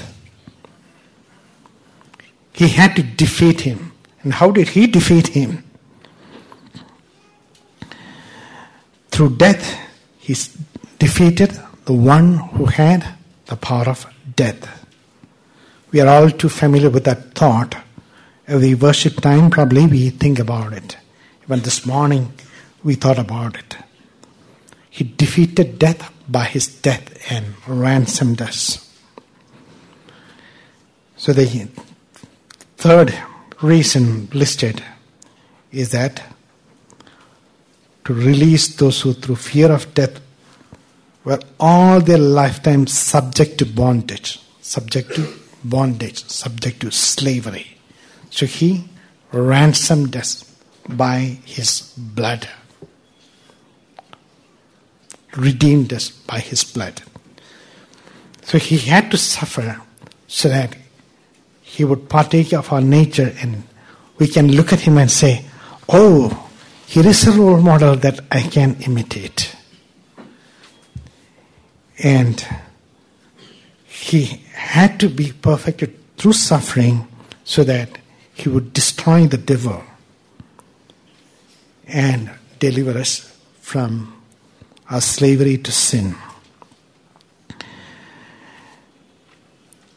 He 2.52 2.68
had 2.68 2.96
to 2.96 3.04
defeat 3.04 3.62
him. 3.62 3.91
And 4.24 4.34
how 4.34 4.52
did 4.52 4.70
he 4.70 4.88
defeat 4.88 5.28
him? 5.28 5.64
Through 9.10 9.38
death, 9.38 9.78
he 10.20 10.36
defeated 11.00 11.60
the 11.86 11.94
one 11.94 12.36
who 12.36 12.66
had 12.66 13.16
the 13.48 13.56
power 13.56 13.90
of 13.90 14.06
death. 14.36 14.86
We 15.92 16.00
are 16.00 16.08
all 16.08 16.30
too 16.30 16.50
familiar 16.50 16.90
with 16.90 17.04
that 17.06 17.34
thought. 17.34 17.76
Every 18.48 18.76
worship 18.76 19.16
time, 19.22 19.50
probably 19.50 19.88
we 19.88 20.10
think 20.10 20.40
about 20.40 20.74
it. 20.74 20.98
Even 21.44 21.60
this 21.62 21.86
morning, 21.86 22.34
we 22.84 22.96
thought 22.96 23.20
about 23.20 23.58
it. 23.58 23.78
He 24.90 25.04
defeated 25.04 25.80
death 25.80 26.12
by 26.28 26.46
his 26.46 26.68
death 26.68 27.32
and 27.32 27.56
ransomed 27.68 28.42
us. 28.42 28.88
So 31.18 31.34
the 31.34 31.68
third 32.78 33.14
reason 33.62 34.28
listed 34.34 34.84
is 35.72 35.92
that 35.92 36.24
to 38.06 38.14
release 38.14 38.76
those 38.76 39.02
who 39.02 39.14
through 39.14 39.36
fear 39.36 39.72
of 39.72 39.94
death 39.94 40.20
were 41.24 41.40
all 41.60 42.02
their 42.02 42.18
lifetime 42.18 42.88
subject 42.88 43.60
to 43.60 43.66
bondage, 43.66 44.42
subject 44.62 45.14
to 45.16 45.34
bondage, 45.64 46.26
subject 46.28 46.80
to 46.82 46.92
slavery. 46.92 47.78
So 48.32 48.46
he 48.46 48.86
ransomed 49.32 50.16
us 50.16 50.44
by 50.90 51.38
his 51.46 51.94
blood, 51.96 52.50
redeemed 55.38 55.94
us 55.94 56.10
by 56.10 56.40
his 56.40 56.64
blood. 56.64 57.04
So 58.44 58.58
he 58.58 58.78
had 58.80 59.12
to 59.12 59.18
suffer 59.18 59.80
so 60.28 60.50
that 60.50 60.76
he 61.72 61.86
would 61.86 62.10
partake 62.10 62.52
of 62.52 62.74
our 62.74 62.82
nature 62.82 63.34
and 63.42 63.64
we 64.20 64.28
can 64.28 64.52
look 64.52 64.74
at 64.74 64.82
him 64.82 64.98
and 64.98 65.10
say, 65.10 65.46
Oh, 65.88 66.50
here 66.86 67.08
is 67.08 67.26
a 67.26 67.32
role 67.32 67.62
model 67.62 67.96
that 67.96 68.20
I 68.30 68.42
can 68.42 68.76
imitate. 68.82 69.56
And 72.04 72.46
he 73.88 74.44
had 74.54 75.00
to 75.00 75.08
be 75.08 75.32
perfected 75.32 75.98
through 76.18 76.34
suffering 76.34 77.08
so 77.46 77.64
that 77.64 77.98
he 78.34 78.50
would 78.50 78.74
destroy 78.74 79.28
the 79.28 79.38
devil 79.38 79.82
and 81.88 82.32
deliver 82.60 83.00
us 83.00 83.34
from 83.62 84.22
our 84.90 85.00
slavery 85.00 85.58
to 85.60 85.72
sin. 85.72 86.16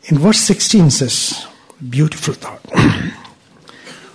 In 0.05 0.19
verse 0.19 0.39
16 0.39 0.91
says, 0.91 1.47
beautiful 1.91 2.35
thought. 2.35 2.61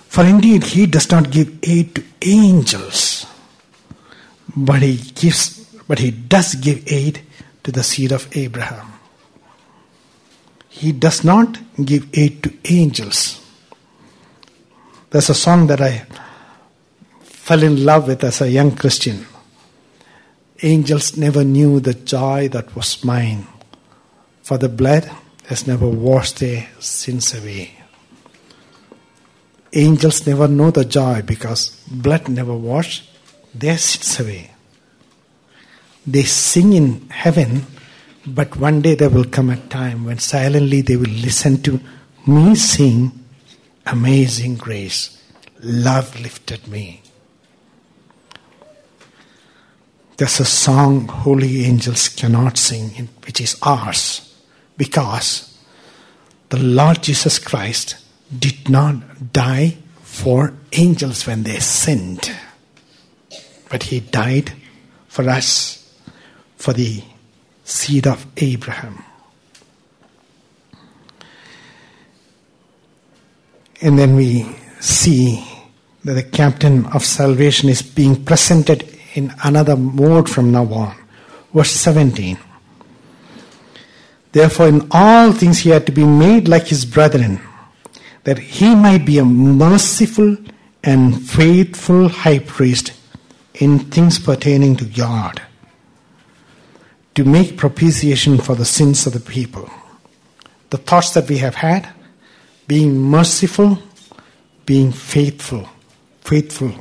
For 0.08 0.24
indeed 0.24 0.64
he 0.64 0.86
does 0.86 1.10
not 1.10 1.30
give 1.30 1.58
aid 1.62 1.94
to 1.94 2.04
angels, 2.22 3.26
but 4.56 4.82
he 4.82 4.96
gives 4.96 5.60
but 5.86 5.98
he 5.98 6.10
does 6.10 6.54
give 6.54 6.84
aid 6.86 7.22
to 7.64 7.72
the 7.72 7.82
seed 7.82 8.12
of 8.12 8.28
Abraham. 8.36 8.92
He 10.68 10.92
does 10.92 11.24
not 11.24 11.58
give 11.84 12.06
aid 12.16 12.42
to 12.44 12.54
angels. 12.64 13.44
There's 15.10 15.30
a 15.30 15.34
song 15.34 15.66
that 15.66 15.80
I 15.80 16.06
fell 17.22 17.62
in 17.64 17.84
love 17.84 18.06
with 18.06 18.22
as 18.22 18.40
a 18.40 18.50
young 18.50 18.76
Christian. 18.76 19.26
Angels 20.62 21.16
never 21.16 21.42
knew 21.42 21.80
the 21.80 21.94
joy 21.94 22.48
that 22.48 22.76
was 22.76 23.04
mine, 23.04 23.46
for 24.42 24.58
the 24.58 24.68
blood 24.68 25.10
has 25.50 25.66
never 25.66 25.88
washed 25.88 26.38
their 26.38 26.68
sins 26.78 27.34
away. 27.34 27.74
Angels 29.72 30.24
never 30.24 30.46
know 30.46 30.70
the 30.70 30.84
joy 30.84 31.22
because 31.22 31.82
blood 31.90 32.28
never 32.28 32.54
washed 32.54 33.10
their 33.52 33.76
sins 33.76 34.20
away. 34.20 34.52
They 36.06 36.22
sing 36.22 36.72
in 36.72 37.08
heaven, 37.10 37.66
but 38.24 38.58
one 38.58 38.80
day 38.80 38.94
there 38.94 39.10
will 39.10 39.24
come 39.24 39.50
a 39.50 39.56
time 39.56 40.04
when 40.04 40.20
silently 40.20 40.82
they 40.82 40.94
will 40.94 41.10
listen 41.10 41.60
to 41.62 41.80
me 42.28 42.54
sing 42.54 43.10
Amazing 43.86 44.54
Grace. 44.54 45.20
Love 45.64 46.20
lifted 46.20 46.68
me. 46.68 47.02
There's 50.16 50.38
a 50.38 50.44
song 50.44 51.08
holy 51.08 51.64
angels 51.64 52.08
cannot 52.08 52.56
sing, 52.56 53.08
which 53.26 53.40
is 53.40 53.58
ours, 53.62 54.29
because 54.80 55.60
the 56.48 56.56
Lord 56.56 57.02
Jesus 57.02 57.38
Christ 57.38 57.96
did 58.32 58.70
not 58.70 59.30
die 59.30 59.76
for 60.00 60.54
angels 60.72 61.26
when 61.26 61.42
they 61.42 61.58
sinned, 61.58 62.32
but 63.68 63.82
He 63.82 64.00
died 64.00 64.54
for 65.06 65.28
us, 65.28 66.00
for 66.56 66.72
the 66.72 67.02
seed 67.62 68.06
of 68.06 68.24
Abraham. 68.38 69.04
And 73.82 73.98
then 73.98 74.16
we 74.16 74.46
see 74.80 75.46
that 76.04 76.14
the 76.14 76.22
captain 76.22 76.86
of 76.86 77.04
salvation 77.04 77.68
is 77.68 77.82
being 77.82 78.24
presented 78.24 78.88
in 79.12 79.34
another 79.44 79.76
mode 79.76 80.30
from 80.30 80.52
now 80.52 80.64
on. 80.72 80.96
Verse 81.52 81.72
17. 81.72 82.38
Therefore, 84.32 84.68
in 84.68 84.88
all 84.90 85.32
things 85.32 85.58
he 85.58 85.70
had 85.70 85.86
to 85.86 85.92
be 85.92 86.04
made 86.04 86.48
like 86.48 86.68
his 86.68 86.84
brethren, 86.84 87.40
that 88.24 88.38
he 88.38 88.74
might 88.74 89.04
be 89.04 89.18
a 89.18 89.24
merciful 89.24 90.36
and 90.84 91.20
faithful 91.20 92.08
high 92.08 92.38
priest 92.38 92.92
in 93.54 93.78
things 93.78 94.18
pertaining 94.18 94.76
to 94.76 94.84
God, 94.84 95.42
to 97.14 97.24
make 97.24 97.56
propitiation 97.56 98.38
for 98.38 98.54
the 98.54 98.64
sins 98.64 99.06
of 99.06 99.12
the 99.12 99.20
people. 99.20 99.68
The 100.70 100.78
thoughts 100.78 101.12
that 101.14 101.28
we 101.28 101.38
have 101.38 101.56
had, 101.56 101.88
being 102.68 102.96
merciful, 102.96 103.78
being 104.64 104.92
faithful, 104.92 105.68
faithful 106.20 106.72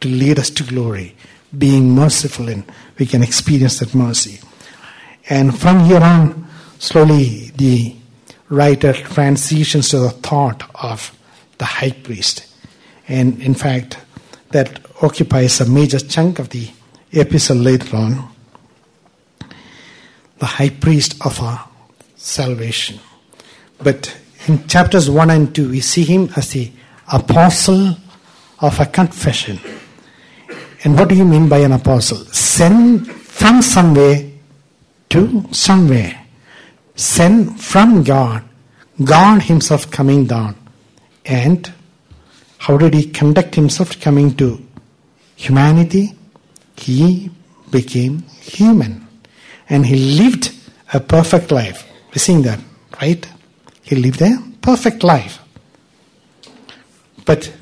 to 0.00 0.08
lead 0.08 0.38
us 0.38 0.50
to 0.50 0.62
glory, 0.62 1.16
being 1.58 1.90
merciful, 1.90 2.48
and 2.48 2.64
we 2.98 3.06
can 3.06 3.22
experience 3.22 3.80
that 3.80 3.94
mercy. 3.94 4.40
And 5.28 5.58
from 5.58 5.80
here 5.80 6.00
on, 6.00 6.46
slowly 6.82 7.52
the 7.56 7.94
writer 8.48 8.92
transitions 8.92 9.90
to 9.90 10.00
the 10.00 10.10
thought 10.10 10.64
of 10.82 11.16
the 11.58 11.64
high 11.64 11.92
priest. 11.92 12.44
And 13.06 13.40
in 13.40 13.54
fact, 13.54 13.98
that 14.50 14.84
occupies 15.00 15.60
a 15.60 15.70
major 15.70 16.00
chunk 16.00 16.40
of 16.40 16.48
the 16.48 16.68
epistle 17.12 17.56
later 17.56 17.96
on. 17.96 18.28
The 20.38 20.46
high 20.46 20.70
priest 20.70 21.14
of 21.24 21.40
our 21.40 21.68
salvation. 22.16 22.98
But 23.78 24.16
in 24.48 24.66
chapters 24.66 25.08
1 25.08 25.30
and 25.30 25.54
2, 25.54 25.70
we 25.70 25.80
see 25.80 26.02
him 26.02 26.30
as 26.36 26.50
the 26.50 26.72
apostle 27.12 27.96
of 28.58 28.80
a 28.80 28.86
confession. 28.86 29.60
And 30.82 30.98
what 30.98 31.08
do 31.08 31.14
you 31.14 31.24
mean 31.24 31.48
by 31.48 31.58
an 31.58 31.72
apostle? 31.72 32.18
Sent 32.18 33.06
from 33.06 33.62
somewhere 33.62 34.30
to 35.10 35.46
somewhere. 35.52 36.21
Sent 37.02 37.60
from 37.60 38.04
God. 38.04 38.44
God 39.02 39.42
Himself 39.42 39.90
coming 39.90 40.24
down. 40.24 40.54
And 41.26 41.72
how 42.58 42.78
did 42.78 42.94
He 42.94 43.10
conduct 43.10 43.56
Himself 43.56 44.00
coming 44.00 44.36
to 44.36 44.64
humanity? 45.34 46.14
He 46.76 47.28
became 47.72 48.22
human. 48.40 49.08
And 49.68 49.84
He 49.84 49.96
lived 49.96 50.54
a 50.92 51.00
perfect 51.00 51.50
life. 51.50 51.90
We're 52.10 52.18
seeing 52.18 52.42
that, 52.42 52.60
right? 53.00 53.28
He 53.82 53.96
lived 53.96 54.22
a 54.22 54.38
perfect 54.60 55.02
life. 55.02 55.40
But 57.24 57.52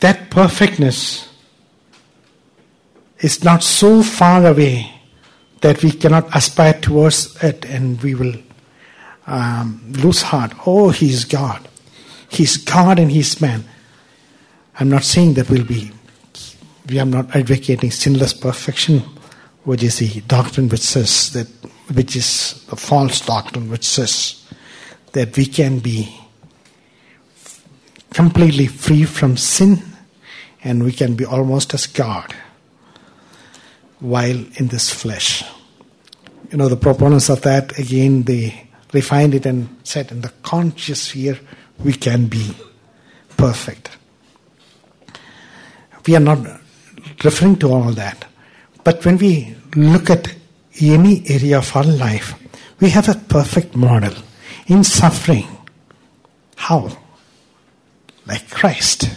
that 0.00 0.28
perfectness 0.28 1.30
is 3.20 3.42
not 3.42 3.62
so 3.62 4.02
far 4.02 4.44
away 4.44 4.95
that 5.60 5.82
we 5.82 5.90
cannot 5.90 6.34
aspire 6.36 6.74
towards 6.74 7.42
it 7.42 7.64
and 7.64 8.02
we 8.02 8.14
will 8.14 8.34
um, 9.26 9.80
lose 9.88 10.22
heart. 10.22 10.52
Oh, 10.66 10.90
He's 10.90 11.24
God. 11.24 11.66
He's 12.28 12.56
God 12.56 12.98
and 12.98 13.10
He's 13.10 13.40
man. 13.40 13.64
I'm 14.78 14.88
not 14.88 15.04
saying 15.04 15.34
that 15.34 15.48
we'll 15.48 15.64
be, 15.64 15.90
we 16.88 16.98
are 16.98 17.06
not 17.06 17.34
advocating 17.34 17.90
sinless 17.90 18.34
perfection, 18.34 19.00
which 19.64 19.82
is 19.82 19.98
the 19.98 20.20
doctrine 20.22 20.68
which 20.68 20.80
says 20.80 21.32
that, 21.32 21.48
which 21.94 22.14
is 22.14 22.64
the 22.68 22.76
false 22.76 23.24
doctrine 23.24 23.70
which 23.70 23.84
says 23.84 24.44
that 25.12 25.36
we 25.36 25.46
can 25.46 25.78
be 25.78 26.14
completely 28.12 28.66
free 28.66 29.04
from 29.04 29.36
sin 29.36 29.82
and 30.62 30.84
we 30.84 30.92
can 30.92 31.14
be 31.14 31.24
almost 31.24 31.72
as 31.74 31.86
God 31.86 32.34
while 34.06 34.44
in 34.54 34.68
this 34.68 34.90
flesh. 34.90 35.44
You 36.50 36.58
know, 36.58 36.68
the 36.68 36.76
proponents 36.76 37.28
of 37.28 37.42
that, 37.42 37.76
again, 37.78 38.22
they 38.22 38.68
refined 38.92 39.34
it 39.34 39.46
and 39.46 39.68
said 39.82 40.12
in 40.12 40.20
the 40.20 40.32
conscious 40.42 41.02
sphere, 41.02 41.38
we 41.82 41.92
can 41.92 42.28
be 42.28 42.56
perfect. 43.36 43.90
We 46.06 46.14
are 46.14 46.20
not 46.20 46.38
referring 47.24 47.56
to 47.56 47.72
all 47.72 47.92
that. 47.92 48.24
But 48.84 49.04
when 49.04 49.18
we 49.18 49.56
look 49.74 50.08
at 50.08 50.32
any 50.80 51.28
area 51.28 51.58
of 51.58 51.74
our 51.74 51.84
life, 51.84 52.34
we 52.78 52.90
have 52.90 53.08
a 53.08 53.14
perfect 53.14 53.74
model 53.74 54.14
in 54.68 54.84
suffering. 54.84 55.48
How? 56.54 56.96
Like 58.26 58.48
Christ. 58.50 59.10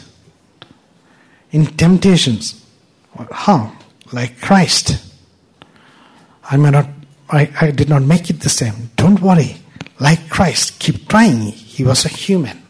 In 1.51 1.67
temptations. 1.67 2.65
How? 3.31 3.71
Like 4.11 4.41
Christ. 4.41 5.05
I 6.43 6.57
may 6.57 6.71
not 6.71 6.87
I, 7.29 7.51
I 7.61 7.71
did 7.71 7.89
not 7.89 8.01
make 8.01 8.29
it 8.29 8.41
the 8.41 8.49
same. 8.49 8.89
Don't 8.95 9.21
worry. 9.21 9.57
Like 9.99 10.29
Christ, 10.29 10.79
keep 10.79 11.07
trying. 11.07 11.41
He 11.41 11.83
was 11.83 12.05
a 12.05 12.09
human. 12.09 12.63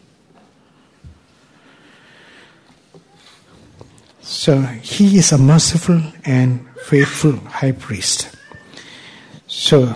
So 4.20 4.60
he 4.60 5.18
is 5.18 5.32
a 5.32 5.38
merciful 5.38 6.02
and 6.24 6.66
faithful 6.84 7.36
high 7.36 7.72
priest. 7.72 8.34
So 9.46 9.86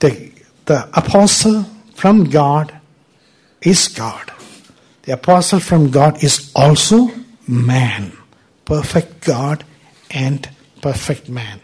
the, 0.00 0.32
the 0.64 0.88
apostle 0.92 1.64
from 1.94 2.24
God 2.24 2.78
is 3.62 3.88
God. 3.88 4.32
The 5.02 5.12
apostle 5.12 5.60
from 5.60 5.90
God 5.90 6.22
is 6.22 6.50
also 6.54 7.10
man, 7.46 8.12
perfect 8.64 9.20
God 9.24 9.64
and 10.14 10.48
perfect 10.80 11.28
man. 11.28 11.60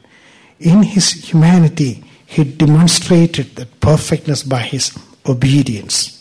In 0.59 0.82
his 0.82 1.12
humanity, 1.12 2.05
he 2.26 2.44
demonstrated 2.44 3.57
that 3.57 3.80
perfectness 3.80 4.42
by 4.42 4.61
his 4.61 4.96
obedience 5.26 6.16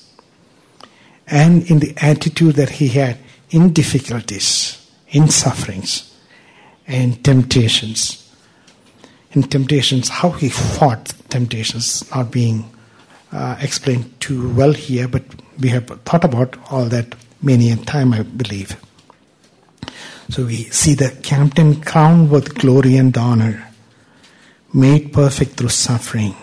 and 1.28 1.70
in 1.70 1.80
the 1.80 1.94
attitude 1.98 2.56
that 2.56 2.70
he 2.70 2.88
had 2.88 3.18
in 3.52 3.74
difficulties, 3.74 4.90
in 5.10 5.28
sufferings, 5.30 6.18
and 6.88 7.24
temptations. 7.24 8.26
In 9.32 9.44
temptations, 9.44 10.10
how 10.10 10.32
he 10.32 10.50
fought 10.50 11.14
temptations, 11.30 12.10
not 12.12 12.32
being 12.32 12.70
uh, 13.32 13.58
explained 13.62 14.20
too 14.20 14.52
well 14.54 14.74
here, 14.74 15.08
but 15.08 15.24
we 15.60 15.70
have 15.70 15.88
thought 16.06 16.24
about 16.24 16.58
all 16.72 16.86
that 16.86 17.16
many 17.42 17.72
a 17.72 17.76
time, 17.76 18.14
I 18.14 18.24
believe. 18.24 18.76
So 20.30 20.46
we 20.46 20.66
see 20.66 20.94
the 20.94 21.10
captain 21.24 21.82
crowned 21.82 22.30
with 22.30 22.54
glory 22.54 22.98
and 22.98 23.18
honor, 23.18 23.68
made 24.72 25.12
perfect 25.12 25.54
through 25.54 25.70
suffering, 25.70 26.36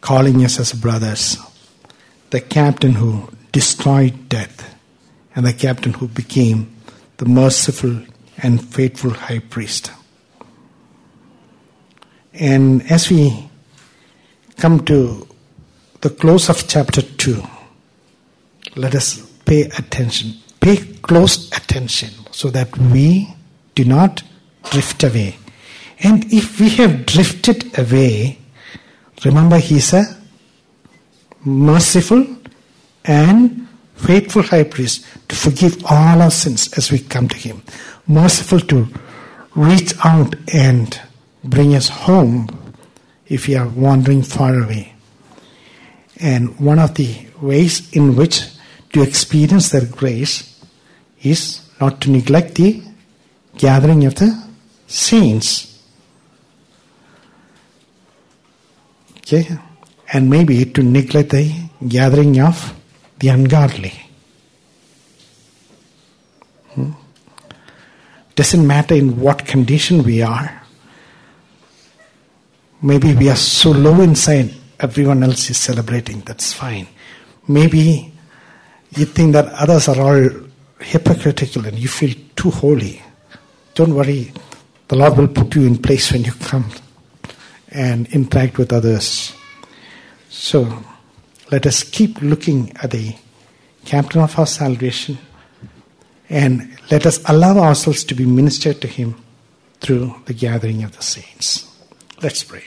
calling 0.00 0.42
us 0.42 0.58
as 0.58 0.72
brothers, 0.72 1.36
the 2.30 2.40
captain 2.40 2.94
who 2.94 3.28
destroyed 3.52 4.30
death, 4.30 4.74
and 5.36 5.44
the 5.44 5.52
captain 5.52 5.92
who 5.92 6.08
became 6.08 6.74
the 7.18 7.26
merciful 7.26 8.00
and 8.38 8.64
faithful 8.64 9.10
high 9.10 9.40
priest. 9.40 9.92
And 12.32 12.90
as 12.90 13.10
we 13.10 13.50
come 14.56 14.82
to 14.86 15.28
the 16.00 16.08
close 16.08 16.48
of 16.48 16.66
chapter 16.66 17.02
2, 17.02 17.42
let 18.76 18.94
us 18.94 19.20
pay 19.44 19.64
attention. 19.64 20.36
Pay 20.58 20.78
close 21.02 21.54
attention 21.54 22.19
so 22.40 22.48
that 22.48 22.74
we 22.78 23.28
do 23.74 23.84
not 23.84 24.22
drift 24.70 25.04
away. 25.04 25.36
And 26.02 26.24
if 26.32 26.58
we 26.58 26.70
have 26.70 27.04
drifted 27.04 27.78
away, 27.78 28.38
remember 29.22 29.58
he 29.58 29.76
is 29.76 29.92
a 29.92 30.04
merciful 31.44 32.26
and 33.04 33.68
faithful 33.94 34.40
high 34.42 34.64
priest 34.64 35.04
to 35.28 35.36
forgive 35.36 35.84
all 35.84 36.22
our 36.22 36.30
sins 36.30 36.72
as 36.78 36.90
we 36.90 37.00
come 37.00 37.28
to 37.28 37.36
him. 37.36 37.62
Merciful 38.06 38.60
to 38.72 38.88
reach 39.54 39.92
out 40.02 40.34
and 40.54 40.98
bring 41.44 41.74
us 41.74 41.90
home 41.90 42.48
if 43.26 43.48
we 43.48 43.54
are 43.54 43.68
wandering 43.68 44.22
far 44.22 44.58
away. 44.58 44.94
And 46.16 46.58
one 46.58 46.78
of 46.78 46.94
the 46.94 47.18
ways 47.42 47.92
in 47.92 48.16
which 48.16 48.46
to 48.94 49.02
experience 49.02 49.68
that 49.72 49.90
grace 49.90 50.64
is 51.22 51.66
not 51.80 52.00
to 52.02 52.10
neglect 52.10 52.56
the 52.56 52.82
gathering 53.56 54.04
of 54.04 54.14
the 54.16 54.48
saints. 54.86 55.82
Okay? 59.18 59.48
And 60.12 60.28
maybe 60.28 60.64
to 60.64 60.82
neglect 60.82 61.30
the 61.30 61.54
gathering 61.86 62.40
of 62.40 62.74
the 63.18 63.28
ungodly. 63.28 63.92
Hmm? 66.70 66.92
Doesn't 68.34 68.66
matter 68.66 68.94
in 68.94 69.20
what 69.20 69.46
condition 69.46 70.02
we 70.02 70.22
are. 70.22 70.62
Maybe 72.82 73.14
we 73.14 73.28
are 73.28 73.36
so 73.36 73.70
low 73.70 74.00
inside, 74.00 74.54
everyone 74.78 75.22
else 75.22 75.50
is 75.50 75.58
celebrating, 75.58 76.20
that's 76.20 76.52
fine. 76.54 76.86
Maybe 77.46 78.12
you 78.96 79.04
think 79.04 79.34
that 79.34 79.52
others 79.52 79.88
are 79.88 80.00
all 80.00 80.49
hypocritical 80.80 81.66
and 81.66 81.78
you 81.78 81.88
feel 81.88 82.14
too 82.36 82.50
holy. 82.50 83.02
Don't 83.74 83.94
worry, 83.94 84.32
the 84.88 84.96
Lord 84.96 85.16
will 85.16 85.28
put 85.28 85.54
you 85.54 85.66
in 85.66 85.78
place 85.78 86.12
when 86.12 86.24
you 86.24 86.32
come 86.32 86.66
and 87.68 88.06
interact 88.12 88.58
with 88.58 88.72
others. 88.72 89.34
So 90.28 90.82
let 91.50 91.66
us 91.66 91.82
keep 91.82 92.20
looking 92.22 92.76
at 92.82 92.90
the 92.90 93.14
captain 93.84 94.20
of 94.20 94.38
our 94.38 94.46
salvation 94.46 95.18
and 96.28 96.76
let 96.90 97.06
us 97.06 97.20
allow 97.28 97.58
ourselves 97.58 98.04
to 98.04 98.14
be 98.14 98.24
ministered 98.24 98.80
to 98.80 98.88
him 98.88 99.16
through 99.80 100.14
the 100.26 100.34
gathering 100.34 100.82
of 100.84 100.96
the 100.96 101.02
saints. 101.02 101.66
Let's 102.22 102.44
pray. 102.44 102.64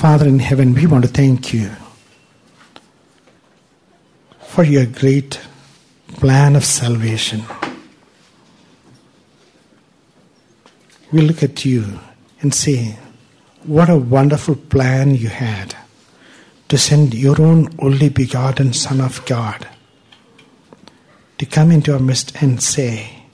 Father 0.00 0.26
in 0.26 0.38
heaven, 0.38 0.72
we 0.72 0.86
want 0.86 1.04
to 1.04 1.10
thank 1.10 1.52
you 1.52 1.70
for 4.40 4.64
your 4.64 4.86
great 4.86 5.38
plan 6.14 6.56
of 6.56 6.64
salvation. 6.64 7.44
We 11.12 11.20
look 11.20 11.42
at 11.42 11.66
you 11.66 12.00
and 12.40 12.54
say, 12.54 12.96
What 13.64 13.90
a 13.90 13.98
wonderful 13.98 14.54
plan 14.54 15.16
you 15.16 15.28
had 15.28 15.76
to 16.68 16.78
send 16.78 17.12
your 17.12 17.38
own 17.38 17.68
only 17.78 18.08
begotten 18.08 18.72
Son 18.72 19.02
of 19.02 19.22
God 19.26 19.68
to 21.36 21.44
come 21.44 21.70
into 21.70 21.92
our 21.92 22.00
midst 22.00 22.42
and 22.42 22.62
say 22.62 23.24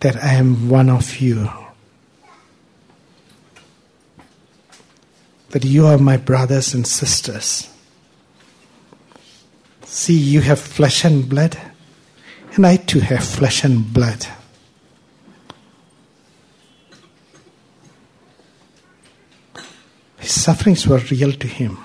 that 0.00 0.16
I 0.16 0.32
am 0.32 0.68
one 0.68 0.90
of 0.90 1.18
you. 1.18 1.48
That 5.50 5.64
you 5.64 5.86
are 5.86 5.98
my 5.98 6.16
brothers 6.16 6.74
and 6.74 6.86
sisters. 6.86 7.68
See, 9.84 10.16
you 10.16 10.40
have 10.42 10.60
flesh 10.60 11.04
and 11.04 11.28
blood, 11.28 11.58
and 12.54 12.66
I 12.66 12.76
too 12.76 13.00
have 13.00 13.24
flesh 13.24 13.64
and 13.64 13.92
blood. 13.92 14.26
His 20.18 20.40
sufferings 20.40 20.86
were 20.86 21.02
real 21.10 21.32
to 21.32 21.48
him. 21.48 21.78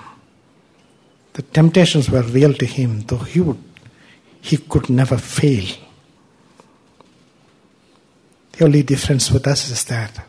The 1.32 1.42
temptations 1.42 2.08
were 2.08 2.22
real 2.22 2.54
to 2.54 2.66
him, 2.66 3.00
though 3.02 3.18
he 3.18 3.40
would 3.40 3.62
he 4.40 4.58
could 4.58 4.88
never 4.88 5.16
fail. 5.16 5.66
The 8.52 8.64
only 8.64 8.84
difference 8.84 9.32
with 9.32 9.44
us 9.48 9.68
is 9.70 9.84
that 9.86 10.24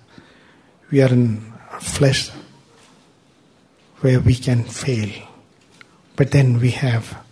we 0.90 1.04
are 1.04 1.10
in 1.10 1.54
flesh 1.80 2.32
where 4.08 4.22
we 4.22 4.36
can 4.36 4.64
fail. 4.64 5.10
But 6.16 6.32
then 6.32 6.62
we 6.62 6.72
have 6.72 7.26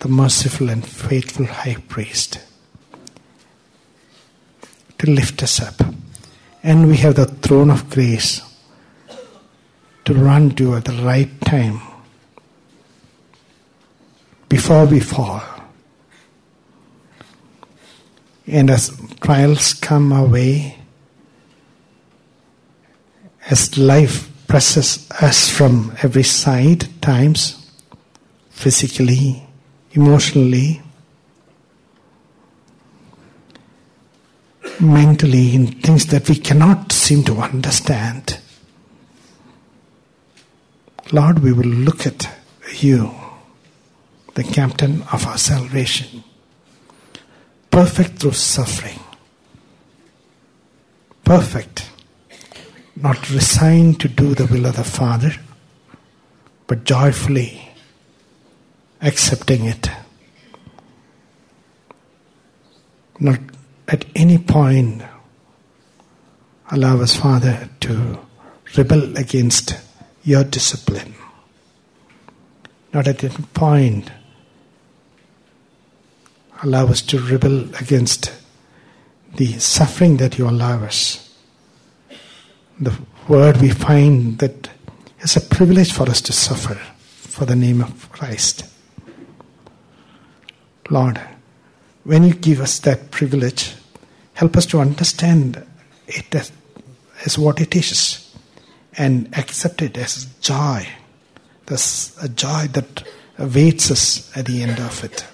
the 0.00 0.08
merciful 0.10 0.68
and 0.68 0.86
faithful 0.86 1.46
high 1.46 1.78
priest 1.88 2.40
to 4.98 5.10
lift 5.10 5.42
us 5.42 5.62
up. 5.62 5.80
And 6.62 6.88
we 6.88 6.98
have 6.98 7.14
the 7.14 7.24
throne 7.24 7.70
of 7.70 7.88
grace 7.88 8.42
to 10.04 10.12
run 10.12 10.50
to 10.56 10.74
at 10.74 10.84
the 10.84 11.02
right 11.02 11.30
time 11.40 11.80
before 14.50 14.84
we 14.84 15.00
fall. 15.00 15.42
And 18.46 18.68
as 18.68 18.94
trials 19.22 19.72
come 19.72 20.12
our 20.12 20.26
way, 20.26 20.76
as 23.48 23.78
life 23.78 24.28
presses 24.48 25.08
us 25.20 25.50
from 25.50 25.92
every 26.02 26.22
side, 26.22 26.88
times, 27.02 27.70
physically, 28.48 29.46
emotionally, 29.92 30.80
mentally, 34.80 35.54
in 35.54 35.66
things 35.66 36.06
that 36.06 36.28
we 36.30 36.34
cannot 36.34 36.90
seem 36.90 37.22
to 37.22 37.34
understand. 37.34 38.40
Lord, 41.12 41.40
we 41.40 41.52
will 41.52 41.68
look 41.68 42.06
at 42.06 42.28
you, 42.80 43.14
the 44.34 44.44
captain 44.44 45.02
of 45.12 45.26
our 45.26 45.38
salvation, 45.38 46.24
perfect 47.70 48.18
through 48.18 48.32
suffering, 48.32 49.00
perfect 51.22 51.77
not 53.02 53.30
resigned 53.30 54.00
to 54.00 54.08
do 54.08 54.34
the 54.34 54.46
will 54.46 54.66
of 54.66 54.76
the 54.76 54.84
Father, 54.84 55.32
but 56.66 56.84
joyfully 56.84 57.70
accepting 59.00 59.66
it. 59.66 59.88
Not 63.20 63.38
at 63.86 64.04
any 64.16 64.38
point 64.38 65.02
allow 66.70 67.00
us, 67.00 67.14
Father, 67.14 67.68
to 67.80 68.18
rebel 68.76 69.16
against 69.16 69.78
your 70.24 70.44
discipline. 70.44 71.14
Not 72.92 73.06
at 73.06 73.22
any 73.22 73.44
point 73.54 74.10
allow 76.62 76.86
us 76.86 77.02
to 77.02 77.20
rebel 77.20 77.72
against 77.76 78.32
the 79.36 79.52
suffering 79.58 80.16
that 80.16 80.36
you 80.38 80.48
allow 80.48 80.82
us 80.82 81.27
the 82.80 82.96
word 83.26 83.56
we 83.58 83.70
find 83.70 84.38
that 84.38 84.70
it's 85.20 85.36
a 85.36 85.40
privilege 85.40 85.92
for 85.92 86.08
us 86.08 86.20
to 86.22 86.32
suffer 86.32 86.74
for 86.74 87.44
the 87.44 87.56
name 87.56 87.82
of 87.82 88.10
Christ. 88.12 88.64
Lord, 90.90 91.20
when 92.04 92.24
you 92.24 92.34
give 92.34 92.60
us 92.60 92.78
that 92.80 93.10
privilege, 93.10 93.74
help 94.34 94.56
us 94.56 94.64
to 94.66 94.80
understand 94.80 95.64
it 96.06 96.34
as, 96.34 96.52
as 97.26 97.36
what 97.36 97.60
it 97.60 97.74
is 97.74 98.34
and 98.96 99.28
accept 99.36 99.82
it 99.82 99.98
as 99.98 100.26
joy. 100.40 100.86
There's 101.66 102.16
a 102.22 102.28
joy 102.28 102.68
that 102.72 103.06
awaits 103.38 103.90
us 103.90 104.36
at 104.36 104.46
the 104.46 104.62
end 104.62 104.78
of 104.78 105.04
it. 105.04 105.26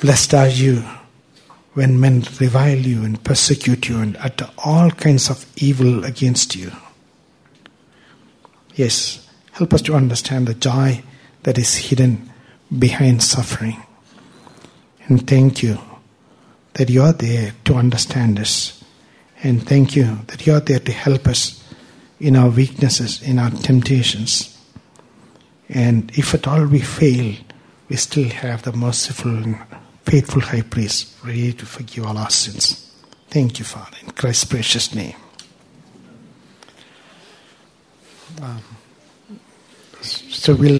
Blessed 0.00 0.34
are 0.34 0.48
you 0.48 0.82
when 1.80 1.98
men 1.98 2.22
revile 2.38 2.76
you 2.76 3.02
and 3.06 3.24
persecute 3.24 3.88
you 3.88 4.00
and 4.00 4.14
utter 4.18 4.50
all 4.58 4.90
kinds 4.90 5.30
of 5.30 5.46
evil 5.56 6.04
against 6.04 6.54
you. 6.54 6.70
Yes, 8.74 9.26
help 9.52 9.72
us 9.72 9.80
to 9.80 9.94
understand 9.94 10.46
the 10.46 10.52
joy 10.52 11.02
that 11.44 11.56
is 11.56 11.74
hidden 11.76 12.30
behind 12.78 13.22
suffering. 13.22 13.82
And 15.06 15.26
thank 15.26 15.62
you 15.62 15.78
that 16.74 16.90
you 16.90 17.00
are 17.00 17.14
there 17.14 17.54
to 17.64 17.74
understand 17.76 18.38
us. 18.38 18.84
And 19.42 19.66
thank 19.66 19.96
you 19.96 20.18
that 20.26 20.46
you 20.46 20.52
are 20.52 20.60
there 20.60 20.80
to 20.80 20.92
help 20.92 21.26
us 21.26 21.64
in 22.20 22.36
our 22.36 22.50
weaknesses, 22.50 23.22
in 23.22 23.38
our 23.38 23.52
temptations. 23.52 24.54
And 25.70 26.12
if 26.14 26.34
at 26.34 26.46
all 26.46 26.66
we 26.66 26.80
fail, 26.80 27.36
we 27.88 27.96
still 27.96 28.28
have 28.28 28.64
the 28.64 28.74
merciful 28.74 29.54
faithful 30.04 30.40
high 30.40 30.62
priest, 30.62 31.16
ready 31.24 31.52
to 31.52 31.66
forgive 31.66 32.06
all 32.06 32.18
our 32.18 32.30
sins. 32.30 32.94
Thank 33.28 33.58
you, 33.58 33.64
Father, 33.64 33.96
in 34.02 34.10
Christ's 34.12 34.44
precious 34.44 34.94
name. 34.94 35.14
Um, 38.42 38.62
so 40.00 40.54
we'll 40.54 40.78